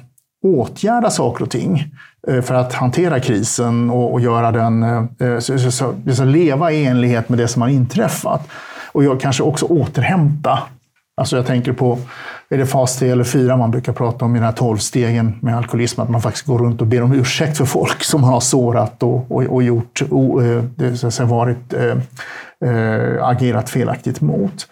åtgärda 0.42 1.10
saker 1.10 1.44
och 1.44 1.50
ting 1.50 1.94
eh, 2.28 2.42
för 2.42 2.54
att 2.54 2.74
hantera 2.74 3.20
krisen 3.20 3.90
och, 3.90 4.12
och 4.12 4.20
göra 4.20 4.52
den, 4.52 4.82
eh, 4.82 5.04
eh 5.18 5.38
så, 5.38 5.58
så, 5.58 5.94
så, 6.14 6.24
leva 6.24 6.72
i 6.72 6.86
enlighet 6.86 7.28
med 7.28 7.38
det 7.38 7.48
som 7.48 7.62
har 7.62 7.68
inträffat. 7.68 8.48
Och 8.92 9.04
jag 9.04 9.20
kanske 9.20 9.42
också 9.42 9.66
återhämta. 9.66 10.58
Alltså 11.16 11.36
jag 11.36 11.46
tänker 11.46 11.72
på 11.72 11.98
är 12.50 12.58
det 12.58 12.66
fas 12.66 12.96
3 12.96 13.10
eller 13.10 13.24
4 13.24 13.56
man 13.56 13.70
brukar 13.70 13.92
prata 13.92 14.24
om 14.24 14.36
i 14.36 14.38
den 14.38 14.46
här 14.46 14.52
12 14.52 14.76
stegen 14.78 15.38
med 15.42 15.56
alkoholism, 15.56 16.00
att 16.00 16.08
man 16.08 16.22
faktiskt 16.22 16.46
går 16.46 16.58
runt 16.58 16.80
och 16.80 16.86
ber 16.86 17.02
om 17.02 17.12
ursäkt 17.12 17.56
för 17.56 17.64
folk 17.64 18.04
som 18.04 18.20
man 18.20 18.30
har 18.30 18.40
sårat 18.40 19.02
och, 19.02 19.32
och, 19.32 19.42
och 19.42 19.62
gjort, 19.62 20.02
och, 20.10 20.44
eh, 20.44 20.64
det, 20.76 20.96
så 20.96 21.10
säga, 21.10 21.26
varit, 21.26 21.74
äh, 21.74 21.96
agerat 23.22 23.70
felaktigt 23.70 24.20
mot. 24.20 24.68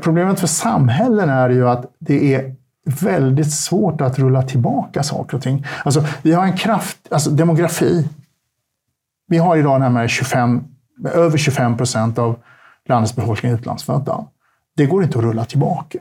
Problemet 0.00 0.40
för 0.40 0.46
samhällen 0.46 1.28
är 1.28 1.50
ju 1.50 1.68
att 1.68 1.86
det 1.98 2.34
är 2.34 2.54
väldigt 3.00 3.52
svårt 3.52 4.00
att 4.00 4.18
rulla 4.18 4.42
tillbaka 4.42 5.02
saker 5.02 5.36
och 5.36 5.42
ting. 5.42 5.66
Alltså, 5.84 6.04
vi 6.22 6.32
har 6.32 6.44
en 6.44 6.56
kraft, 6.56 6.98
alltså 7.10 7.30
demografi. 7.30 8.08
Vi 9.28 9.38
har 9.38 9.56
idag 9.56 9.80
närmare 9.80 10.08
25, 10.08 10.64
över 11.12 11.38
25 11.38 11.76
procent 11.76 12.18
av 12.18 12.36
landets 12.88 13.16
befolkning 13.16 13.52
utlandsfödda. 13.52 14.24
Det 14.76 14.86
går 14.86 15.02
inte 15.04 15.18
att 15.18 15.24
rulla 15.24 15.44
tillbaka. 15.44 15.98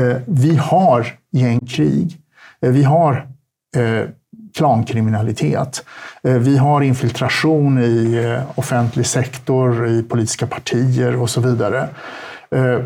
Eh, 0.00 0.16
vi 0.26 0.56
har 0.56 1.06
gängkrig. 1.32 2.16
Eh, 2.60 2.70
vi 2.70 2.82
har 2.82 3.26
eh, 3.76 4.08
klankriminalitet. 4.54 5.84
Eh, 6.22 6.34
vi 6.34 6.56
har 6.56 6.80
infiltration 6.80 7.78
i 7.78 8.14
eh, 8.24 8.58
offentlig 8.58 9.06
sektor, 9.06 9.88
i 9.88 10.02
politiska 10.02 10.46
partier 10.46 11.16
och 11.16 11.30
så 11.30 11.40
vidare. 11.40 11.88
Eh, 12.50 12.78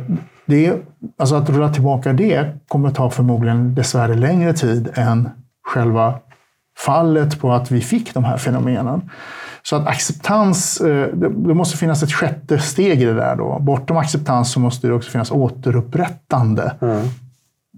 det, 0.46 0.74
alltså 1.16 1.34
att 1.34 1.50
rulla 1.50 1.72
tillbaka 1.72 2.12
det 2.12 2.46
kommer 2.68 2.88
att 2.88 2.94
ta 2.94 3.10
förmodligen 3.10 3.74
dessvärre 3.74 4.14
längre 4.14 4.52
tid 4.52 4.90
än 4.94 5.28
själva 5.62 6.14
fallet 6.78 7.40
på 7.40 7.52
att 7.52 7.70
vi 7.70 7.80
fick 7.80 8.14
de 8.14 8.24
här 8.24 8.36
fenomenen. 8.36 9.10
Så 9.68 9.76
att 9.76 9.86
acceptans, 9.86 10.78
det 11.14 11.54
måste 11.54 11.76
finnas 11.76 12.02
ett 12.02 12.12
sjätte 12.12 12.58
steg 12.58 13.02
i 13.02 13.04
det 13.04 13.14
där. 13.14 13.36
Då. 13.36 13.58
Bortom 13.60 13.96
acceptans 13.96 14.52
så 14.52 14.60
måste 14.60 14.86
det 14.86 14.92
också 14.92 15.10
finnas 15.10 15.30
återupprättande. 15.30 16.72
Mm. 16.80 16.96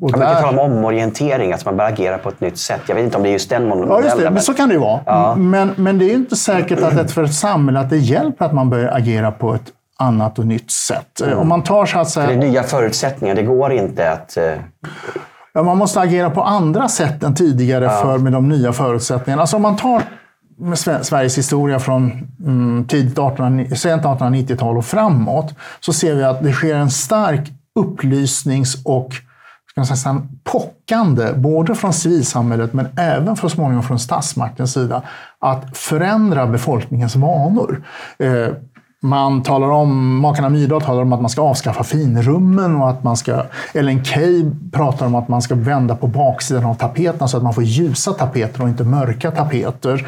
Och 0.01 0.11
man 0.11 0.21
kan 0.21 0.43
tala 0.43 0.63
om 0.63 0.73
omorientering, 0.73 1.53
att 1.53 1.65
man 1.65 1.77
börjar 1.77 1.93
agera 1.93 2.19
på 2.19 2.29
ett 2.29 2.41
nytt 2.41 2.59
sätt. 2.59 2.81
Jag 2.87 2.95
vet 2.95 3.05
inte 3.05 3.17
om 3.17 3.23
det 3.23 3.29
är 3.29 3.33
just 3.33 3.51
den 3.51 3.69
modellen. 3.69 3.89
Ja, 3.89 4.03
just 4.03 4.17
det. 4.17 4.31
Men 4.31 4.43
så 4.43 4.55
kan 4.55 4.69
det 4.69 4.75
ju 4.75 4.81
vara. 4.81 5.01
Ja. 5.07 5.35
Men, 5.35 5.71
men 5.77 5.99
det 5.99 6.05
är 6.05 6.15
inte 6.15 6.37
säkert 6.37 6.81
att 6.81 6.93
ett, 6.93 7.11
för 7.11 7.25
ett 7.25 7.35
samhälle 7.35 7.81
att 7.81 7.91
det 7.91 7.99
hjälper 7.99 8.45
att 8.45 8.53
man 8.53 8.71
börjar 8.71 8.97
agera 8.97 9.31
på 9.31 9.55
ett 9.55 9.73
annat 9.99 10.39
och 10.39 10.47
nytt 10.47 10.71
sätt. 10.71 11.21
Mm. 11.21 11.39
Om 11.39 11.49
man 11.49 11.63
tar 11.63 11.87
så 11.87 11.99
att 11.99 12.11
säga... 12.11 12.27
det 12.27 12.33
är 12.33 12.39
nya 12.39 12.63
förutsättningar. 12.63 13.35
Det 13.35 13.43
går 13.43 13.73
inte 13.73 14.13
att... 14.13 14.37
Uh... 14.39 14.61
Ja, 15.55 15.63
man 15.63 15.79
måste 15.79 16.01
agera 16.01 16.31
på 16.31 16.43
andra 16.43 16.89
sätt 16.89 17.23
än 17.23 17.35
tidigare 17.35 17.85
ja. 17.85 17.91
för 18.03 18.19
med 18.19 18.33
de 18.33 18.49
nya 18.49 18.73
förutsättningarna. 18.73 19.43
Alltså 19.43 19.57
om 19.57 19.63
man 19.63 19.77
tar 19.77 20.03
Sveriges 21.03 21.39
historia 21.39 21.79
från 21.79 22.29
mm, 22.47 22.85
tidigt 22.89 23.19
18, 23.19 23.77
sent 23.77 24.03
1890-tal 24.03 24.77
och 24.77 24.85
framåt 24.85 25.55
så 25.81 25.93
ser 25.93 26.15
vi 26.15 26.25
att 26.25 26.43
det 26.43 26.53
sker 26.53 26.75
en 26.75 26.91
stark 26.91 27.53
upplysnings 27.75 28.85
och 28.85 29.15
ska 29.71 29.81
man 29.81 29.87
säga, 29.87 30.23
pockande, 30.45 31.33
både 31.33 31.75
från 31.75 31.93
civilsamhället 31.93 32.73
men 32.73 32.89
även 32.97 33.37
för 33.37 33.49
småningom 33.49 33.83
från 33.83 33.99
statsmaktens 33.99 34.73
sida, 34.73 35.03
att 35.39 35.77
förändra 35.77 36.47
befolkningens 36.47 37.17
vanor. 37.17 37.85
Eh, 38.19 38.49
man 39.03 39.43
talar 39.43 39.71
om, 39.71 40.19
makarna 40.19 40.49
Myrdal 40.49 40.83
talar 40.83 41.03
om 41.03 41.13
att 41.13 41.21
man 41.21 41.31
ska 41.31 41.43
avskaffa 41.43 41.85
finrummen 41.85 42.77
och 42.77 42.91
att 42.91 43.05
man 43.05 43.17
ska... 43.17 43.45
Ellen 43.75 44.05
Key 44.05 44.51
pratar 44.73 45.07
om 45.07 45.15
att 45.15 45.29
man 45.29 45.43
ska 45.43 45.55
vända 45.55 45.97
på 45.97 46.07
baksidan 46.07 46.65
av 46.65 46.75
tapeterna 46.75 47.29
så 47.29 47.37
att 47.37 47.43
man 47.43 47.55
får 47.55 47.65
ljusa 47.65 48.13
tapeter 48.13 48.63
och 48.63 48.69
inte 48.69 48.85
mörka 48.85 49.31
tapeter. 49.31 50.07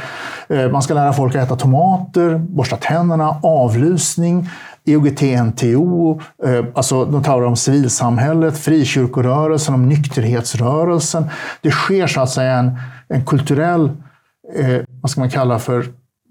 Eh, 0.48 0.70
man 0.70 0.82
ska 0.82 0.94
lära 0.94 1.12
folk 1.12 1.34
att 1.34 1.44
äta 1.44 1.56
tomater, 1.56 2.38
borsta 2.38 2.76
tänderna, 2.76 3.36
avlusning, 3.42 4.48
IOGT-NTO. 4.84 6.20
Eh, 6.44 6.64
alltså 6.74 7.04
de 7.04 7.22
talar 7.22 7.46
om 7.46 7.56
civilsamhället, 7.56 8.58
frikyrkorörelsen, 8.58 9.74
om 9.74 9.88
nykterhetsrörelsen. 9.88 11.24
Det 11.60 11.70
sker 11.70 12.06
så 12.06 12.20
att 12.20 12.30
säga 12.30 12.52
en, 12.52 12.78
en 13.08 13.26
kulturell, 13.26 13.84
eh, 14.56 14.84
vad 15.00 15.10
ska 15.10 15.20
man 15.20 15.30
kalla 15.30 15.58
för, 15.58 15.84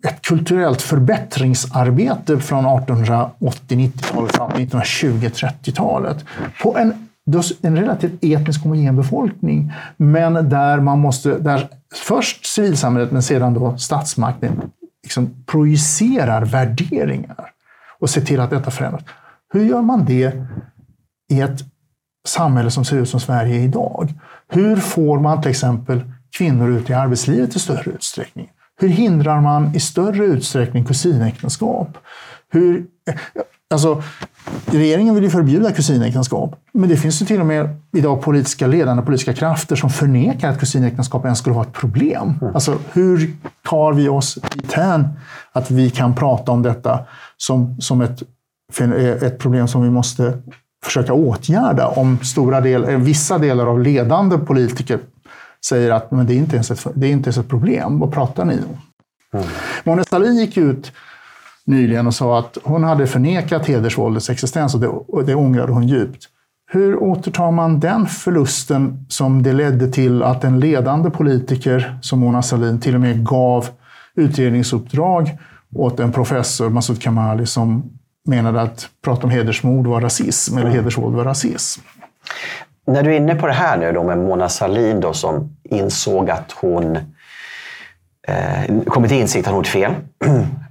ett 0.08 0.22
kulturellt 0.22 0.82
förbättringsarbete 0.82 2.39
från 2.39 2.66
1880-90-talet 2.66 4.36
fram 4.36 4.52
till 4.52 4.68
1920-30-talet. 4.70 6.26
På 6.62 6.78
en, 6.78 7.08
en 7.62 7.78
relativt 7.78 8.24
etnisk 8.24 8.64
homogen 8.64 8.95
befolkning, 8.95 9.74
men 9.97 10.49
där 10.49 10.80
man 10.80 10.99
måste, 10.99 11.38
där 11.38 11.68
först 11.95 12.45
civilsamhället 12.45 13.12
men 13.12 13.24
sedan 13.24 13.54
då 13.54 13.78
statsmakten 13.78 14.62
liksom 15.04 15.43
projicerar 15.45 16.45
värderingar 16.45 17.52
och 17.99 18.10
ser 18.10 18.22
till 18.22 18.39
att 18.39 18.49
detta 18.49 18.72
förändras. 18.72 19.04
Hur 19.54 19.66
gör 19.66 19.82
man 19.82 20.06
det 20.06 20.34
i 21.32 21.41
ett 21.41 21.60
samhälle 22.28 22.72
som 22.72 22.86
ser 22.86 22.97
ut 22.97 23.10
som 23.10 23.20
Sverige 23.20 23.56
idag? 23.56 24.14
Hur 24.47 24.76
får 24.76 25.20
man 25.20 25.41
till 25.41 25.52
exempel 25.52 26.02
kvinnor 26.38 26.70
ut 26.70 26.89
i 26.89 26.93
arbetslivet 26.93 27.56
i 27.56 27.60
större 27.60 27.91
utsträckning? 27.91 28.49
Hur 28.82 28.89
hindrar 28.89 29.41
man 29.41 29.75
i 29.75 29.79
större 29.79 30.25
utsträckning 30.25 30.86
kusinäktenskap? 30.86 31.97
Hur, 32.49 32.86
alltså, 33.73 34.03
regeringen 34.65 35.15
vill 35.15 35.23
ju 35.23 35.29
förbjuda 35.29 35.71
kusinäktenskap, 35.71 36.55
men 36.73 36.89
det 36.89 36.97
finns 36.97 37.21
ju 37.21 37.25
till 37.25 37.39
och 37.39 37.45
med 37.45 37.69
idag 37.97 38.21
politiska 38.21 38.67
ledande 38.67 39.03
politiska 39.03 39.34
krafter 39.34 39.75
som 39.75 39.89
förnekar 39.89 40.49
att 40.49 40.59
kusinäktenskap 40.59 41.25
ens 41.25 41.39
skulle 41.39 41.55
vara 41.55 41.65
ett 41.65 41.73
problem. 41.73 42.34
Mm. 42.41 42.53
Alltså, 42.53 42.77
hur 42.93 43.36
tar 43.69 43.93
vi 43.93 44.09
oss 44.09 44.39
dithän 44.55 45.07
att 45.51 45.71
vi 45.71 45.89
kan 45.89 46.15
prata 46.15 46.51
om 46.51 46.61
detta 46.61 46.99
som, 47.38 47.82
som 47.82 48.01
ett, 48.01 48.23
ett 49.21 49.39
problem 49.39 49.67
som 49.67 49.84
vi 49.84 49.89
måste 49.89 50.34
försöka 50.84 51.13
åtgärda 51.13 51.88
om 51.88 52.19
stora 52.23 52.61
del, 52.61 52.86
vissa 52.86 53.38
delar 53.38 53.67
av 53.67 53.79
ledande 53.79 54.38
politiker 54.38 54.99
säger 55.66 55.91
att 55.91 56.12
men 56.12 56.28
det, 56.28 56.34
är 56.34 56.38
inte 56.38 56.55
ens 56.55 56.72
ett, 56.72 56.88
det 56.93 57.07
är 57.07 57.12
inte 57.12 57.28
ens 57.28 57.38
ett 57.38 57.49
problem. 57.49 57.99
Vad 57.99 58.12
pratar 58.12 58.45
ni 58.45 58.53
om? 58.53 58.78
Mm. 59.39 59.47
Mona 59.84 60.03
Sahlin 60.03 60.36
gick 60.36 60.57
ut 60.57 60.91
nyligen 61.66 62.07
och 62.07 62.16
sa 62.16 62.39
att 62.39 62.57
hon 62.64 62.84
hade 62.84 63.07
förnekat 63.07 63.68
hedersvåldets 63.68 64.30
existens 64.30 64.74
och 64.74 64.80
det, 64.80 64.88
och 64.88 65.26
det 65.26 65.36
ångrade 65.36 65.72
hon 65.72 65.88
djupt. 65.88 66.28
Hur 66.72 67.03
återtar 67.03 67.51
man 67.51 67.80
den 67.80 68.05
förlusten 68.05 69.05
som 69.09 69.43
det 69.43 69.53
ledde 69.53 69.91
till 69.91 70.24
att 70.24 70.43
en 70.43 70.59
ledande 70.59 71.09
politiker 71.09 71.99
som 72.01 72.20
Mona 72.20 72.41
Sahlin 72.41 72.80
till 72.80 72.95
och 72.95 73.01
med 73.01 73.26
gav 73.26 73.68
utredningsuppdrag 74.16 75.38
åt 75.76 75.99
en 75.99 76.12
professor, 76.12 76.70
Masoud 76.70 77.01
Kamali, 77.01 77.45
som 77.45 77.84
menade 78.28 78.62
att 78.62 78.89
prata 79.03 79.24
om 79.24 79.30
hedersmord 79.30 79.88
var 79.88 80.01
rasism, 80.01 80.57
eller 80.57 80.70
hedersvåld 80.70 81.16
var 81.16 81.24
rasism. 81.24 81.82
När 82.88 83.03
du 83.03 83.13
är 83.13 83.17
inne 83.17 83.36
på 83.36 83.47
det 83.47 83.53
här 83.53 83.77
nu 83.77 83.91
då 83.91 84.03
med 84.03 84.17
Mona 84.17 84.49
Sahlin 84.49 84.99
då, 84.99 85.13
som 85.13 85.57
insåg 85.63 86.29
att 86.29 86.51
hon 86.51 86.95
eh, 88.27 88.84
kommit 88.86 89.09
till 89.09 89.19
insikt 89.19 89.47
att 89.47 89.53
hon 89.53 89.59
gjort 89.59 89.67
fel. 89.67 89.91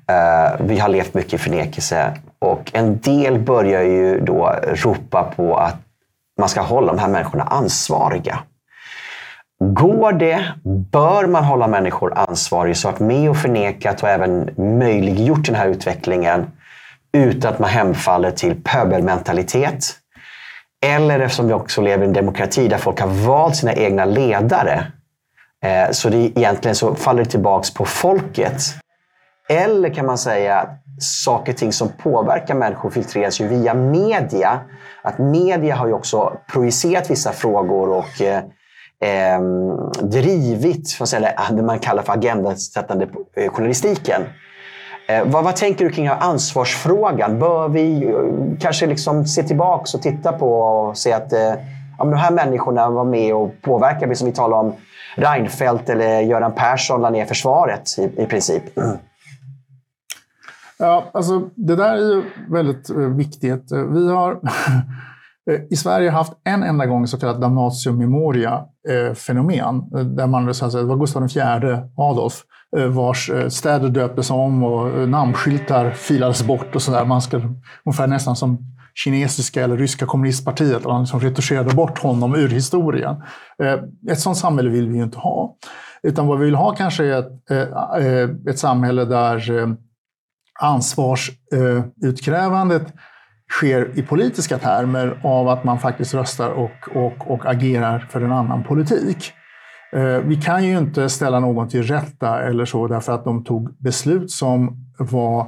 eh, 0.09 0.61
vi 0.61 0.79
har 0.79 0.89
levt 0.89 1.15
mycket 1.15 1.35
i 1.35 1.39
förnekelse 1.39 2.13
och 2.39 2.71
en 2.75 3.01
del 3.01 3.39
börjar 3.39 3.83
ju 3.83 4.21
då 4.21 4.55
ropa 4.75 5.33
på 5.37 5.57
att 5.57 5.77
man 6.39 6.49
ska 6.49 6.61
hålla 6.61 6.93
de 6.93 6.99
här 6.99 7.09
människorna 7.09 7.45
ansvariga. 7.45 8.39
Går 9.65 10.13
det, 10.13 10.45
bör 10.65 11.27
man 11.27 11.45
hålla 11.45 11.69
människor 11.69 12.19
ansvariga 12.19 12.75
så 12.75 12.89
att 12.89 13.01
med 13.01 13.31
och 13.31 13.37
förnekat 13.37 14.03
och 14.03 14.09
även 14.09 14.51
möjliggjort 14.57 15.47
den 15.47 15.55
här 15.55 15.69
utvecklingen 15.69 16.47
utan 17.13 17.53
att 17.53 17.59
man 17.59 17.71
hemfaller 17.71 18.31
till 18.31 18.63
pöbelmentalitet 18.65 20.00
eller 20.87 21.21
eftersom 21.21 21.47
vi 21.47 21.53
också 21.53 21.81
lever 21.81 22.05
i 22.05 22.07
en 22.07 22.13
demokrati 22.13 22.69
där 22.69 22.79
folk 22.79 23.01
har 23.01 23.09
valt 23.09 23.57
sina 23.57 23.73
egna 23.73 24.05
ledare. 24.05 24.87
Eh, 25.65 25.91
så 25.91 26.09
det 26.09 26.17
egentligen 26.17 26.75
så 26.75 26.95
faller 26.95 27.25
det 27.25 27.31
tillbaka 27.31 27.69
på 27.77 27.85
folket. 27.85 28.63
Eller 29.49 29.95
kan 29.95 30.07
man 30.07 30.19
säga 30.19 30.57
att 30.57 30.83
saker 31.03 31.53
och 31.53 31.59
ting 31.59 31.73
som 31.73 31.89
påverkar 31.89 32.55
människor 32.55 32.91
filtreras 32.91 33.41
ju 33.41 33.49
via 33.49 33.75
media. 33.75 34.61
Att 35.03 35.19
media 35.19 35.77
har 35.77 35.87
ju 35.87 35.93
också 35.93 36.37
projicerat 36.53 37.11
vissa 37.11 37.33
frågor 37.33 37.89
och 37.89 38.23
eh, 38.23 38.43
ehm, 39.05 39.91
drivit 40.03 40.99
det 41.51 41.63
man 41.63 41.79
kallar 41.79 42.03
för 42.03 42.13
agendasättande 42.13 43.09
eh, 43.37 43.53
journalistiken. 43.53 44.23
Eh, 45.11 45.25
vad, 45.27 45.45
vad, 45.45 45.57
tänker 45.57 45.85
du 45.85 45.91
kring 45.91 46.07
ansvarsfrågan? 46.09 47.39
Bör 47.39 47.69
vi 47.69 48.05
eh, 48.05 48.59
kanske 48.61 48.87
liksom 48.87 49.27
se 49.27 49.43
tillbaka 49.43 49.97
och 49.97 50.03
titta 50.03 50.33
på 50.33 50.61
och 50.61 50.99
se 50.99 51.13
att 51.13 51.33
eh, 51.33 51.55
ja, 51.99 52.05
de 52.05 52.13
här 52.13 52.31
människorna 52.31 52.91
var 52.91 53.05
med 53.05 53.35
och 53.35 53.53
påverkade, 53.63 54.15
som 54.15 54.27
vi 54.27 54.33
talar 54.33 54.57
om 54.57 54.73
Reinfeldt 55.17 55.89
eller 55.89 56.21
Göran 56.21 56.53
Persson 56.53 57.01
la 57.01 57.11
ner 57.11 57.25
försvaret 57.25 57.99
i, 57.99 58.23
i 58.23 58.27
princip? 58.27 58.79
Mm. 58.79 58.97
Ja, 60.79 61.05
alltså 61.13 61.49
det 61.55 61.77
där 61.77 61.93
är 61.95 62.15
ju 62.15 62.23
väldigt 62.49 62.91
eh, 62.91 62.97
viktigt. 62.97 63.73
Eh, 63.73 63.79
vi 63.79 64.13
har 64.13 64.33
eh, 65.51 65.61
i 65.71 65.77
Sverige 65.77 66.11
haft 66.11 66.33
en 66.45 66.63
enda 66.63 66.87
gång 66.87 67.07
så 67.07 67.19
kallat 67.19 67.41
damnatio 67.41 67.93
memoria-fenomen. 67.93 69.91
Där 70.17 70.27
man, 70.27 70.55
så 70.55 70.65
att 70.65 70.73
säga, 70.73 70.83
det 70.83 70.89
var 70.89 70.97
Gustav 70.97 71.25
IV 71.25 71.79
Adolf 71.97 72.35
Eh, 72.35 72.60
Eh, 72.77 72.87
vars 72.87 73.31
eh, 73.31 73.49
städer 73.49 73.89
döptes 73.89 74.31
om 74.31 74.65
och 74.65 74.89
eh, 74.89 75.09
namnskyltar 75.09 75.91
filades 75.91 76.43
bort 76.43 76.75
och 76.75 76.83
sådär. 76.83 77.05
Man 77.05 77.23
ska 77.23 77.41
ungefär 77.85 78.07
nästan 78.07 78.37
som 78.37 78.59
kinesiska 78.95 79.65
eller 79.65 79.77
ryska 79.77 80.07
kommunistpartiet. 80.07 80.83
som 80.83 81.01
liksom 81.01 81.21
retuscherade 81.21 81.75
bort 81.75 81.99
honom 81.99 82.35
ur 82.35 82.49
historien. 82.49 83.23
Ett 84.11 84.21
sådant 84.21 84.39
samhälle 84.39 84.71
vill 84.71 84.89
vi 84.89 84.97
ju 84.97 85.03
inte 85.03 85.19
ha. 85.19 85.57
Utan 86.03 86.27
vad 86.27 86.39
vi 86.39 86.45
vill 86.45 86.55
ha 86.55 86.75
kanske 86.75 87.05
är 87.05 87.19
ett, 87.19 87.51
ett 88.49 88.59
samhälle 88.59 89.05
där 89.05 89.77
ansvarsutkrävandet 90.61 92.95
sker 93.53 93.99
i 93.99 94.03
politiska 94.03 94.59
termer 94.59 95.21
av 95.25 95.49
att 95.49 95.65
man 95.65 95.79
faktiskt 95.79 96.15
röstar 96.15 96.51
och, 96.51 96.97
och, 96.97 97.31
och 97.31 97.47
agerar 97.47 97.99
för 97.99 98.21
en 98.21 98.33
annan 98.33 98.65
politik. 98.65 99.33
Eh, 99.93 100.19
vi 100.19 100.37
kan 100.37 100.65
ju 100.65 100.79
inte 100.79 101.09
ställa 101.09 101.41
någon 101.41 101.69
till 101.69 101.83
rätta 101.83 102.43
eller 102.43 102.65
så 102.65 102.87
därför 102.87 103.13
att 103.13 103.25
de 103.25 103.45
tog 103.45 103.75
beslut 103.79 104.31
som 104.31 104.77
var 104.99 105.47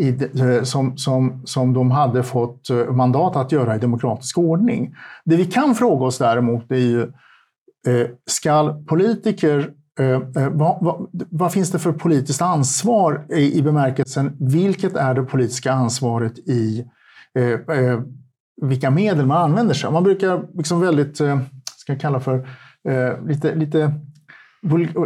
i, 0.00 0.08
eh, 0.40 0.62
som, 0.62 0.96
som, 0.96 1.42
som 1.46 1.72
de 1.72 1.90
hade 1.90 2.22
fått 2.22 2.70
eh, 2.70 2.86
mandat 2.86 3.36
att 3.36 3.52
göra 3.52 3.76
i 3.76 3.78
demokratisk 3.78 4.38
ordning. 4.38 4.94
Det 5.24 5.36
vi 5.36 5.44
kan 5.44 5.74
fråga 5.74 6.06
oss 6.06 6.18
däremot 6.18 6.70
är 6.70 6.76
ju, 6.76 7.10
ska 8.26 8.82
politiker 8.86 9.70
vad, 10.50 10.78
vad, 10.80 11.06
vad, 11.30 11.52
finns 11.52 11.70
det 11.70 11.78
för 11.78 11.92
politiskt 11.92 12.42
ansvar 12.42 13.26
i, 13.30 13.58
i 13.58 13.62
bemärkelsen 13.62 14.36
vilket 14.40 14.96
är 14.96 15.14
det 15.14 15.22
politiska 15.22 15.72
ansvaret 15.72 16.38
i 16.38 16.84
eh, 17.38 18.00
vilka 18.62 18.90
medel 18.90 19.26
man 19.26 19.42
använder 19.42 19.74
sig 19.74 19.86
av? 19.86 19.92
Man 19.92 20.04
brukar 20.04 20.42
liksom 20.54 20.80
väldigt, 20.80 21.16
ska 21.16 21.92
jag 21.92 22.00
kalla 22.00 22.20
för 22.20 22.48
eh, 22.88 23.26
lite, 23.26 23.54
lite, 23.54 23.92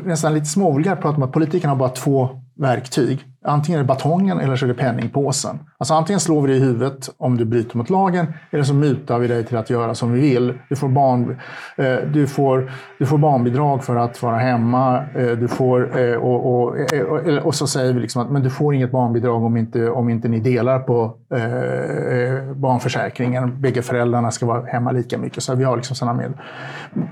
nästan 0.02 0.34
lite 0.34 0.46
småvulgärt 0.46 1.00
pratar 1.00 1.16
om 1.16 1.22
att 1.22 1.32
politikerna 1.32 1.72
har 1.72 1.78
bara 1.78 1.88
två 1.88 2.28
verktyg. 2.56 3.24
Antingen 3.48 3.80
är 3.80 3.84
det 3.84 3.88
batongen 3.88 4.40
eller 4.40 4.56
så 4.56 4.64
är 4.64 4.68
det 4.68 4.74
penningpåsen. 4.74 5.58
Alltså 5.78 5.94
antingen 5.94 6.20
slår 6.20 6.42
vi 6.42 6.48
dig 6.48 6.56
i 6.56 6.60
huvudet 6.60 7.10
om 7.18 7.36
du 7.36 7.44
bryter 7.44 7.76
mot 7.76 7.90
lagen 7.90 8.26
eller 8.50 8.64
så 8.64 8.74
mutar 8.74 9.18
vi 9.18 9.28
dig 9.28 9.44
till 9.44 9.56
att 9.56 9.70
göra 9.70 9.94
som 9.94 10.12
vi 10.12 10.20
vill. 10.20 10.58
Du 10.68 10.76
får, 10.76 10.88
barn, 10.88 11.40
eh, 11.76 11.96
du 12.12 12.26
får, 12.26 12.72
du 12.98 13.06
får 13.06 13.18
barnbidrag 13.18 13.84
för 13.84 13.96
att 13.96 14.22
vara 14.22 14.36
hemma. 14.36 15.04
Eh, 15.14 15.26
du 15.26 15.48
får, 15.48 16.00
eh, 16.00 16.14
och, 16.14 16.62
och, 16.62 16.92
eh, 16.94 17.02
och, 17.02 17.46
och, 17.46 17.54
så 17.54 17.66
säger 17.66 17.92
vi 17.92 18.00
liksom 18.00 18.22
att 18.22 18.30
men 18.30 18.42
du 18.42 18.50
får 18.50 18.74
inget 18.74 18.90
barnbidrag 18.90 19.44
om 19.44 19.56
inte, 19.56 19.90
om 19.90 20.08
inte 20.08 20.28
ni 20.28 20.40
delar 20.40 20.78
på 20.78 21.14
eh, 21.34 22.52
barnförsäkringen. 22.54 23.60
Bägge 23.60 23.82
föräldrarna 23.82 24.30
ska 24.30 24.46
vara 24.46 24.64
hemma 24.66 24.92
lika 24.92 25.18
mycket. 25.18 25.42
Så 25.42 25.54
vi 25.54 25.64
har 25.64 25.76
liksom 25.76 25.96
sådana 25.96 26.18
medel. 26.18 26.36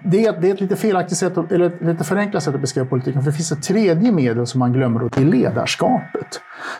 Det, 0.05 0.41
det 0.41 0.51
är 0.51 0.55
ett 0.55 0.61
lite 0.61 0.77
felaktigt 0.77 1.19
sätt, 1.19 1.53
eller 1.53 1.67
ett 1.67 1.83
lite 1.83 2.05
förenklat 2.05 2.43
sätt 2.43 2.55
att 2.55 2.61
beskriva 2.61 2.87
politiken. 2.87 3.23
För 3.23 3.31
det 3.31 3.37
finns 3.37 3.53
ett 3.53 3.63
tredje 3.63 4.13
medel 4.13 4.47
som 4.47 4.59
man 4.59 4.73
glömmer 4.73 5.03
och 5.03 5.11
det 5.11 5.21
är 5.21 5.25
ledarskapet. 5.25 6.26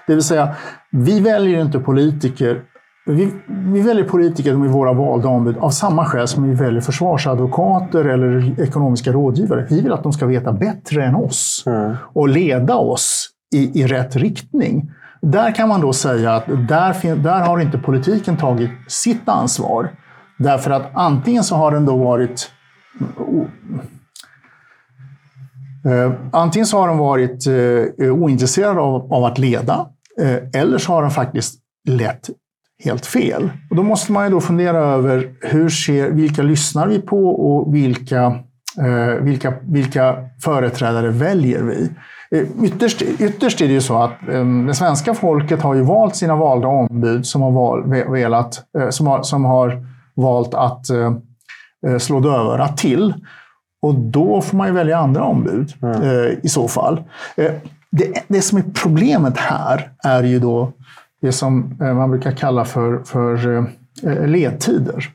Det 0.07 0.15
vill 0.15 0.23
säga, 0.23 0.55
vi 0.91 1.21
väljer 1.21 1.61
inte 1.61 1.79
politiker 1.79 2.63
vi, 3.07 3.33
vi 3.49 3.81
väljer 3.81 4.05
politiker, 4.05 4.53
de 4.53 4.63
är 4.63 4.69
våra 4.69 4.93
valda 4.93 5.29
ombud, 5.29 5.57
av 5.59 5.71
samma 5.71 6.05
skäl 6.05 6.29
som 6.29 6.49
vi 6.49 6.55
väljer 6.55 6.81
försvarsadvokater 6.81 8.05
eller 8.05 8.61
ekonomiska 8.61 9.13
rådgivare. 9.13 9.67
Vi 9.71 9.81
vill 9.81 9.93
att 9.93 10.03
de 10.03 10.13
ska 10.13 10.27
veta 10.27 10.53
bättre 10.53 11.05
än 11.05 11.15
oss 11.15 11.65
mm. 11.67 11.97
och 12.13 12.29
leda 12.29 12.75
oss 12.75 13.29
i, 13.55 13.81
i 13.81 13.87
rätt 13.87 14.17
riktning. 14.17 14.91
Där 15.23 15.55
kan 15.55 15.69
man 15.69 15.81
då 15.81 15.93
säga 15.93 16.35
att 16.35 16.47
där, 16.47 17.17
där 17.17 17.41
har 17.41 17.61
inte 17.61 17.79
politiken 17.79 18.37
tagit 18.37 18.71
sitt 18.89 19.29
ansvar. 19.29 19.91
Därför 20.39 20.71
att 20.71 20.91
antingen 20.95 21.45
så 21.45 21.57
har 21.57 21.71
den 21.71 21.87
då 21.87 21.97
varit 21.97 22.51
eh, 25.87 26.13
Antingen 26.33 26.67
så 26.67 26.79
har 26.79 26.89
de 26.89 26.99
varit 26.99 27.47
eh, 27.47 28.79
av, 28.79 29.13
av 29.13 29.25
att 29.25 29.39
leda, 29.39 29.87
eh, 30.21 30.61
eller 30.61 30.79
så 30.79 30.93
har 30.93 31.03
de 31.03 31.11
faktiskt 31.11 31.61
lett 31.89 32.31
helt 32.85 33.07
fel. 33.07 33.51
Och 33.71 33.77
då 33.77 33.83
måste 33.83 34.13
man 34.13 34.25
ju 34.25 34.31
då 34.31 34.41
fundera 34.41 34.79
över 34.79 35.29
hur 35.41 35.69
ser, 35.69 36.11
vilka 36.11 36.43
lyssnar 36.43 36.87
vi 36.87 37.01
på 37.01 37.29
och 37.29 37.75
vilka, 37.75 38.25
eh, 38.79 39.15
vilka, 39.21 39.55
vilka 39.63 40.17
företrädare 40.45 41.11
väljer 41.11 41.63
vi? 41.63 41.91
Eh, 42.31 42.65
ytterst, 42.65 43.03
ytterst 43.03 43.61
är 43.61 43.67
det 43.67 43.73
ju 43.73 43.81
så 43.81 44.03
att 44.03 44.29
eh, 44.29 44.45
det 44.67 44.75
svenska 44.75 45.15
folket 45.15 45.63
har 45.63 45.75
ju 45.75 45.83
valt 45.83 46.17
sina 46.17 46.37
valda 46.37 46.69
ombud 46.69 47.27
som 47.27 47.43
har, 47.43 47.51
val, 47.51 47.89
velat, 48.11 48.63
eh, 48.79 48.89
som 48.89 49.07
har, 49.07 49.23
som 49.23 49.45
har 49.45 49.87
valt 50.15 50.55
att 50.55 50.87
slå 51.99 52.21
dövörat 52.21 52.77
till. 52.77 53.15
Och 53.83 53.95
då 53.95 54.41
får 54.41 54.57
man 54.57 54.67
ju 54.67 54.73
välja 54.73 54.99
andra 54.99 55.25
ombud 55.25 55.73
mm. 55.83 56.03
uh, 56.03 56.33
i 56.43 56.49
så 56.49 56.69
fall. 56.69 57.03
Det, 57.91 58.25
det 58.29 58.43
som 58.43 58.59
är 58.59 58.65
problemet 58.75 59.39
här 59.39 59.91
är 60.05 60.23
ju 60.23 60.39
då 60.39 60.73
det 61.21 61.33
som 61.33 61.79
eh, 61.81 61.95
man 61.95 62.11
brukar 62.11 62.33
kalla 62.33 62.65
för, 62.65 63.03
för 63.05 63.59
eh, 64.03 64.27
ledtider. 64.27 65.11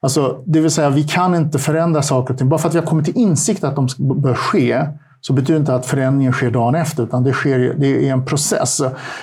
Alltså, 0.00 0.42
det 0.46 0.60
vill 0.60 0.70
säga, 0.70 0.90
vi 0.90 1.02
kan 1.04 1.34
inte 1.34 1.58
förändra 1.58 2.02
saker 2.02 2.34
och 2.34 2.38
ting. 2.38 2.48
Bara 2.48 2.58
för 2.58 2.68
att 2.68 2.74
vi 2.74 2.78
har 2.78 2.86
kommit 2.86 3.04
till 3.04 3.16
insikt 3.16 3.64
att 3.64 3.76
de 3.76 3.88
bör 3.98 4.34
ske, 4.34 4.86
så 5.20 5.32
betyder 5.32 5.60
inte 5.60 5.74
att 5.74 5.86
förändringen 5.86 6.32
sker 6.32 6.50
dagen 6.50 6.74
efter, 6.74 7.02
utan 7.02 7.24
det, 7.24 7.32
sker, 7.32 7.74
det 7.78 8.08
är 8.08 8.12
en 8.12 8.24
process. 8.24 8.80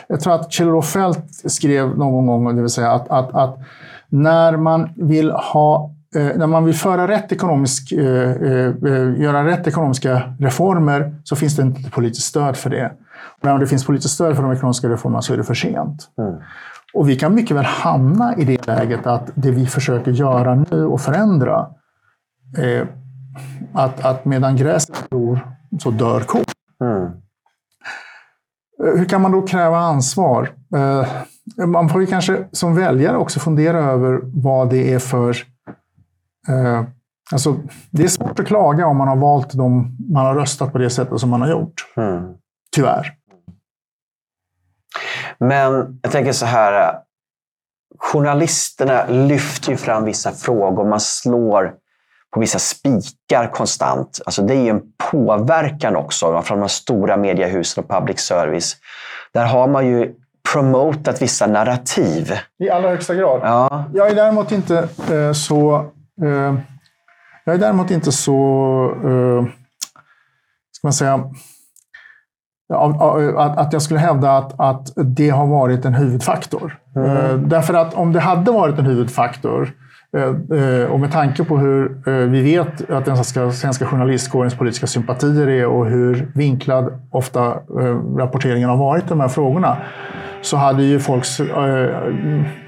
Jag 0.08 0.20
tror 0.20 0.34
att 0.34 0.52
Kjell-Olof 0.52 0.98
skrev 1.46 1.98
någon 1.98 2.26
gång, 2.26 2.56
det 2.56 2.62
vill 2.62 2.70
säga 2.70 2.92
att, 2.92 3.10
att, 3.10 3.36
att 3.36 3.60
när 4.10 4.58
man 4.58 4.90
vill 4.96 5.32
ha 5.32 5.84
eh, 5.86 5.95
när 6.16 6.48
man 6.48 6.66
vill 6.66 6.76
föra 6.76 7.08
rätt 7.08 7.32
ekonomisk, 7.32 7.92
göra 7.92 9.46
rätt 9.46 9.68
ekonomiska 9.68 10.36
reformer 10.40 11.16
så 11.24 11.36
finns 11.36 11.56
det 11.56 11.62
inte 11.62 11.92
politiskt 11.92 12.28
stöd 12.28 12.58
för 12.58 12.70
det. 12.70 12.92
Men 13.42 13.54
om 13.54 13.60
det 13.60 13.68
finns 13.68 13.86
politiskt 13.86 14.14
stöd 14.14 14.36
för 14.36 14.44
de 14.44 14.52
ekonomiska 14.52 14.90
reformerna 14.90 15.22
så 15.22 15.34
är 15.34 15.38
det 15.38 15.44
för 15.44 15.54
sent. 15.54 16.10
Mm. 16.18 16.36
Och 16.94 17.10
vi 17.10 17.16
kan 17.16 17.36
mycket 17.36 17.58
väl 17.58 17.66
hamna 17.66 18.36
i 18.36 18.46
det 18.46 18.68
läget 18.68 19.08
att 19.08 19.30
det 19.36 19.52
vi 19.52 19.66
försöker 19.66 20.12
göra 20.12 20.66
nu 20.72 20.86
och 20.86 21.02
förändra, 21.02 21.68
eh, 22.58 22.88
att, 23.74 24.06
att 24.06 24.26
medan 24.26 24.56
gräset 24.56 25.10
gror 25.10 25.40
så 25.80 25.92
dör 25.92 26.20
kon. 26.20 26.44
Mm. 26.82 27.04
Eh, 28.84 28.98
hur 29.00 29.06
kan 29.06 29.22
man 29.22 29.32
då 29.32 29.42
kräva 29.42 29.78
ansvar? 29.78 30.50
Eh, 30.76 31.08
man 31.68 31.90
får 31.90 32.02
ju 32.02 32.08
kanske 32.08 32.46
som 32.52 32.76
väljare 32.76 33.18
också 33.18 33.40
fundera 33.40 33.78
över 33.78 34.20
vad 34.24 34.70
det 34.70 34.94
är 34.94 35.00
för... 35.00 35.55
Eh, 36.48 36.84
alltså, 37.32 37.56
det 37.92 38.04
är 38.04 38.08
svårt 38.08 38.40
att 38.40 38.48
klaga 38.48 38.88
om 38.88 38.98
man 38.98 39.08
har 39.08 39.16
valt 39.16 39.54
dem 39.54 39.98
man 40.14 40.26
har 40.26 40.36
röstat 40.36 40.72
på 40.72 40.78
det 40.78 40.90
sättet 40.90 41.20
som 41.20 41.30
man 41.30 41.42
har 41.42 41.50
gjort. 41.50 41.94
Mm. 41.98 42.34
Tyvärr. 42.76 43.14
Men 45.38 46.00
jag 46.02 46.12
tänker 46.12 46.32
så 46.32 46.46
här. 46.46 47.00
Journalisterna 47.98 49.06
lyfter 49.08 49.72
ju 49.72 49.78
fram 49.78 50.06
vissa 50.06 50.32
frågor. 50.32 50.86
Man 50.86 51.00
slår 51.00 51.74
på 52.34 52.40
vissa 52.40 52.60
spikar 52.60 53.52
konstant. 53.54 54.22
Alltså 54.26 54.42
det 54.42 54.54
är 54.54 54.62
ju 54.62 54.70
en 54.70 54.82
påverkan 55.12 55.96
också 55.96 56.42
från 56.42 56.60
de 56.60 56.70
stora 56.70 57.18
mediehusen 57.18 57.84
och 57.84 57.90
public 57.90 58.20
service. 58.20 58.78
Där 59.34 59.46
har 59.46 59.68
man 59.68 59.88
ju 59.88 60.14
promotat 60.54 61.22
vissa 61.22 61.48
narrativ. 61.48 62.32
I 62.60 62.70
allra 62.70 62.90
högsta 62.90 63.16
grad. 63.16 63.42
Ja. 63.44 63.86
Jag 63.94 64.10
är 64.10 64.16
däremot 64.16 64.52
inte 64.52 64.88
eh, 65.12 65.32
så... 65.32 65.92
Eh, 66.24 66.56
jag 67.46 67.56
är 67.56 67.60
däremot 67.60 67.92
inte 67.92 68.12
så... 68.12 68.38
Eh, 69.04 69.46
ska 70.72 70.88
man 70.88 70.94
säga 70.94 71.32
att, 73.38 73.74
jag 73.74 73.82
skulle 73.82 74.00
hävda 74.00 74.38
att, 74.38 74.60
att 74.60 74.94
det 74.96 75.30
har 75.30 75.48
varit 75.48 75.86
en 75.86 75.94
huvudfaktor. 75.94 76.78
Mm. 76.96 77.10
Eh, 77.10 77.36
därför 77.36 77.74
att 77.74 77.94
om 77.94 78.14
det 78.14 78.20
hade 78.20 78.52
varit 78.52 78.80
en 78.80 78.86
huvudfaktor 78.86 79.74
och 80.90 81.00
med 81.00 81.12
tanke 81.12 81.44
på 81.44 81.58
hur 81.58 82.02
vi 82.28 82.42
vet 82.42 82.90
att 82.90 83.06
den 83.06 83.16
svenska, 83.16 83.52
svenska 83.52 83.86
journalistkårens 83.86 84.56
politiska 84.56 84.88
sympatier 84.88 85.48
är 85.48 85.66
och 85.66 85.86
hur 85.86 86.32
vinklad 86.36 87.02
ofta 87.12 87.60
rapporteringen 88.18 88.70
har 88.70 88.78
varit 88.78 89.04
i 89.04 89.10
de 89.10 89.20
här 89.20 89.28
frågorna 89.28 89.78
så 90.46 90.58
hade 90.58 90.84
ju, 90.84 91.00
folks, 91.00 91.40
eh, 91.40 92.02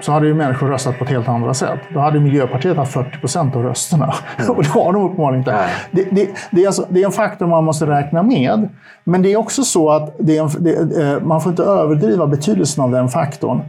så 0.00 0.12
hade 0.12 0.26
ju 0.26 0.34
människor 0.34 0.68
röstat 0.68 0.98
på 0.98 1.04
ett 1.04 1.10
helt 1.10 1.28
andra 1.28 1.54
sätt. 1.54 1.80
Då 1.94 2.00
hade 2.00 2.20
Miljöpartiet 2.20 2.76
haft 2.76 2.92
40 2.92 3.18
procent 3.20 3.56
av 3.56 3.62
rösterna. 3.62 4.14
Mm. 4.38 4.50
Och 4.56 4.62
det 4.62 4.68
har 4.68 4.92
de 4.92 5.04
uppenbarligen 5.04 5.40
inte. 5.40 5.68
Det, 5.90 6.04
det, 6.10 6.28
det, 6.50 6.62
är 6.62 6.66
alltså, 6.66 6.86
det 6.88 7.02
är 7.02 7.06
en 7.06 7.12
faktor 7.12 7.46
man 7.46 7.64
måste 7.64 7.86
räkna 7.86 8.22
med. 8.22 8.68
Men 9.04 9.22
det 9.22 9.32
är 9.32 9.36
också 9.36 9.64
så 9.64 9.90
att 9.90 10.16
det 10.18 10.38
en, 10.38 10.46
eh, 10.46 11.22
man 11.22 11.40
får 11.40 11.50
inte 11.50 11.62
överdriva 11.62 12.26
betydelsen 12.26 12.84
av 12.84 12.90
den 12.90 13.08
faktorn. 13.08 13.60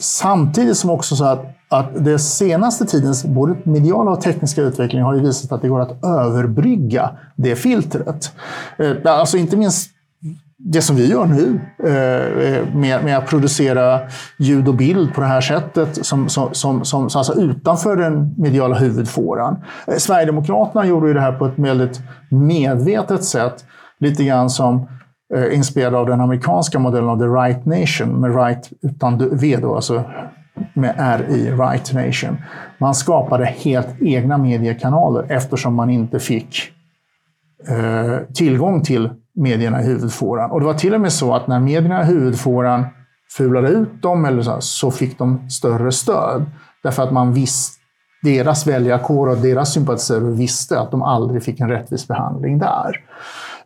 Samtidigt 0.00 0.76
som 0.76 0.90
också 0.90 1.16
så 1.16 1.24
att, 1.24 1.44
att 1.68 2.04
det 2.04 2.18
senaste 2.18 2.86
tidens 2.86 3.24
både 3.24 3.54
mediala 3.62 4.10
och 4.10 4.20
tekniska 4.20 4.62
utveckling 4.62 5.02
har 5.02 5.14
ju 5.14 5.20
visat 5.20 5.52
att 5.52 5.62
det 5.62 5.68
går 5.68 5.80
att 5.80 6.04
överbrygga 6.04 7.10
det 7.36 7.56
filtret. 7.56 8.32
Eh, 8.78 9.12
alltså 9.12 9.36
inte 9.36 9.56
minst 9.56 9.90
det 10.58 10.82
som 10.82 10.96
vi 10.96 11.10
gör 11.10 11.26
nu 11.26 11.60
eh, 11.84 12.54
eh, 12.54 12.74
med, 12.74 13.04
med, 13.04 13.18
att 13.18 13.26
producera 13.26 14.00
ljud 14.36 14.68
och 14.68 14.74
bild 14.74 15.14
på 15.14 15.20
det 15.20 15.26
här 15.26 15.40
sättet, 15.40 16.06
som, 16.06 16.28
som, 16.28 16.54
som, 16.54 16.84
som 16.84 17.02
alltså 17.02 17.34
utanför 17.34 17.96
den 17.96 18.34
mediala 18.38 18.78
huvudfåran. 18.78 19.56
Eh, 19.86 19.96
Sverigedemokraterna 19.96 20.86
gjorde 20.86 21.08
ju 21.08 21.14
det 21.14 21.20
här 21.20 21.32
på 21.32 21.46
ett 21.46 21.58
väldigt 21.58 22.00
medvetet 22.30 23.24
sätt, 23.24 23.64
lite 24.00 24.24
grann 24.24 24.50
som 24.50 24.88
eh, 25.34 25.54
inspirerad 25.54 25.94
av 25.94 26.06
den 26.06 26.20
amerikanska 26.20 26.78
modellen 26.78 27.08
av 27.08 27.18
The 27.18 27.24
Right 27.24 27.66
Nation, 27.66 28.20
med 28.20 28.34
right 28.36 28.70
utan 28.82 29.38
V 29.38 29.56
då, 29.62 29.74
alltså 29.74 30.04
med 30.74 30.94
R 30.98 31.26
i 31.28 31.50
Right 31.50 31.92
Nation. 31.92 32.36
Man 32.78 32.94
skapade 32.94 33.44
helt 33.44 34.02
egna 34.02 34.38
mediekanaler 34.38 35.26
eftersom 35.28 35.74
man 35.74 35.90
inte 35.90 36.18
fick 36.18 36.72
eh, 37.68 38.18
tillgång 38.34 38.82
till 38.82 39.10
medierna 39.38 39.82
i 39.82 39.84
huvudfåran. 39.84 40.50
Och 40.50 40.60
det 40.60 40.66
var 40.66 40.74
till 40.74 40.94
och 40.94 41.00
med 41.00 41.12
så 41.12 41.34
att 41.34 41.46
när 41.46 41.60
medierna 41.60 42.02
i 42.02 42.04
huvudfåran 42.04 42.84
fulade 43.36 43.68
ut 43.68 44.02
dem 44.02 44.24
eller 44.24 44.42
så, 44.42 44.60
så 44.60 44.90
fick 44.90 45.18
de 45.18 45.50
större 45.50 45.92
stöd. 45.92 46.44
Därför 46.82 47.02
att 47.02 47.12
man 47.12 47.32
visste, 47.32 47.78
deras 48.22 48.66
väljarkår 48.66 49.28
och 49.28 49.38
deras 49.38 49.72
sympatisörer 49.72 50.30
visste 50.30 50.80
att 50.80 50.90
de 50.90 51.02
aldrig 51.02 51.42
fick 51.42 51.60
en 51.60 51.68
rättvis 51.68 52.08
behandling 52.08 52.58
där. 52.58 52.96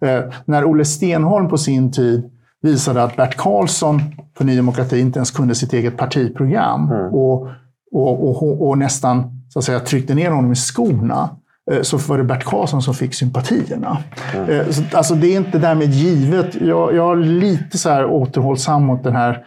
Eh, 0.00 0.24
när 0.44 0.64
Olle 0.64 0.84
Stenholm 0.84 1.48
på 1.48 1.58
sin 1.58 1.92
tid 1.92 2.30
visade 2.62 3.02
att 3.02 3.16
Bert 3.16 3.36
Karlsson 3.36 4.00
för 4.36 4.44
Ny 4.44 4.56
Demokrati 4.56 5.00
inte 5.00 5.18
ens 5.18 5.30
kunde 5.30 5.54
sitt 5.54 5.72
eget 5.72 5.96
partiprogram 5.96 6.90
mm. 6.92 7.14
och, 7.14 7.48
och, 7.92 8.28
och, 8.28 8.68
och, 8.68 8.78
nästan 8.78 9.42
så 9.48 9.58
att 9.58 9.64
säga, 9.64 9.80
tryckte 9.80 10.14
ner 10.14 10.30
honom 10.30 10.52
i 10.52 10.56
skorna 10.56 11.36
så 11.82 11.96
var 11.96 12.18
det 12.18 12.24
Bert 12.24 12.44
Karlsson 12.44 12.82
som 12.82 12.94
fick 12.94 13.14
sympatierna. 13.14 13.98
Mm. 14.34 14.66
alltså 14.92 15.14
det 15.14 15.26
är 15.26 15.36
inte 15.36 15.58
därmed 15.58 15.90
givet. 15.90 16.54
Jag, 16.54 16.94
jag 16.94 17.12
är 17.12 17.16
lite 17.16 17.78
så 17.78 17.90
här 17.90 18.06
återhållsam 18.06 18.84
mot 18.84 19.04
den 19.04 19.16
här 19.16 19.44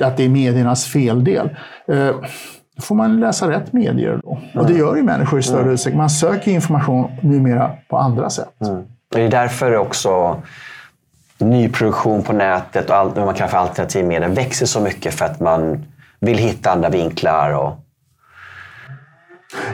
att 0.00 0.16
det 0.16 0.24
är 0.24 0.28
mediernas 0.28 0.86
feldel. 0.86 1.56
Eh, 1.88 2.10
då 2.76 2.82
får 2.82 2.94
man 2.94 3.20
läsa 3.20 3.50
rätt 3.50 3.72
medier 3.72 4.20
då. 4.22 4.32
Mm. 4.32 4.64
Och 4.64 4.72
det 4.72 4.78
gör 4.78 4.96
ju 4.96 5.02
människor 5.02 5.38
i 5.38 5.42
större 5.42 5.60
mm. 5.60 5.74
utsträckning. 5.74 5.98
Man 5.98 6.10
söker 6.10 6.50
information 6.50 7.12
numera 7.20 7.70
på 7.88 7.98
andra 7.98 8.30
sätt. 8.30 8.60
Mm. 8.60 8.82
Det 9.12 9.22
är 9.22 9.28
därför 9.28 9.76
också 9.76 10.42
nyproduktion 11.38 12.22
på 12.22 12.32
nätet 12.32 12.90
och 12.90 12.96
allt 12.96 13.16
vad 13.16 13.24
man 13.24 13.34
kallar 13.34 13.50
för 13.50 13.58
alternativ 13.58 14.04
media 14.04 14.28
växer 14.28 14.66
så 14.66 14.80
mycket 14.80 15.14
för 15.14 15.24
att 15.24 15.40
man 15.40 15.84
vill 16.20 16.38
hitta 16.38 16.70
andra 16.70 16.88
vinklar 16.88 17.50
och 17.50 17.72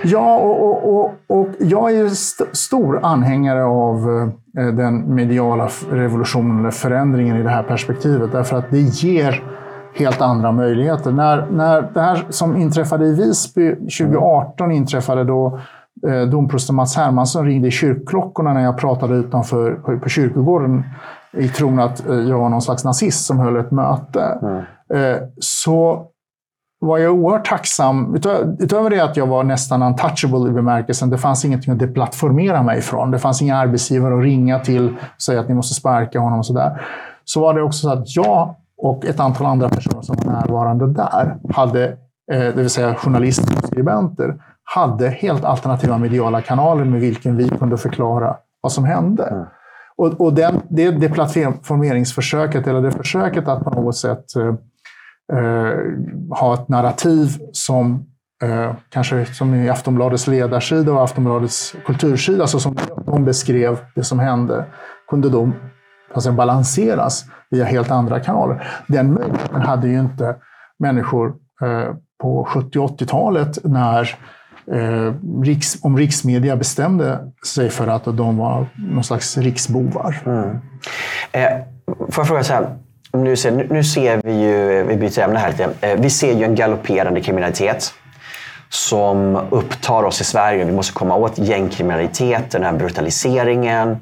Ja, 0.05 0.36
och, 0.36 0.64
och, 0.64 0.94
och, 0.94 1.14
och 1.26 1.48
jag 1.59 1.92
är 1.92 2.07
st 2.07 2.44
stor 2.53 3.01
anhängare 3.03 3.64
av 3.64 4.11
eh, 4.59 4.66
den 4.66 5.14
mediala 5.14 5.68
revolutionen, 5.90 6.59
eller 6.59 6.70
förändringen 6.70 7.36
i 7.36 7.42
det 7.42 7.51
här 7.51 7.62
perspektivet. 7.62 8.32
Därför 8.32 8.57
att 8.57 8.70
det 8.70 8.80
ger 8.80 9.42
helt 9.94 10.20
andra 10.20 10.53
möjligheter. 10.53 11.12
När, 11.12 11.46
när 11.51 11.82
det 11.94 12.01
här 12.01 12.26
som 12.28 12.57
inträffade 12.57 13.07
i 13.07 13.14
Visby 13.14 13.74
2018 13.74 14.72
inträffade 14.72 15.24
då 15.24 15.61
eh, 16.09 16.22
domprosten 16.22 16.76
Mats 16.76 16.96
Hermansson 16.96 17.46
ringde 17.46 17.68
i 17.68 17.70
kyrkklockorna 17.70 18.53
när 18.53 18.62
jag 18.62 18.78
pratade 18.78 19.14
utanför 19.14 19.72
på, 19.72 19.98
på 19.98 20.09
kyrkogården 20.09 20.84
i 21.32 21.48
tron 21.48 21.78
att 21.78 22.09
eh, 22.09 22.14
jag 22.14 22.38
var 22.38 22.48
någon 22.48 22.62
slags 22.62 22.84
nazist 22.84 23.26
som 23.26 23.38
höll 23.38 23.57
ett 23.57 23.70
möte. 23.70 24.38
Mm. 24.42 24.62
Eh, 24.94 25.22
så 25.40 26.07
var 26.81 26.99
jag 26.99 27.14
oerhört 27.14 27.49
tacksam. 27.49 28.14
Utöver 28.59 28.91
det 28.91 29.01
att 29.01 29.16
jag 29.16 29.26
var 29.26 29.45
nästan 29.45 29.83
untouchable 29.83 30.51
i 30.51 30.53
bemärkelsen, 30.53 31.11
det 31.11 31.18
fanns 31.18 31.45
ingenting 31.45 31.72
att 31.72 31.78
deplattformera 31.78 32.62
mig 32.62 32.78
ifrån. 32.78 33.11
Det 33.11 33.18
fanns 33.18 33.43
inga 33.43 33.57
arbetsgivare 33.57 34.18
att 34.18 34.24
ringa 34.24 34.59
till 34.59 34.89
och 34.89 35.22
säga 35.22 35.41
att 35.41 35.49
ni 35.49 35.55
måste 35.55 35.74
sparka 35.74 36.20
honom 36.20 36.39
och 36.39 36.47
sådär. 36.47 36.83
Så 37.24 37.41
var 37.41 37.55
det 37.55 37.62
också 37.62 37.78
så 37.78 37.93
att 37.93 38.16
jag 38.16 38.55
och 38.78 39.05
ett 39.05 39.20
antal 39.20 39.47
andra 39.47 39.68
personer 39.68 40.03
som 40.03 40.16
var 40.16 40.33
närvarande 40.33 40.93
där, 40.93 41.37
hade, 41.55 41.89
eh, 42.33 42.39
det 42.39 42.57
vill 42.57 42.70
säga 42.70 42.95
journalister 42.95 43.59
och 43.59 43.66
skribenter, 43.66 44.35
hade 44.64 45.09
helt 45.09 45.45
alternativa 45.45 45.99
mediala 45.99 46.41
kanaler 46.41 46.85
med 46.85 47.01
vilken 47.01 47.37
vi 47.37 47.49
kunde 47.49 47.76
förklara 47.76 48.37
vad 48.61 48.72
som 48.72 48.85
hände. 48.85 49.24
Mm. 49.24 49.45
Och, 49.97 50.20
och 50.20 50.35
den, 50.35 50.61
det, 50.68 50.91
det 50.91 51.09
plattformeringsförsöket, 51.09 52.66
eller 52.66 52.83
det 52.83 52.91
försöket 52.91 53.49
att 53.49 53.64
på 53.64 53.70
något 53.70 53.97
sätt 53.97 54.37
eh, 54.37 54.55
Eh, 55.33 55.78
ha 56.39 56.55
ett 56.55 56.68
narrativ 56.68 57.39
som 57.53 58.07
eh, 58.43 58.72
kanske 58.89 59.26
som 59.26 59.55
i 59.55 59.68
Aftonbladets 59.68 60.26
ledarsida 60.26 60.93
och 60.93 61.03
Aftonbladets 61.03 61.74
kultursida, 61.87 62.47
så 62.47 62.61
som 62.61 62.76
de 63.07 63.24
beskrev 63.24 63.78
det 63.95 64.05
som 64.05 64.18
hände, 64.18 64.64
kunde 65.09 65.28
då 65.28 65.51
alltså, 66.14 66.33
balanseras 66.33 67.24
via 67.51 67.64
helt 67.64 67.91
andra 67.91 68.20
kanaler. 68.20 68.68
Den 68.87 69.14
möjligheten 69.14 69.62
hade 69.62 69.89
ju 69.89 70.01
inte 70.01 70.37
människor 70.78 71.35
eh, 71.62 71.95
på 72.20 72.45
70 72.45 72.78
och 72.78 72.91
80-talet 72.91 73.59
när 73.64 74.18
eh, 74.72 75.14
riks, 75.43 75.85
om 75.85 75.99
riksmedia 75.99 76.57
bestämde 76.57 77.33
sig 77.47 77.70
för 77.70 77.87
att 77.87 78.05
de 78.05 78.37
var 78.37 78.66
någon 78.76 79.05
slags 79.05 79.39
riksbovar. 79.39 80.22
Mm. 80.26 80.59
Eh, 81.33 81.64
får 81.87 82.22
jag 82.22 82.28
fråga 82.28 82.43
så 82.43 82.53
här, 82.53 82.76
nu 83.12 83.36
ser, 83.36 83.50
nu 83.50 83.84
ser 83.84 84.20
vi 84.24 84.32
ju, 84.32 84.80
eh, 84.80 84.86
vi 84.86 84.96
byter 84.96 85.20
ämne 85.20 85.38
här 85.38 85.50
lite. 85.50 85.70
Eh, 85.80 86.00
vi 86.00 86.11
ser 86.11 86.34
ju 86.34 86.44
en 86.44 86.54
galopperande 86.54 87.20
kriminalitet 87.20 87.94
som 88.68 89.36
upptar 89.50 90.02
oss 90.02 90.20
i 90.20 90.24
Sverige. 90.24 90.64
Vi 90.64 90.72
måste 90.72 90.92
komma 90.92 91.16
åt 91.16 91.38
gängkriminaliteten, 91.38 92.62
den 92.62 92.64
här 92.64 92.72
brutaliseringen. 92.72 93.96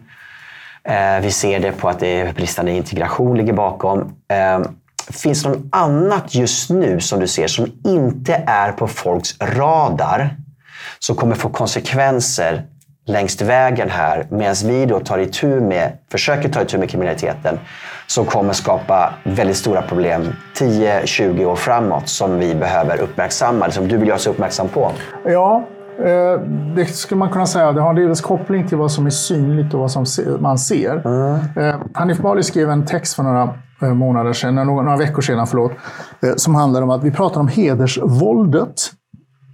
Eh, 0.85 1.21
vi 1.23 1.31
ser 1.31 1.61
det 1.61 1.73
på 1.73 1.89
att 1.89 2.01
det 2.01 2.21
är 2.21 2.33
bristande 2.33 2.73
integration 2.73 3.37
ligger 3.37 3.53
bakom. 3.53 4.15
Ehm, 4.29 4.65
finns 5.11 5.43
det 5.43 5.49
något 5.49 5.67
annat 5.73 6.35
just 6.35 6.71
nu 6.71 7.01
som 7.01 7.21
du 7.21 7.27
ser 7.27 7.47
som 7.47 7.73
inte 7.85 8.43
är 8.47 8.73
på 8.73 8.89
folks 8.89 9.35
radar 9.41 10.37
som 10.99 11.17
kommer 11.17 11.35
få 11.35 11.49
konsekvenser 11.49 12.67
längs 13.09 13.43
vägen 13.43 13.91
här 13.91 14.27
medan 14.31 14.55
vi 14.65 14.87
då 14.87 15.01
tar 15.01 15.19
itu 15.19 15.61
med, 15.61 15.93
försöker 16.11 16.49
ta 16.49 16.63
itu 16.63 16.79
med 16.79 16.91
kriminaliteten 16.91 17.59
som 18.07 18.25
kommer 18.25 18.53
skapa 18.53 19.15
väldigt 19.25 19.57
stora 19.57 19.83
problem 19.83 20.23
10-20 20.59 21.45
år 21.45 21.57
framåt 21.57 22.09
som 22.09 22.39
vi 22.39 22.55
behöver 22.55 22.99
uppmärksamma, 23.01 23.71
som 23.71 23.89
du 23.89 23.97
vill 23.97 24.09
göra 24.09 24.17
oss 24.17 24.27
uppmärksam 24.27 24.69
på? 24.69 24.91
Ja, 25.25 25.65
eh, 25.99 26.41
det 26.77 26.87
skulle 26.87 27.19
man 27.19 27.31
kunna 27.31 27.47
säga. 27.47 27.73
Det 27.73 27.81
har 27.81 27.95
delvis 27.95 28.21
koppling 28.21 28.69
till 28.69 28.79
vad 28.79 28.93
som 28.93 29.07
är 29.07 29.11
synligt 29.11 29.75
och 29.75 29.81
vad 29.81 29.91
som 29.91 30.07
man 30.41 30.59
ser. 30.59 31.07
Mm. 31.07 31.41
Eh, 31.57 31.81
Hanif 31.95 32.19
Bali 32.19 32.43
skrev 32.43 32.71
en 32.71 32.87
text 32.87 33.15
för 33.15 33.23
några 33.23 33.55
eh, 33.83 33.89
månader 33.89 34.33
sedan, 34.33 34.55
några 34.55 34.97
veckor 34.97 35.23
sedan, 35.23 35.47
förlåt, 35.47 35.73
som 36.37 36.55
handlar 36.55 36.83
om 36.83 36.91
att 36.91 37.05
vi 37.05 37.11
pratar 37.11 37.41
om 37.41 37.49
hedersvåldet 37.49 38.93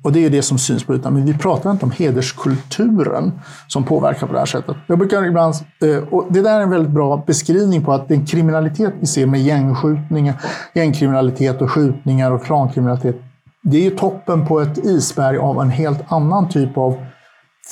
och 0.05 0.13
det 0.13 0.25
är 0.25 0.31
det 0.31 0.43
som 0.43 0.59
syns 0.59 0.85
på 0.85 0.95
ytan. 0.95 1.15
Men 1.15 1.25
vi 1.25 1.39
pratar 1.39 1.71
inte 1.71 1.85
om 1.85 1.91
hederskulturen 1.91 3.33
som 3.69 3.85
påverkar 3.85 4.27
på 4.27 4.33
det 4.33 4.39
här 4.39 4.47
sättet. 4.47 4.77
Jag 4.87 4.99
brukar 4.99 5.27
ibland, 5.27 5.55
eh, 5.83 6.15
och 6.15 6.27
det 6.31 6.41
där 6.41 6.59
är 6.59 6.63
en 6.63 6.71
väldigt 6.71 6.91
bra 6.91 7.25
beskrivning 7.27 7.85
på 7.85 7.93
att 7.93 8.09
den 8.09 8.27
kriminalitet 8.27 8.95
vi 9.01 9.07
ser 9.07 9.27
med 9.27 9.43
gängskjutningar, 9.43 10.35
gängkriminalitet 10.75 11.63
och 11.63 11.71
skjutningar 11.71 12.31
och 12.31 12.45
klankriminalitet. 12.45 13.17
Det 13.63 13.77
är 13.77 13.83
ju 13.83 13.91
toppen 13.91 14.47
på 14.47 14.61
ett 14.61 14.79
isberg 14.79 15.39
av 15.39 15.61
en 15.61 15.71
helt 15.71 16.13
annan 16.13 16.49
typ 16.49 16.79
av 16.79 16.97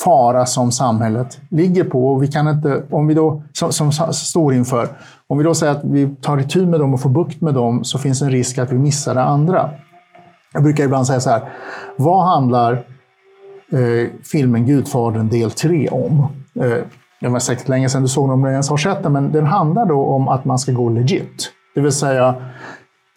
fara 0.05 0.47
som 0.47 0.73
samhället 0.73 1.41
ligger 1.51 1.85
på. 1.85 2.09
Och 2.09 2.23
vi 2.23 2.29
kan 2.29 2.49
inte, 2.49 2.83
om 2.91 3.07
vi 3.07 3.15
då, 3.15 3.43
som, 3.53 3.73
som 3.73 3.93
står 4.13 4.55
inför, 4.55 4.89
om 5.27 5.39
vi 5.39 5.45
då 5.45 5.55
säger 5.55 5.73
att 5.73 5.85
vi 5.85 6.17
tar 6.23 6.39
itu 6.39 6.67
med 6.67 6.81
dem 6.81 6.95
och 6.95 7.01
får 7.01 7.11
bukt 7.11 7.41
med 7.41 7.55
dem 7.55 7.85
så 7.85 7.99
finns 7.99 8.23
en 8.23 8.31
risk 8.31 8.59
att 8.59 8.73
vi 8.73 8.79
missar 8.79 9.15
det 9.15 9.23
andra. 9.23 9.71
Jag 10.53 10.63
brukar 10.63 10.85
ibland 10.85 11.07
säga 11.07 11.21
så 11.21 11.31
här, 11.31 11.43
vad 11.97 12.25
handlar 12.25 12.73
eh, 13.73 14.09
filmen 14.33 14.67
Gudfadern 14.67 15.29
del 15.29 15.51
3 15.51 15.89
om? 15.89 16.27
Eh, 16.61 16.85
det 17.21 17.29
var 17.29 17.39
säkert 17.39 17.69
länge 17.69 17.89
sedan 17.89 18.03
du 18.03 18.09
såg 18.09 18.25
den 18.29 18.35
om 18.35 18.43
du 18.43 18.51
ens 18.51 18.71
har 18.71 18.77
sett 18.77 19.03
den, 19.03 19.13
men 19.13 19.33
den 19.33 19.47
handlar 19.47 19.87
då 19.87 20.05
om 20.05 20.29
att 20.29 20.45
man 20.45 20.59
ska 20.59 20.73
gå 20.73 20.89
legit. 20.89 21.53
Det 21.75 21.81
vill 21.81 21.93
säga, 21.93 22.35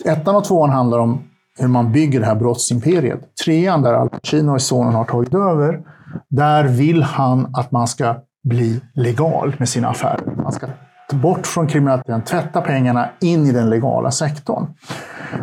ettan 0.05 0.35
och 0.35 0.43
tvåan 0.43 0.69
handlar 0.69 0.99
om 0.99 1.23
hur 1.59 1.67
man 1.67 1.91
bygger 1.91 2.19
det 2.19 2.25
här 2.25 2.35
brottsimperiet. 2.35 3.35
Trean, 3.45 3.81
där 3.81 3.93
Al 3.93 4.09
Pacino 4.09 4.53
och 4.53 4.61
sonen 4.61 4.93
har 4.93 5.05
tagit 5.05 5.33
över, 5.33 5.81
där 6.29 6.63
vill 6.63 7.03
han 7.03 7.55
att 7.55 7.71
man 7.71 7.87
ska 7.87 8.15
bli 8.43 8.81
legal 8.93 9.55
med 9.59 9.69
sina 9.69 9.87
affärer. 9.89 10.35
Man 10.43 10.51
ska 10.51 10.67
bort 11.13 11.47
från 11.47 11.67
kriminaliteten, 11.67 12.21
tvätta 12.21 12.61
pengarna 12.61 13.09
in 13.21 13.45
i 13.45 13.51
den 13.51 13.69
legala 13.69 14.11
sektorn. 14.11 14.67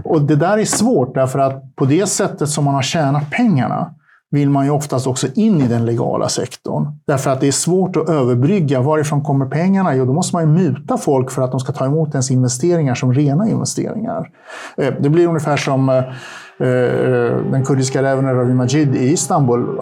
Och 0.05 0.23
det 0.23 0.37
där 0.37 0.59
är 0.59 0.65
svårt 0.65 1.15
därför 1.15 1.39
att 1.39 1.77
på 1.77 1.85
det 1.85 2.07
sättet 2.07 2.49
som 2.49 2.65
man 2.65 2.75
har 2.75 2.83
tjänat 2.83 3.31
pengarna 3.31 3.95
vill 4.33 4.51
man 4.51 4.65
ju 4.65 4.71
oftast 4.71 5.07
också 5.07 5.27
in 5.35 5.61
i 5.61 5.69
den 5.69 5.87
legala 5.87 6.29
sektorn. 6.29 6.87
Därför 7.07 7.31
att 7.31 7.41
det 7.41 7.49
är 7.49 7.53
svårt 7.53 7.97
att 7.97 8.09
överbrygga. 8.09 8.81
Varifrån 8.81 9.23
kommer 9.23 9.47
pengarna? 9.47 9.95
Jo, 9.95 10.05
då 10.05 10.13
måste 10.13 10.37
man 10.37 10.43
ju 10.43 10.49
muta 10.49 10.97
folk 10.97 11.31
för 11.31 11.43
att 11.43 11.51
de 11.51 11.61
ska 11.61 11.73
ta 11.73 11.85
emot 11.85 12.15
ens 12.15 12.31
investeringar 12.31 12.95
som 12.95 13.15
rena 13.15 13.49
investeringar. 13.49 14.31
Eh, 14.77 14.95
det 15.01 15.09
blir 15.09 15.27
ungefär 15.27 15.57
som 15.57 15.89
eh, 15.89 15.97
eh, 15.97 17.37
den 17.51 17.65
kurdiska 17.65 18.03
räven 18.03 18.35
Ravi 18.35 18.55
Majid 18.55 18.97
i 18.97 19.13
Istanbul. 19.13 19.81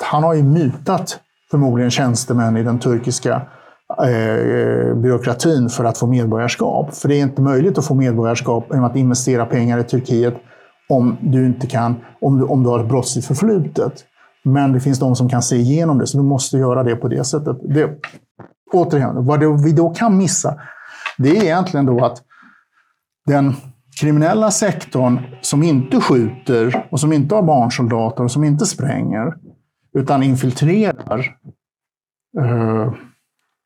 Han 0.00 0.22
har 0.22 0.34
ju 0.34 0.42
mutat 0.42 1.18
förmodligen 1.50 1.90
tjänstemän 1.90 2.56
i 2.56 2.62
den 2.62 2.78
turkiska 2.78 3.42
eh, 3.98 4.94
byråkratin 4.94 5.68
för 5.68 5.84
att 5.84 5.98
få 5.98 6.06
medborgarskap. 6.06 6.94
För 6.94 7.08
det 7.08 7.14
är 7.14 7.22
inte 7.22 7.42
möjligt 7.42 7.78
att 7.78 7.86
få 7.86 7.94
medborgarskap 7.94 8.66
genom 8.70 8.84
att 8.84 8.96
investera 8.96 9.46
pengar 9.46 9.78
i 9.78 9.84
Turkiet 9.84 10.34
om 10.88 11.16
du 11.20 11.46
inte 11.46 11.66
kan, 11.66 11.96
om 12.20 12.38
du, 12.38 12.44
om 12.44 12.62
du 12.62 12.68
har 12.68 12.80
ett 12.80 12.88
brottsligt 12.88 13.26
förflutet. 13.26 14.04
Men 14.44 14.72
det 14.72 14.80
finns 14.80 14.98
de 14.98 15.16
som 15.16 15.28
kan 15.28 15.42
se 15.42 15.56
igenom 15.56 15.98
det, 15.98 16.06
så 16.06 16.18
du 16.18 16.24
måste 16.24 16.56
göra 16.56 16.82
det 16.82 16.96
på 16.96 17.08
det 17.08 17.24
sättet. 17.24 17.56
Det, 17.62 17.90
återigen, 18.72 19.26
vad 19.26 19.40
det, 19.40 19.64
vi 19.64 19.72
då 19.72 19.90
kan 19.90 20.16
missa, 20.16 20.60
det 21.18 21.38
är 21.38 21.42
egentligen 21.42 21.86
då 21.86 22.04
att 22.04 22.22
den 23.26 23.54
kriminella 24.00 24.50
sektorn 24.50 25.20
som 25.40 25.62
inte 25.62 26.00
skjuter 26.00 26.86
och 26.90 27.00
som 27.00 27.12
inte 27.12 27.34
har 27.34 27.42
barnsoldater 27.42 28.24
och 28.24 28.30
som 28.30 28.44
inte 28.44 28.66
spränger, 28.66 29.34
utan 29.94 30.22
infiltrerar 30.22 31.36
eh, 32.38 32.92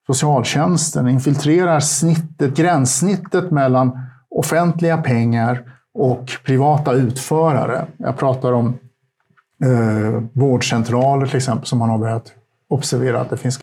socialtjänsten 0.07 1.09
infiltrerar 1.09 1.81
snittet, 1.81 2.57
gränssnittet 2.57 3.51
mellan 3.51 4.01
offentliga 4.31 4.99
pengar 4.99 5.63
och 5.95 6.31
privata 6.45 6.93
utförare. 6.93 7.87
Jag 7.97 8.17
pratar 8.17 8.53
om 8.53 8.79
eh, 9.65 10.23
vårdcentraler 10.33 11.27
till 11.27 11.37
exempel 11.37 11.67
som 11.67 11.79
man 11.79 11.91
har 11.91 11.99
börjat 11.99 12.33
observera 12.69 13.21
att 13.21 13.31
det 13.31 13.37
finns 13.37 13.61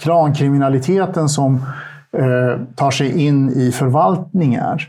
klankriminaliteten 0.00 1.28
som 1.28 1.54
eh, 2.12 2.66
tar 2.76 2.90
sig 2.90 3.26
in 3.26 3.50
i 3.50 3.72
förvaltningar 3.72 4.88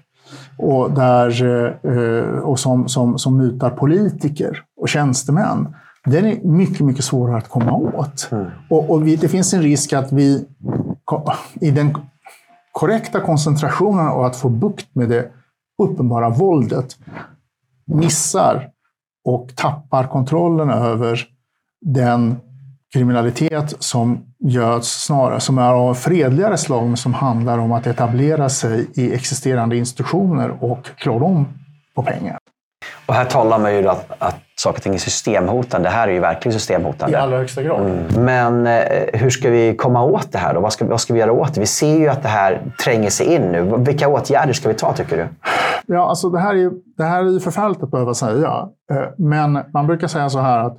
och, 0.57 0.91
där, 0.91 1.43
eh, 1.83 2.39
och 2.39 2.59
som, 2.59 2.89
som, 2.89 3.19
som 3.19 3.37
mutar 3.37 3.69
politiker 3.69 4.63
och 4.81 4.89
tjänstemän 4.89 5.75
den 6.05 6.25
är 6.25 6.41
mycket, 6.43 6.85
mycket 6.85 7.05
svårare 7.05 7.37
att 7.37 7.49
komma 7.49 7.73
åt. 7.73 8.29
Mm. 8.31 8.47
Och, 8.69 8.89
och 8.89 9.07
vi, 9.07 9.15
det 9.15 9.29
finns 9.29 9.53
en 9.53 9.61
risk 9.61 9.93
att 9.93 10.11
vi 10.11 10.45
i 11.61 11.71
den 11.71 11.97
korrekta 12.71 13.21
koncentrationen 13.21 14.07
av 14.07 14.23
att 14.23 14.35
få 14.35 14.49
bukt 14.49 14.95
med 14.95 15.09
det 15.09 15.31
uppenbara 15.83 16.29
våldet 16.29 16.97
missar 17.85 18.69
och 19.25 19.55
tappar 19.55 20.07
kontrollen 20.07 20.69
över 20.69 21.27
den 21.85 22.35
kriminalitet 22.93 23.75
som 23.79 24.25
görs 24.39 24.83
snarare 24.83 25.39
som 25.39 25.57
är 25.57 25.73
av 25.73 25.93
fredligare 25.93 26.57
slag, 26.57 26.87
men 26.87 26.97
som 26.97 27.13
handlar 27.13 27.57
om 27.57 27.71
att 27.71 27.87
etablera 27.87 28.49
sig 28.49 28.87
i 28.93 29.13
existerande 29.13 29.77
institutioner 29.77 30.63
och 30.63 30.85
klå 30.97 31.19
dem 31.19 31.47
på 31.95 32.03
pengar. 32.03 32.37
Och 33.11 33.17
här 33.17 33.25
talar 33.25 33.59
man 33.59 33.75
ju 33.75 33.87
att, 33.87 34.11
att 34.19 34.39
saker 34.55 34.79
och 34.79 34.83
ting 34.83 34.93
är 34.93 34.97
systemhotande. 34.97 35.89
Det 35.89 35.93
här 35.93 36.07
är 36.07 36.11
ju 36.11 36.19
verkligen 36.19 36.53
systemhotande. 36.53 37.17
I 37.17 37.19
allra 37.19 37.37
högsta 37.37 37.63
grad. 37.63 37.81
Mm. 37.81 38.25
Men 38.25 38.67
eh, 38.67 39.19
hur 39.19 39.29
ska 39.29 39.49
vi 39.49 39.75
komma 39.75 40.03
åt 40.03 40.31
det 40.31 40.37
här? 40.37 40.53
Då? 40.53 40.59
Vad, 40.59 40.73
ska, 40.73 40.85
vad 40.85 41.01
ska 41.01 41.13
vi 41.13 41.19
göra 41.19 41.31
åt 41.31 41.53
det? 41.53 41.59
Vi 41.59 41.65
ser 41.65 41.97
ju 41.97 42.07
att 42.07 42.23
det 42.23 42.29
här 42.29 42.61
tränger 42.83 43.09
sig 43.09 43.25
in 43.25 43.41
nu. 43.41 43.77
Vilka 43.77 44.07
åtgärder 44.07 44.53
ska 44.53 44.69
vi 44.69 44.75
ta, 44.75 44.93
tycker 44.93 45.17
du? 45.17 45.27
Ja, 45.93 46.09
alltså 46.09 46.29
det 46.29 46.39
här 46.39 46.49
är 46.49 46.57
ju 46.57 46.71
det 46.97 47.03
här 47.03 47.35
är 47.35 47.39
förfärligt 47.39 47.83
att 47.83 47.91
behöva 47.91 48.13
säga. 48.13 48.69
Eh, 48.91 49.07
men 49.17 49.59
man 49.73 49.87
brukar 49.87 50.07
säga 50.07 50.29
så 50.29 50.39
här 50.39 50.59
att 50.59 50.77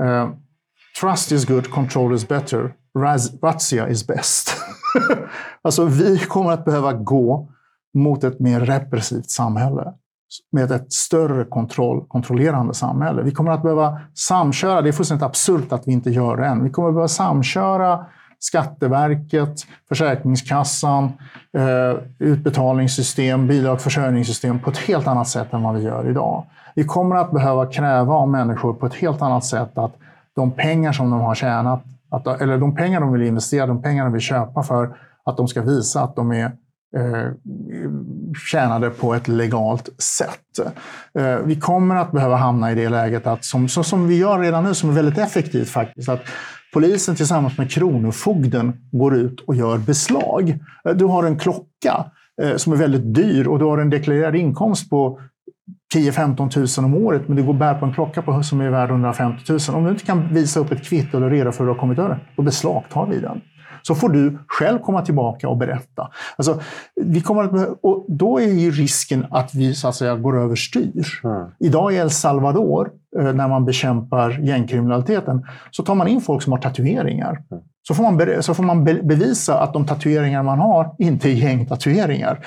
eh, 0.00 0.28
Trust 1.00 1.32
is 1.32 1.44
good, 1.44 1.70
control 1.70 2.14
is 2.14 2.28
better. 2.28 2.72
Razzia 3.42 3.88
is 3.88 4.06
best. 4.06 4.56
alltså, 5.62 5.84
vi 5.84 6.18
kommer 6.18 6.52
att 6.52 6.64
behöva 6.64 6.92
gå 6.92 7.48
mot 7.94 8.24
ett 8.24 8.40
mer 8.40 8.60
repressivt 8.60 9.30
samhälle 9.30 9.92
med 10.52 10.70
ett 10.70 10.92
större 10.92 11.44
kontroll, 11.44 12.04
kontrollerande 12.08 12.74
samhälle. 12.74 13.22
Vi 13.22 13.30
kommer 13.30 13.52
att 13.52 13.62
behöva 13.62 14.00
samköra, 14.14 14.82
det 14.82 14.88
är 14.88 14.92
fullständigt 14.92 15.26
absurt 15.26 15.72
att 15.72 15.88
vi 15.88 15.92
inte 15.92 16.10
gör 16.10 16.36
det 16.36 16.46
än. 16.46 16.64
Vi 16.64 16.70
kommer 16.70 16.88
att 16.88 16.94
behöva 16.94 17.08
samköra 17.08 18.06
Skatteverket, 18.38 19.66
Försäkringskassan, 19.88 21.04
eh, 21.52 21.98
utbetalningssystem, 22.18 23.46
bidragsförsörjningssystem 23.46 24.58
på 24.58 24.70
ett 24.70 24.78
helt 24.78 25.06
annat 25.06 25.28
sätt 25.28 25.52
än 25.52 25.62
vad 25.62 25.74
vi 25.74 25.82
gör 25.82 26.10
idag. 26.10 26.44
Vi 26.74 26.84
kommer 26.84 27.16
att 27.16 27.30
behöva 27.30 27.66
kräva 27.66 28.14
av 28.14 28.28
människor 28.28 28.72
på 28.74 28.86
ett 28.86 28.94
helt 28.94 29.22
annat 29.22 29.44
sätt 29.44 29.78
att 29.78 29.92
de 30.36 30.50
pengar 30.50 30.92
som 30.92 31.10
de 31.10 31.20
har 31.20 31.34
tjänat, 31.34 31.82
att, 32.10 32.26
eller 32.26 32.58
de 32.58 32.74
pengar 32.74 33.00
de 33.00 33.12
vill 33.12 33.22
investera, 33.22 33.66
de 33.66 33.82
pengar 33.82 34.04
de 34.04 34.12
vill 34.12 34.22
köpa 34.22 34.62
för, 34.62 34.96
att 35.24 35.36
de 35.36 35.48
ska 35.48 35.62
visa 35.62 36.02
att 36.02 36.16
de 36.16 36.32
är 36.32 36.52
eh, 36.96 37.32
tjänade 38.50 38.90
på 38.90 39.14
ett 39.14 39.28
legalt 39.28 39.88
sätt. 40.02 40.58
Eh, 41.18 41.36
vi 41.44 41.56
kommer 41.56 41.96
att 41.96 42.12
behöva 42.12 42.36
hamna 42.36 42.72
i 42.72 42.74
det 42.74 42.88
läget 42.88 43.26
att, 43.26 43.44
som, 43.44 43.68
så, 43.68 43.82
som 43.82 44.08
vi 44.08 44.18
gör 44.18 44.38
redan 44.38 44.64
nu, 44.64 44.74
som 44.74 44.90
är 44.90 44.94
väldigt 44.94 45.18
effektivt 45.18 45.68
faktiskt, 45.68 46.08
att 46.08 46.20
polisen 46.72 47.16
tillsammans 47.16 47.58
med 47.58 47.70
Kronofogden 47.70 48.72
går 48.92 49.14
ut 49.14 49.40
och 49.40 49.54
gör 49.54 49.78
beslag. 49.78 50.58
Eh, 50.84 50.94
du 50.94 51.04
har 51.04 51.24
en 51.24 51.38
klocka 51.38 52.04
eh, 52.42 52.56
som 52.56 52.72
är 52.72 52.76
väldigt 52.76 53.14
dyr 53.14 53.46
och 53.46 53.58
du 53.58 53.64
har 53.64 53.78
en 53.78 53.90
deklarerad 53.90 54.36
inkomst 54.36 54.90
på 54.90 55.20
10-15 55.94 56.80
000 56.80 56.86
om 56.86 57.06
året, 57.06 57.28
men 57.28 57.36
du 57.36 57.42
går 57.42 57.54
bär 57.54 57.74
på 57.74 57.86
en 57.86 57.94
klocka 57.94 58.22
på, 58.22 58.42
som 58.42 58.60
är 58.60 58.70
värd 58.70 58.90
150 58.90 59.42
000. 59.48 59.58
Om 59.72 59.84
du 59.84 59.90
inte 59.90 60.04
kan 60.04 60.34
visa 60.34 60.60
upp 60.60 60.72
ett 60.72 60.84
kvitto 60.84 61.16
eller 61.16 61.30
reda 61.30 61.52
för 61.52 61.58
hur 61.58 61.66
du 61.66 61.72
har 61.72 61.80
kommit 61.80 61.98
över 61.98 62.18
då 62.36 62.42
beslagtar 62.42 63.06
vi 63.06 63.20
den. 63.20 63.40
Så 63.82 63.94
får 63.94 64.08
du 64.08 64.38
själv 64.46 64.78
komma 64.78 65.02
tillbaka 65.02 65.48
och 65.48 65.56
berätta. 65.56 66.10
Alltså, 66.36 66.60
vi 66.94 67.20
kommer 67.20 67.44
att, 67.44 67.78
och 67.82 68.04
då 68.08 68.40
är 68.40 68.46
ju 68.46 68.70
risken 68.70 69.26
att 69.30 69.54
vi 69.54 69.74
så 69.74 69.88
att 69.88 69.94
säga, 69.94 70.16
går 70.16 70.38
överstyr. 70.38 71.06
Mm. 71.24 71.46
Idag 71.58 71.92
i 71.92 71.96
El 71.96 72.10
Salvador, 72.10 72.90
eh, 73.18 73.32
när 73.32 73.48
man 73.48 73.64
bekämpar 73.64 74.30
gängkriminaliteten, 74.30 75.46
så 75.70 75.82
tar 75.82 75.94
man 75.94 76.08
in 76.08 76.20
folk 76.20 76.42
som 76.42 76.52
har 76.52 76.60
tatueringar. 76.60 77.42
Mm. 77.50 77.62
Så 77.88 77.94
får 77.94 78.02
man, 78.02 78.42
så 78.42 78.54
får 78.54 78.62
man 78.62 78.84
bevisa 78.84 79.60
att 79.60 79.72
de 79.72 79.86
tatueringar 79.86 80.42
man 80.42 80.58
har 80.58 80.94
inte 80.98 81.28
är 81.28 81.32
gängtatueringar. 81.32 82.46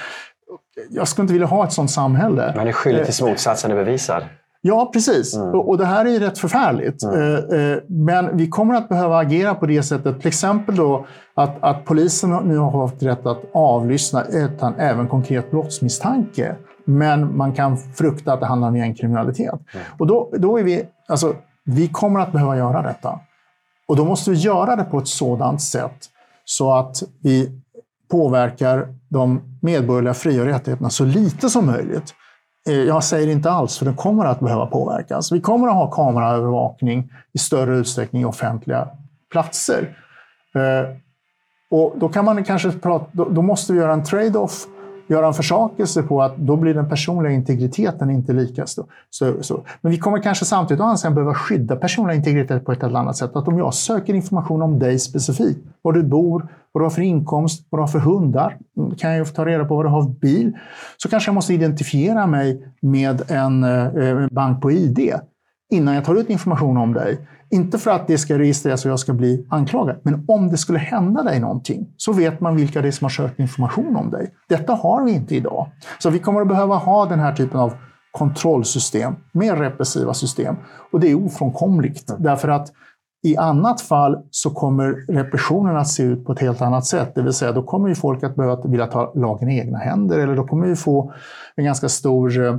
Jag 0.90 1.08
skulle 1.08 1.24
inte 1.24 1.34
vilja 1.34 1.48
ha 1.48 1.64
ett 1.64 1.74
sådant 1.74 1.92
samhälle. 1.92 2.54
Man 2.56 2.68
är 2.68 2.72
skyldig 2.72 3.06
tills 3.06 3.22
motsatsen 3.22 3.72
är 3.72 3.76
bevisad. 3.76 4.24
Ja, 4.66 4.90
precis. 4.94 5.36
Mm. 5.36 5.60
Och 5.60 5.78
det 5.78 5.86
här 5.86 6.06
är 6.06 6.10
ju 6.10 6.20
rätt 6.20 6.40
förfärligt. 6.40 7.04
Mm. 7.04 7.20
Eh, 7.20 7.60
eh, 7.60 7.78
men 7.88 8.38
vi 8.38 8.48
kommer 8.50 8.76
att 8.76 8.90
behöva 8.90 9.18
agera 9.18 9.56
på 9.56 9.66
det 9.66 9.84
sättet. 9.84 10.20
Till 10.20 10.28
exempel 10.28 10.76
då 10.76 11.06
att, 11.36 11.64
att 11.64 11.86
polisen 11.86 12.30
nu 12.30 12.58
har 12.58 12.82
haft 12.82 13.04
rätt 13.04 13.26
att 13.26 13.42
avlyssna 13.54 14.26
utan 14.26 14.76
även 14.76 15.08
konkret 15.08 15.52
brottsmisstanke. 15.52 16.56
Men 16.86 17.38
man 17.38 17.54
kan 17.54 17.78
frukta 17.78 18.34
att 18.34 18.40
det 18.40 18.46
handlar 18.46 18.68
om 18.68 18.78
gängkriminalitet. 18.78 19.54
Mm. 19.74 19.86
Och 20.00 20.08
då, 20.08 20.30
då 20.38 20.60
är 20.60 20.64
vi, 20.64 20.84
alltså, 21.08 21.36
vi 21.66 21.88
kommer 21.88 22.20
att 22.20 22.32
behöva 22.32 22.58
göra 22.58 22.82
detta. 22.82 23.20
Och 23.88 23.96
då 23.96 24.06
måste 24.06 24.32
vi 24.32 24.38
göra 24.38 24.76
det 24.76 24.84
på 24.84 24.98
ett 24.98 25.08
sådant 25.08 25.62
sätt 25.62 26.10
så 26.46 26.74
att 26.74 27.04
vi 27.24 27.62
påverkar 28.12 28.88
de 29.10 29.42
medborgerliga 29.62 30.14
fri 30.14 30.42
och 30.42 30.46
rättigheterna 30.46 30.90
så 30.90 31.06
lite 31.06 31.50
som 31.50 31.66
möjligt. 31.66 32.14
Eh, 32.68 32.74
jag 32.74 33.04
säger 33.04 33.28
inte 33.28 33.52
alls, 33.52 33.78
för 33.78 33.86
den 33.86 33.96
kommer 33.96 34.26
att 34.26 34.40
behöva 34.40 34.66
påverkas. 34.66 35.32
Vi 35.32 35.42
kommer 35.42 35.68
att 35.68 35.74
ha 35.74 35.92
kameraövervakning 35.92 37.12
i 37.34 37.38
större 37.38 37.78
utsträckning 37.78 38.22
i 38.22 38.26
offentliga 38.26 38.88
platser. 39.32 39.98
Eh, 40.56 40.96
och 41.72 41.94
då 41.98 42.10
kan 42.10 42.26
man 42.26 42.44
kanske 42.44 42.72
prata, 42.72 43.06
då 43.12 43.42
måste 43.42 43.74
vi 43.74 43.80
göra 43.80 43.94
en 43.94 44.04
trade-off, 44.04 44.68
göra 45.08 45.28
en 45.28 45.34
försakelse 45.34 46.04
på 46.04 46.22
att 46.22 46.38
då 46.38 46.56
blir 46.56 46.74
den 46.74 46.90
personliga 46.90 47.34
integriteten 47.34 48.10
inte 48.10 48.34
lika 48.34 48.68
stor. 48.68 48.86
Så, 49.10 49.44
så. 49.44 49.64
Men 49.82 49.92
vi 49.92 49.98
kommer 49.98 50.20
kanske 50.20 50.46
samtidigt 50.46 50.82
å 50.82 50.84
andra 50.84 50.98
sidan 50.98 51.16
behöva 51.16 51.34
skydda 51.34 51.76
personliga 51.76 52.16
integritet 52.16 52.66
på 52.66 52.72
ett 52.72 52.84
eller 52.84 53.00
annat 53.00 53.18
sätt. 53.18 53.36
Att 53.36 53.48
om 53.48 53.58
jag 53.58 53.74
söker 53.74 54.14
information 54.14 54.62
om 54.62 54.80
dig 54.80 55.00
specifikt, 55.00 55.60
var 55.82 55.94
du 55.94 56.04
bor, 56.04 56.48
vad 56.72 56.82
du 56.82 56.86
har 56.86 56.90
för 56.90 57.02
inkomst, 57.02 57.68
vad 57.70 57.80
du 57.80 57.84
har 57.84 57.88
för 57.88 58.00
hundar. 58.00 58.58
Mm, 58.78 58.96
kan 58.96 59.12
jag 59.12 59.36
ta 59.36 59.46
reda 59.46 59.66
på 59.66 59.76
vad 59.76 59.86
du 59.86 59.90
har 59.90 60.04
för 60.04 60.10
bil. 60.10 60.52
Så 60.98 61.10
kanske 61.10 61.30
jag 61.30 61.36
måste 61.36 61.54
identifiera 61.54 62.28
mig 62.28 62.68
med 62.80 63.32
en 63.32 63.64
eh, 63.64 63.86
eh 63.86 64.28
bank 64.32 64.62
på 64.62 64.72
ID 64.72 65.14
innan 65.74 65.96
jag 65.96 66.06
tar 66.06 66.16
ut 66.16 66.30
information 66.30 66.78
om 66.78 66.94
dig. 66.94 67.28
Inte 67.50 67.78
för 67.78 67.92
att 67.92 68.08
det 68.08 68.18
ska 68.18 68.40
registreras 68.40 68.86
och 68.86 68.92
jag 68.92 69.00
ska 69.00 69.14
bli 69.14 69.48
anklagad, 69.50 70.00
men 70.04 70.26
om 70.28 70.50
det 70.50 70.58
skulle 70.58 70.80
hända 70.80 71.24
dig 71.24 71.40
någonting 71.40 71.88
så 71.98 72.14
vet 72.14 72.40
man 72.40 72.56
vilka 72.56 72.82
det 72.82 72.88
är 72.88 72.92
som 72.92 73.06
har 73.06 73.10
sökt 73.10 73.40
information 73.40 73.96
om 73.96 74.12
dig. 74.12 74.34
Detta 74.50 74.74
har 74.74 75.04
vi 75.04 75.12
inte 75.12 75.36
idag. 75.36 75.68
Så 76.00 76.10
vi 76.10 76.20
kommer 76.20 76.42
att 76.42 76.48
behöva 76.48 76.76
ha 76.76 77.06
den 77.06 77.20
här 77.20 77.36
typen 77.36 77.60
av 77.60 77.74
kontrollsystem, 78.12 79.16
mer 79.32 79.56
repressiva 79.56 80.14
system. 80.14 80.56
Och 80.92 81.00
det 81.00 81.12
är 81.12 81.26
ofrånkomligt, 81.26 82.14
därför 82.20 82.50
att 82.50 82.72
i 83.24 83.38
annat 83.38 83.82
fall 83.82 84.18
så 84.32 84.50
kommer 84.50 85.06
repressionen 85.08 85.78
att 85.78 85.88
se 85.88 86.04
ut 86.04 86.26
på 86.26 86.32
ett 86.32 86.40
helt 86.40 86.62
annat 86.62 86.86
sätt. 86.86 87.16
Det 87.16 87.22
vill 87.22 87.34
säga, 87.34 87.52
då 87.52 87.64
kommer 87.64 87.90
ju 87.90 87.96
folk 87.96 88.24
att 88.24 88.36
behöva 88.36 88.62
vilja 88.68 88.88
ta 88.88 89.14
lagen 89.16 89.50
i 89.50 89.60
egna 89.60 89.78
händer 89.78 90.20
eller 90.20 90.36
då 90.36 90.48
kommer 90.48 90.68
vi 90.68 90.76
få 90.76 91.14
en 91.56 91.66
ganska 91.66 91.90
stor, 91.90 92.46
eh, 92.46 92.56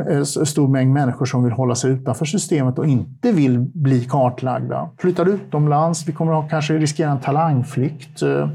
Eh, 0.00 0.22
stor 0.22 0.68
mängd 0.68 0.92
människor 0.92 1.26
som 1.26 1.44
vill 1.44 1.52
hålla 1.52 1.74
sig 1.74 1.90
utanför 1.90 2.24
systemet 2.24 2.78
och 2.78 2.86
inte 2.86 3.32
vill 3.32 3.58
bli 3.58 4.04
kartlagda. 4.04 4.90
Flyttar 4.98 5.28
utomlands, 5.28 6.08
vi 6.08 6.12
kommer 6.12 6.40
att 6.40 6.50
kanske 6.50 6.74
riskera 6.74 7.10
en 7.10 7.20
talangflykt. 7.20 8.22
Eh, 8.22 8.48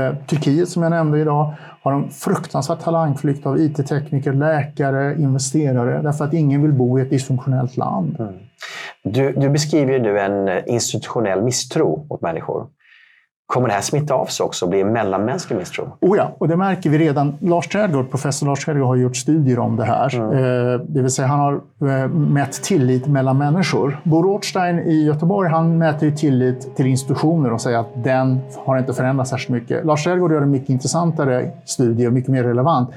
eh, 0.00 0.14
Turkiet 0.26 0.68
som 0.68 0.82
jag 0.82 0.90
nämnde 0.90 1.20
idag 1.20 1.54
har 1.82 1.92
en 1.92 2.10
fruktansvärd 2.10 2.80
talangflykt 2.80 3.46
av 3.46 3.60
IT-tekniker, 3.60 4.32
läkare, 4.32 5.14
investerare 5.18 6.02
därför 6.02 6.24
att 6.24 6.34
ingen 6.34 6.62
vill 6.62 6.72
bo 6.72 6.98
i 6.98 7.02
ett 7.02 7.10
dysfunktionellt 7.10 7.76
land. 7.76 8.16
Mm. 8.20 8.34
Du, 9.04 9.32
du 9.32 9.48
beskriver 9.48 9.92
ju 9.92 9.98
nu 9.98 10.18
en 10.18 10.68
institutionell 10.68 11.42
misstro 11.42 12.06
mot 12.10 12.20
människor. 12.20 12.66
Kommer 13.46 13.68
det 13.68 13.74
här 13.74 13.80
smitta 13.80 14.14
av 14.14 14.26
sig 14.26 14.44
också 14.44 14.64
och 14.64 14.70
bli 14.70 14.80
en 14.80 14.92
mellanmänsklig 14.92 15.56
misstro? 15.56 15.96
Oh 16.00 16.16
ja, 16.16 16.36
och 16.38 16.48
det 16.48 16.56
märker 16.56 16.90
vi 16.90 16.98
redan. 16.98 17.34
Lars 17.40 17.68
Trädgård, 17.68 18.10
professor 18.10 18.46
Lars 18.46 18.64
Trädgård 18.64 18.86
har 18.86 18.96
gjort 18.96 19.16
studier 19.16 19.58
om 19.58 19.76
det 19.76 19.84
här. 19.84 20.16
Mm. 20.16 20.32
Eh, 20.32 20.80
det 20.80 21.02
vill 21.02 21.10
säga 21.10 21.28
han 21.28 21.40
har 21.40 21.54
eh, 21.88 22.08
mätt 22.08 22.52
tillit 22.52 23.06
mellan 23.06 23.38
människor. 23.38 24.00
Bo 24.04 24.22
Rothstein 24.22 24.78
i 24.78 25.04
Göteborg 25.04 25.50
han 25.50 25.78
mäter 25.78 26.10
tillit 26.10 26.76
till 26.76 26.86
institutioner 26.86 27.52
och 27.52 27.60
säger 27.60 27.78
att 27.78 28.04
den 28.04 28.38
har 28.64 28.78
inte 28.78 28.92
förändrats 28.92 29.30
särskilt 29.30 29.62
mycket. 29.62 29.86
Lars 29.86 30.04
Trädgård 30.04 30.32
gör 30.32 30.42
en 30.42 30.50
mycket 30.50 30.70
intressantare 30.70 31.50
studie 31.64 32.06
och 32.06 32.12
mycket 32.12 32.30
mer 32.30 32.44
relevant. 32.44 32.90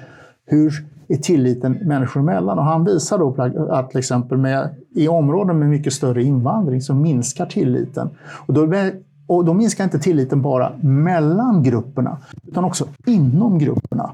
Hur 0.46 0.74
är 1.10 1.18
tilliten 1.18 1.72
människor 1.82 2.20
emellan. 2.20 2.60
Och 2.60 2.66
han 2.66 2.86
visar 2.86 3.18
då 3.18 3.36
att 3.70 3.90
till 3.90 4.00
exempel 4.00 4.38
med, 4.38 4.70
i 4.96 5.08
områden 5.08 5.60
med 5.60 5.70
mycket 5.70 5.94
större 5.94 6.24
invandring 6.24 6.82
så 6.82 6.94
minskar 6.94 7.46
tilliten. 7.46 8.10
Och 8.48 8.54
då, 8.54 8.66
och 9.30 9.46
då 9.46 9.54
minskar 9.54 9.84
inte 9.84 10.00
tilliten 10.00 10.42
bara 10.42 10.72
mellan 10.82 11.64
grupperna, 11.64 12.18
utan 12.48 12.64
också 12.64 12.88
inom 13.06 13.60
grupperna. 13.60 14.12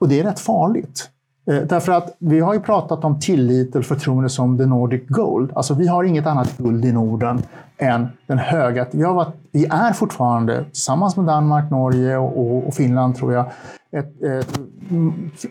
Och 0.00 0.08
det 0.08 0.20
är 0.20 0.24
rätt 0.24 0.40
farligt. 0.40 1.10
Eh, 1.50 1.62
därför 1.62 1.92
att 1.92 2.16
vi 2.18 2.40
har 2.40 2.54
ju 2.54 2.60
pratat 2.60 3.04
om 3.04 3.20
tillit 3.20 3.76
och 3.76 3.84
förtroende 3.84 4.28
som 4.28 4.58
the 4.58 4.66
Nordic 4.66 5.02
Gold. 5.08 5.52
Alltså 5.54 5.74
vi 5.74 5.86
har 5.86 6.04
inget 6.04 6.26
annat 6.26 6.58
guld 6.58 6.84
i 6.84 6.92
Norden 6.92 7.42
än 7.78 8.08
den 8.26 8.38
höga... 8.38 8.86
Vi, 8.90 9.02
har 9.02 9.14
varit, 9.14 9.34
vi 9.52 9.66
är 9.66 9.92
fortfarande, 9.92 10.64
tillsammans 10.64 11.16
med 11.16 11.26
Danmark, 11.26 11.70
Norge 11.70 12.16
och, 12.16 12.66
och 12.68 12.74
Finland 12.74 13.16
tror 13.16 13.32
jag, 13.32 13.46
ett, 13.92 14.22
ett, 14.22 14.60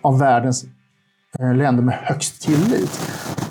av 0.02 0.20
världens 0.20 0.66
eh, 1.40 1.56
länder 1.56 1.84
med 1.84 1.96
högst 1.96 2.42
tillit. 2.42 3.00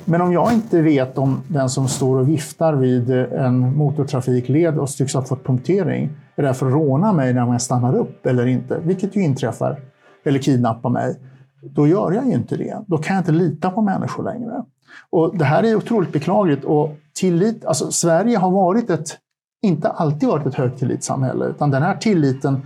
Men 0.09 0.21
om 0.21 0.33
jag 0.33 0.53
inte 0.53 0.81
vet 0.81 1.17
om 1.17 1.41
den 1.47 1.69
som 1.69 1.87
står 1.87 2.17
och 2.17 2.29
viftar 2.29 2.73
vid 2.73 3.09
en 3.09 3.77
motortrafikled 3.77 4.77
och 4.77 4.89
tycks 4.89 5.13
ha 5.13 5.21
fått 5.21 5.43
punktering 5.43 6.09
är 6.35 6.43
där 6.43 6.53
för 6.53 6.65
att 6.65 6.73
råna 6.73 7.13
mig 7.13 7.33
när 7.33 7.51
jag 7.51 7.61
stannar 7.61 7.95
upp 7.95 8.25
eller 8.25 8.45
inte, 8.45 8.79
vilket 8.79 9.15
ju 9.15 9.23
inträffar, 9.23 9.79
eller 10.23 10.39
kidnappa 10.39 10.89
mig, 10.89 11.19
då 11.61 11.87
gör 11.87 12.11
jag 12.11 12.25
ju 12.27 12.33
inte 12.33 12.57
det. 12.57 12.77
Då 12.87 12.97
kan 12.97 13.15
jag 13.15 13.21
inte 13.21 13.31
lita 13.31 13.69
på 13.69 13.81
människor 13.81 14.23
längre. 14.23 14.63
Och 15.09 15.37
Det 15.37 15.45
här 15.45 15.63
är 15.63 15.75
otroligt 15.75 16.11
beklagligt. 16.11 16.63
Och 16.63 16.95
tillit, 17.19 17.65
alltså 17.65 17.91
Sverige 17.91 18.37
har 18.37 18.51
varit 18.51 18.89
ett, 18.89 19.17
inte 19.61 19.89
alltid 19.89 20.29
varit 20.29 20.45
ett 20.45 20.55
högtillitssamhälle, 20.55 21.45
utan 21.45 21.71
den 21.71 21.83
här 21.83 21.95
tilliten 21.95 22.61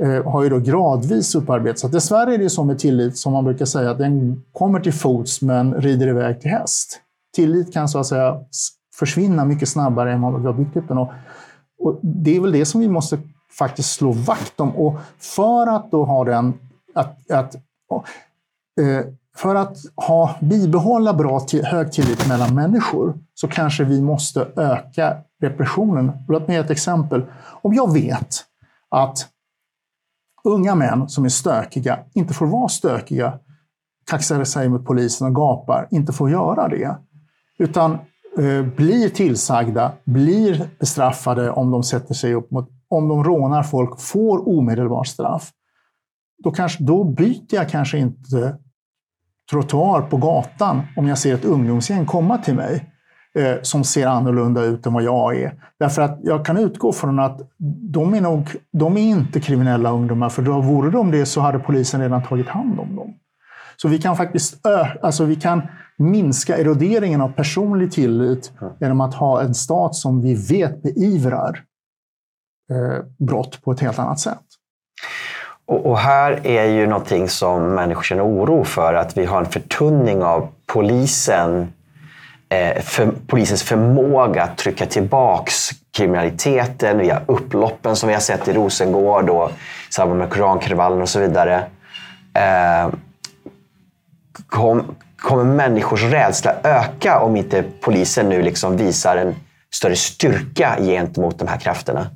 eh, 0.00 0.32
har 0.32 0.42
ju 0.42 0.48
då 0.48 0.58
gradvis 0.58 1.34
upparbetats. 1.34 1.82
Dessvärre 1.82 2.34
är 2.34 2.38
det 2.38 2.50
så 2.50 2.64
med 2.64 2.78
tillit 2.78 3.18
som 3.18 3.32
man 3.32 3.44
brukar 3.44 3.64
säga, 3.64 3.90
att 3.90 3.98
den 3.98 4.42
kommer 4.52 4.80
till 4.80 4.92
fots 4.92 5.42
men 5.42 5.74
rider 5.74 6.08
iväg 6.08 6.40
till 6.40 6.50
häst. 6.50 7.00
Tillit 7.36 7.72
kan 7.72 7.88
så 7.88 7.98
att 7.98 8.06
säga 8.06 8.40
försvinna 8.98 9.44
mycket 9.44 9.68
snabbare 9.68 10.12
än 10.12 10.20
man 10.20 10.44
har 10.44 10.52
byggt 10.52 10.76
upp 10.76 10.88
den. 10.88 10.98
Och, 10.98 11.12
och 11.78 12.00
det 12.02 12.36
är 12.36 12.40
väl 12.40 12.52
det 12.52 12.64
som 12.64 12.80
vi 12.80 12.88
måste 12.88 13.18
faktiskt 13.58 13.92
slå 13.92 14.12
vakt 14.12 14.60
om. 14.60 14.76
Och 14.76 14.96
för 15.18 15.66
att 15.66 15.90
då 15.90 16.04
ha 16.04 16.24
den, 16.24 16.54
att, 16.94 17.30
att 17.30 17.54
eh, 18.80 19.06
för 19.36 19.54
att 19.54 19.76
ha, 19.96 20.34
bibehålla 20.40 21.14
bra 21.14 21.46
hög 21.64 21.92
tillit 21.92 22.28
mellan 22.28 22.54
människor 22.54 23.14
så 23.34 23.48
kanske 23.48 23.84
vi 23.84 24.02
måste 24.02 24.48
öka 24.56 25.16
repressionen. 25.40 26.12
Låt 26.28 26.48
mig 26.48 26.56
ge 26.56 26.62
ett 26.62 26.70
exempel. 26.70 27.22
Om 27.62 27.74
jag 27.74 27.92
vet 27.92 28.44
att 28.90 29.28
unga 30.44 30.74
män 30.74 31.08
som 31.08 31.24
är 31.24 31.28
stökiga 31.28 31.98
inte 32.14 32.34
får 32.34 32.46
vara 32.46 32.68
stökiga 32.68 33.38
kaxar 34.10 34.44
sig 34.44 34.68
mot 34.68 34.84
polisen 34.84 35.26
och 35.26 35.34
gapar 35.34 35.88
inte 35.90 36.12
får 36.12 36.30
göra 36.30 36.68
det. 36.68 36.96
Utan 37.58 37.92
eh, 38.38 38.62
blir 38.76 39.08
tillsagda, 39.08 39.92
blir 40.04 40.70
bestraffade 40.80 41.50
om 41.50 41.70
de 41.70 41.82
sätter 41.82 42.14
sig 42.14 42.34
upp 42.34 42.50
mot, 42.50 42.68
om 42.88 43.08
de 43.08 43.24
rånar 43.24 43.62
folk, 43.62 44.00
får 44.00 44.48
omedelbart 44.48 45.06
straff. 45.06 45.50
Då, 46.44 46.50
kanske, 46.50 46.84
då 46.84 47.04
byter 47.04 47.54
jag 47.54 47.68
kanske 47.68 47.98
inte 47.98 48.58
trottoar 49.50 50.02
på 50.02 50.16
gatan 50.16 50.82
om 50.96 51.06
jag 51.08 51.18
ser 51.18 51.34
ett 51.34 51.44
ungdomsgäng 51.44 52.06
komma 52.06 52.38
till 52.38 52.54
mig 52.54 52.93
eh, 53.38 53.56
som 53.62 53.84
ser 53.84 54.06
annorlunda 54.06 54.62
ut 54.62 54.86
än 54.86 54.92
vad 54.92 55.02
jag 55.02 55.36
är. 55.36 55.54
Därför 55.78 56.02
att 56.02 56.18
jag 56.22 56.44
kan 56.44 56.56
utgå 56.56 56.92
från 56.92 57.18
att 57.18 57.40
de 57.92 58.14
är, 58.14 58.20
nog, 58.20 58.56
de 58.72 58.96
är 58.96 59.00
inte 59.00 59.40
kriminella 59.40 59.90
ungdomar, 59.90 60.28
för 60.28 60.42
då 60.42 60.60
vore 60.60 60.90
de 60.90 61.10
det 61.10 61.26
så 61.26 61.40
hade 61.40 61.58
polisen 61.58 62.00
redan 62.00 62.22
tagit 62.22 62.48
hand 62.48 62.80
om 62.80 62.96
dem. 62.96 63.14
Så 63.76 63.88
vi 63.88 63.98
kan 63.98 64.16
faktiskt 64.16 64.66
ö, 64.66 64.86
alltså 65.02 65.24
vi 65.24 65.36
kan 65.36 65.62
minska 65.96 66.58
eroderingen 66.58 67.20
av 67.20 67.32
personlig 67.32 67.92
tillit 67.92 68.52
genom 68.80 69.00
att 69.00 69.14
ha 69.14 69.42
en 69.42 69.54
stat 69.54 69.94
som 69.94 70.22
vi 70.22 70.34
vet 70.34 70.82
beivrar 70.82 71.62
eh, 72.70 73.04
brott 73.18 73.62
på 73.62 73.72
ett 73.72 73.80
helt 73.80 73.98
annat 73.98 74.20
sätt. 74.20 74.38
Och, 75.66 75.86
och, 75.86 75.98
här 75.98 76.46
är 76.46 76.64
ju 76.64 76.86
någonting 76.86 77.28
som 77.28 77.74
människor 77.74 78.02
känner 78.02 78.26
oro 78.26 78.64
för, 78.64 78.94
att 78.94 79.16
vi 79.16 79.24
har 79.24 79.38
en 79.38 79.46
förtunning 79.46 80.22
av 80.22 80.48
polisen, 80.66 81.72
Eh, 82.54 82.82
för, 82.82 83.12
polisens 83.26 83.62
förmåga 83.62 84.42
att 84.42 84.58
trycka 84.58 84.86
tillbaks 84.86 85.70
kriminaliteten 85.96 86.98
via 86.98 87.22
upploppen 87.26 87.96
som 87.96 88.06
vi 88.08 88.12
har 88.12 88.20
sett 88.20 88.48
i 88.48 88.52
Rosengård 88.52 89.30
och 89.30 89.50
i 89.50 89.92
samband 89.92 90.18
med 90.18 90.30
korankravallen 90.30 91.02
och 91.02 91.08
så 91.08 91.20
vidare. 91.20 91.64
Eh, 92.34 92.94
kom, 94.46 94.96
kommer 95.16 95.44
människors 95.44 96.02
rädsla 96.02 96.54
öka 96.62 97.20
om 97.20 97.36
inte 97.36 97.64
polisen 97.80 98.28
nu 98.28 98.42
liksom 98.42 98.76
visar 98.76 99.16
en 99.16 99.34
större 99.74 99.96
styrka 99.96 100.76
gentemot 100.80 101.38
de 101.38 101.48
här 101.48 101.58
krafterna? 101.58 102.06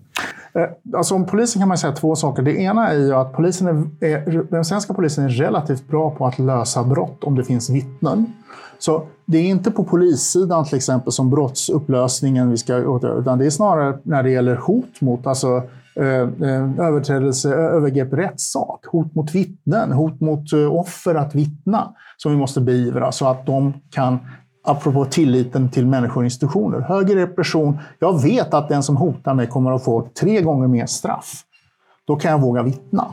Eh, 0.54 0.96
alltså 0.96 1.14
om 1.14 1.26
polisen 1.26 1.60
kan 1.60 1.68
man 1.68 1.78
säga 1.78 1.92
två 1.92 2.16
saker. 2.16 2.42
Det 2.42 2.56
ena 2.56 2.88
är 2.88 2.98
ju 2.98 3.14
att 3.14 3.32
polisen 3.32 3.96
är, 4.00 4.06
är, 4.06 4.46
den 4.50 4.64
svenska 4.64 4.94
polisen 4.94 5.24
är 5.24 5.28
relativt 5.28 5.88
bra 5.88 6.10
på 6.10 6.26
att 6.26 6.38
lösa 6.38 6.84
brott 6.84 7.24
om 7.24 7.36
det 7.36 7.44
finns 7.44 7.70
vittnen. 7.70 8.32
Så 8.78 9.02
det 9.26 9.38
är 9.38 9.42
inte 9.42 9.70
på 9.70 9.84
polissidan 9.84 10.64
till 10.64 10.76
exempel 10.76 11.12
som 11.12 11.30
brottsupplösningen 11.30 12.50
vi 12.50 12.56
ska 12.56 12.88
åtgärda, 12.88 13.14
utan 13.14 13.38
det 13.38 13.46
är 13.46 13.50
snarare 13.50 13.98
när 14.02 14.22
det 14.22 14.30
gäller 14.30 14.56
hot 14.56 15.00
mot, 15.00 15.26
alltså 15.26 15.62
eh, 15.96 16.04
eh, 16.06 16.80
överträdelse, 16.80 17.54
övergrepp, 17.54 18.12
rättssak, 18.12 18.86
hot 18.86 19.14
mot 19.14 19.34
vittnen, 19.34 19.92
hot 19.92 20.20
mot 20.20 20.52
offer 20.70 21.14
att 21.14 21.34
vittna 21.34 21.94
som 22.16 22.32
vi 22.32 22.38
måste 22.38 22.60
beivra 22.60 23.12
så 23.12 23.28
att 23.28 23.46
de 23.46 23.72
kan 23.90 24.18
apropå 24.68 25.04
tilliten 25.04 25.70
till 25.70 25.86
människor 25.86 26.20
och 26.20 26.24
institutioner. 26.24 26.80
Högre 26.80 27.22
repression. 27.22 27.78
Jag 27.98 28.22
vet 28.22 28.54
att 28.54 28.68
den 28.68 28.82
som 28.82 28.96
hotar 28.96 29.34
mig 29.34 29.46
kommer 29.46 29.72
att 29.72 29.84
få 29.84 30.08
tre 30.20 30.42
gånger 30.42 30.68
mer 30.68 30.86
straff. 30.86 31.44
Då 32.06 32.16
kan 32.16 32.30
jag 32.30 32.40
våga 32.40 32.62
vittna. 32.62 33.06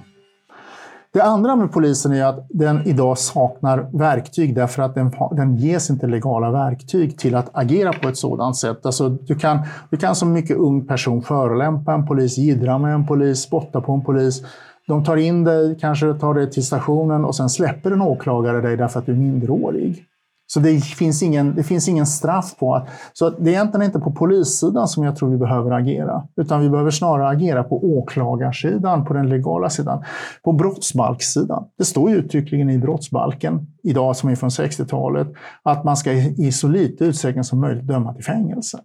Det 1.13 1.23
andra 1.23 1.55
med 1.55 1.71
polisen 1.71 2.13
är 2.13 2.25
att 2.25 2.47
den 2.49 2.87
idag 2.87 3.17
saknar 3.17 3.89
verktyg 3.93 4.55
därför 4.55 4.81
att 4.81 4.95
den, 4.95 5.11
den 5.31 5.55
ges 5.55 5.89
inte 5.89 6.07
legala 6.07 6.51
verktyg 6.51 7.17
till 7.17 7.35
att 7.35 7.49
agera 7.53 7.93
på 7.93 8.09
ett 8.09 8.17
sådant 8.17 8.57
sätt. 8.57 8.85
Alltså, 8.85 9.09
du, 9.09 9.35
kan, 9.35 9.59
du 9.89 9.97
kan 9.97 10.15
som 10.15 10.33
mycket 10.33 10.57
ung 10.57 10.87
person 10.87 11.21
förolämpa 11.21 11.93
en 11.93 12.07
polis, 12.07 12.37
jiddra 12.37 12.77
med 12.77 12.93
en 12.93 13.07
polis, 13.07 13.41
spotta 13.41 13.81
på 13.81 13.93
en 13.93 14.01
polis. 14.01 14.41
De 14.87 15.03
tar 15.03 15.17
in 15.17 15.43
dig, 15.43 15.77
kanske 15.81 16.13
tar 16.13 16.33
dig 16.33 16.51
till 16.51 16.65
stationen 16.65 17.25
och 17.25 17.35
sen 17.35 17.49
släpper 17.49 17.91
en 17.91 18.01
åklagare 18.01 18.61
dig 18.61 18.77
därför 18.77 18.99
att 18.99 19.05
du 19.05 19.11
är 19.11 19.17
minderårig. 19.17 20.05
Så 20.47 20.59
det 20.59 20.79
finns 20.79 21.23
ingen, 21.23 21.55
det 21.55 21.63
finns 21.63 21.89
ingen 21.89 22.05
straff 22.05 22.55
på 22.59 22.75
att... 22.75 22.87
Så 23.13 23.29
det 23.29 23.49
är 23.49 23.53
egentligen 23.53 23.85
inte 23.85 23.99
på 23.99 24.11
polissidan 24.11 24.87
som 24.87 25.03
jag 25.03 25.15
tror 25.15 25.29
vi 25.29 25.37
behöver 25.37 25.71
agera. 25.71 26.27
Utan 26.35 26.61
vi 26.61 26.69
behöver 26.69 26.91
snarare 26.91 27.29
agera 27.29 27.63
på 27.63 27.85
åklagarsidan, 27.85 29.05
på 29.05 29.13
den 29.13 29.29
legala 29.29 29.69
sidan. 29.69 30.03
På 30.43 30.51
brottsbalkssidan. 30.51 31.65
Det 31.77 31.85
står 31.85 32.09
ju 32.09 32.15
uttryckligen 32.15 32.69
i 32.69 32.77
brottsbalken, 32.77 33.67
idag 33.83 34.15
som 34.15 34.29
är 34.29 34.35
från 34.35 34.49
60-talet, 34.49 35.27
att 35.63 35.83
man 35.83 35.97
ska 35.97 36.11
i 36.13 36.51
så 36.51 36.67
lite 36.67 37.05
utsträckning 37.05 37.43
som 37.43 37.61
möjligt 37.61 37.87
döma 37.87 38.13
till 38.13 38.23
fängelse. 38.23 38.79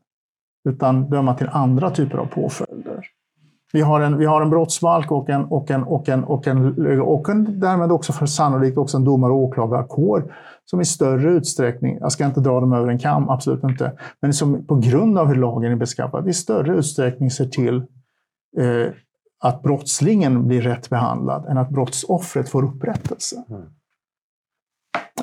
Utan 0.69 1.11
döma 1.11 1.35
till 1.35 1.49
andra 1.53 1.91
typer 1.91 2.19
av 2.19 2.27
påföljder. 2.27 3.05
Vi 3.73 3.81
har 3.81 4.01
en, 4.01 4.19
vi 4.19 4.27
har 4.27 4.43
en 4.43 4.51
brottsbalk 4.51 5.13
och 5.13 5.31
en, 5.31 5.45
och 5.45 5.71
en, 5.71 5.83
och 5.83 6.09
en, 6.09 6.25
och 6.25 6.47
en, 6.47 7.01
och 7.01 7.29
en 7.29 7.61
därmed 7.61 7.93
också 7.93 8.13
för 8.13 8.27
sannolikt 8.27 8.79
också 8.79 8.97
en 8.97 9.05
domar 9.05 9.31
och 9.31 9.37
åklagarkår 9.37 10.35
som 10.65 10.81
i 10.81 10.85
större 10.85 11.31
utsträckning, 11.31 11.99
jag 12.01 12.13
ska 12.13 12.25
inte 12.25 12.41
dra 12.41 12.61
dem 12.61 12.73
över 12.73 12.89
en 12.89 12.99
kam, 12.99 13.29
absolut 13.29 13.65
inte, 13.65 13.93
men 14.21 14.35
som 14.35 14.67
på 14.67 14.75
grund 14.75 15.19
av 15.19 15.27
hur 15.27 15.35
lagen 15.35 15.73
är 15.73 15.77
beskaffad 15.77 16.29
i 16.29 16.33
större 16.33 16.77
utsträckning 16.77 17.31
ser 17.31 17.47
till 17.47 17.77
eh, 18.59 18.93
att 19.43 19.63
brottslingen 19.63 20.47
blir 20.47 20.63
rätt 20.63 20.91
behandlad 20.91 21.47
än 21.47 21.59
att 21.59 21.71
brottsoffret 21.71 22.49
får 22.49 22.65
upprättelse. 22.65 23.45
Mm. 23.49 23.63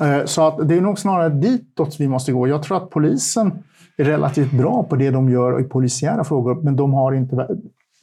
Eh, 0.00 0.24
så 0.24 0.46
att 0.46 0.68
det 0.68 0.76
är 0.76 0.80
nog 0.80 0.98
snarare 0.98 1.28
ditåt 1.28 2.00
vi 2.00 2.08
måste 2.08 2.32
gå. 2.32 2.48
Jag 2.48 2.62
tror 2.62 2.76
att 2.76 2.90
polisen 2.90 3.62
är 3.96 4.04
relativt 4.04 4.52
bra 4.52 4.82
på 4.82 4.96
det 4.96 5.10
de 5.10 5.28
gör 5.28 5.60
i 5.60 5.64
polisiära 5.64 6.24
frågor, 6.24 6.54
men 6.54 6.76
de 6.76 6.94
har 6.94 7.12
inte 7.12 7.48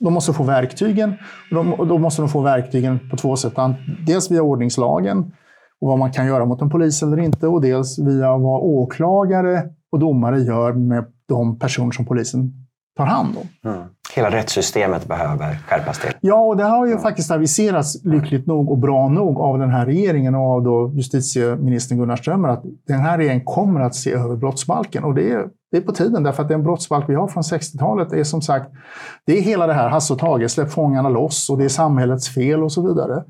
de 0.06 0.14
måste 0.14 0.34
få 0.34 0.44
verktygen. 0.44 1.14
Och 1.78 1.88
då 1.88 1.98
måste 1.98 2.22
de 2.22 2.30
få 2.30 2.42
verktygen 2.42 3.10
på 3.10 3.18
två 3.18 3.36
sätt. 3.36 3.54
Dels 4.08 4.32
via 4.32 4.42
ordningslagen, 4.42 5.32
och 5.82 5.88
vad 5.88 6.00
man 6.00 6.12
kan 6.12 6.28
göra 6.28 6.46
mot 6.46 6.62
en 6.62 6.70
polis 6.70 7.04
eller 7.04 7.20
inte. 7.20 7.48
Och 7.48 7.62
dels 7.62 8.00
via 8.00 8.38
vad 8.38 8.62
åklagare 8.62 9.64
och 9.92 10.00
domare 10.00 10.40
gör 10.40 10.74
med 10.74 11.06
de 11.28 11.60
personer 11.60 11.92
som 11.92 12.06
polisen 12.06 12.54
tar 12.98 13.06
hand 13.06 13.36
om. 13.38 13.72
Mm. 13.72 13.88
Hela 14.16 14.30
rättssystemet 14.30 15.08
behöver 15.08 15.58
skärpas 15.68 16.00
till. 16.00 16.12
Ja, 16.22 16.36
och 16.36 16.58
det 16.58 16.64
har 16.64 16.86
ju 16.86 16.92
mm. 16.92 17.04
faktiskt 17.04 17.32
aviserats 17.32 18.04
lyckligt 18.04 18.48
nog 18.48 18.72
och 18.72 18.78
bra 18.78 19.10
nog 19.10 19.40
av 19.40 19.60
den 19.60 19.70
här 19.70 19.86
regeringen 19.86 20.36
och 20.36 20.42
av 20.42 20.64
då 20.64 20.92
justitieministern 20.94 21.98
Gunnar 21.98 22.16
Strömmer 22.16 22.50
att 22.50 22.64
den 22.88 23.00
här 23.00 23.18
regeringen 23.18 23.46
kommer 23.46 23.82
att 23.82 23.96
se 23.96 24.12
över 24.12 24.36
brottsbalken. 24.36 25.04
Och 25.04 25.16
det 25.16 25.32
är, 25.32 25.48
det 25.72 25.78
är 25.78 25.82
på 25.82 25.92
tiden 25.92 26.24
därför 26.24 26.44
att 26.44 26.50
den 26.50 26.64
brottsbalk 26.64 27.10
vi 27.10 27.16
har 27.16 27.28
från 27.28 27.44
60-talet 27.44 28.14
är 28.14 28.24
som 28.24 28.42
sagt, 28.42 28.72
det 29.26 29.38
är 29.38 29.42
hela 29.42 29.68
det 29.68 29.74
här 29.74 29.90
Hasse 29.90 30.14
och 30.14 30.20
Tage, 30.20 30.52
släpp 30.52 30.72
fångarna 30.72 31.10
loss 31.10 31.50
och 31.50 31.58
det 31.58 31.66
är 31.66 31.70
samhällets 31.70 32.30
fel 32.30 32.64
och 32.64 32.72
så 32.72 32.88
vidare. 32.88 33.24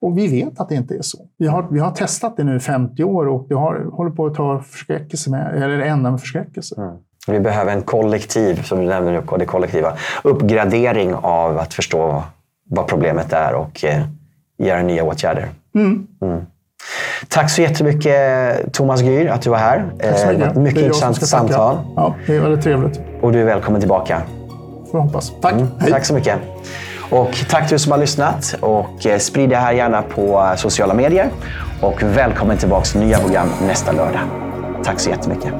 Och 0.00 0.18
vi 0.18 0.28
vet 0.28 0.60
att 0.60 0.68
det 0.68 0.74
inte 0.74 0.94
är 0.94 1.02
så. 1.02 1.18
Vi 1.38 1.46
har, 1.46 1.68
vi 1.70 1.78
har 1.78 1.90
testat 1.90 2.36
det 2.36 2.44
nu 2.44 2.56
i 2.56 2.60
50 2.60 3.04
år 3.04 3.28
och 3.28 3.46
det 3.48 3.54
har, 3.54 3.84
håller 3.92 4.10
på 4.10 4.26
att 4.26 4.34
ta 4.34 4.60
förskräckelse 4.60 5.30
med, 5.30 5.62
eller 5.62 5.78
ända 5.78 6.10
med 6.10 6.20
förskräckelse. 6.20 6.74
Mm. 6.78 6.96
Vi 7.26 7.40
behöver 7.40 7.72
en 7.72 7.82
kollektiv, 7.82 8.62
som 8.62 8.80
du 8.80 8.86
nämner 8.86 9.12
nu, 9.12 9.22
det 9.38 9.44
kollektiva, 9.44 9.92
uppgradering 10.22 11.14
av 11.14 11.58
att 11.58 11.74
förstå 11.74 12.22
vad 12.70 12.86
problemet 12.86 13.32
är 13.32 13.54
och 13.54 13.84
eh, 13.84 14.02
göra 14.58 14.82
nya 14.82 15.04
åtgärder. 15.04 15.48
Mm. 15.74 16.06
Mm. 16.22 16.46
Tack 17.28 17.50
så 17.50 17.62
jättemycket 17.62 18.72
Thomas 18.72 19.00
Gyr 19.00 19.28
att 19.28 19.42
du 19.42 19.50
var 19.50 19.58
här. 19.58 19.84
Tack 20.02 20.18
så 20.18 20.26
mycket. 20.26 20.56
Eh, 20.56 20.62
mycket 20.62 20.82
intressant 20.82 21.28
samtal. 21.28 21.78
Ja, 21.96 22.14
det 22.26 22.36
är 22.36 22.40
väldigt 22.40 22.64
trevligt. 22.64 23.00
Och 23.20 23.32
du 23.32 23.40
är 23.40 23.44
välkommen 23.44 23.80
tillbaka. 23.80 24.22
Får 24.92 24.98
hoppas. 24.98 25.32
Tack. 25.42 25.52
Mm. 25.52 25.68
Tack 25.90 26.04
så 26.04 26.14
mycket. 26.14 26.38
Och 27.10 27.30
tack 27.50 27.66
till 27.66 27.74
er 27.74 27.78
som 27.78 27.92
har 27.92 27.98
lyssnat 27.98 28.56
och 28.60 29.06
eh, 29.06 29.18
sprid 29.18 29.50
det 29.50 29.56
här 29.56 29.72
gärna 29.72 30.02
på 30.02 30.40
eh, 30.40 30.54
sociala 30.54 30.94
medier. 30.94 31.30
Och 31.80 32.02
välkommen 32.02 32.58
tillbaka 32.58 32.84
till 32.84 33.00
nya 33.00 33.18
program 33.18 33.48
nästa 33.66 33.92
lördag. 33.92 34.20
Tack 34.84 35.00
så 35.00 35.10
jättemycket. 35.10 35.52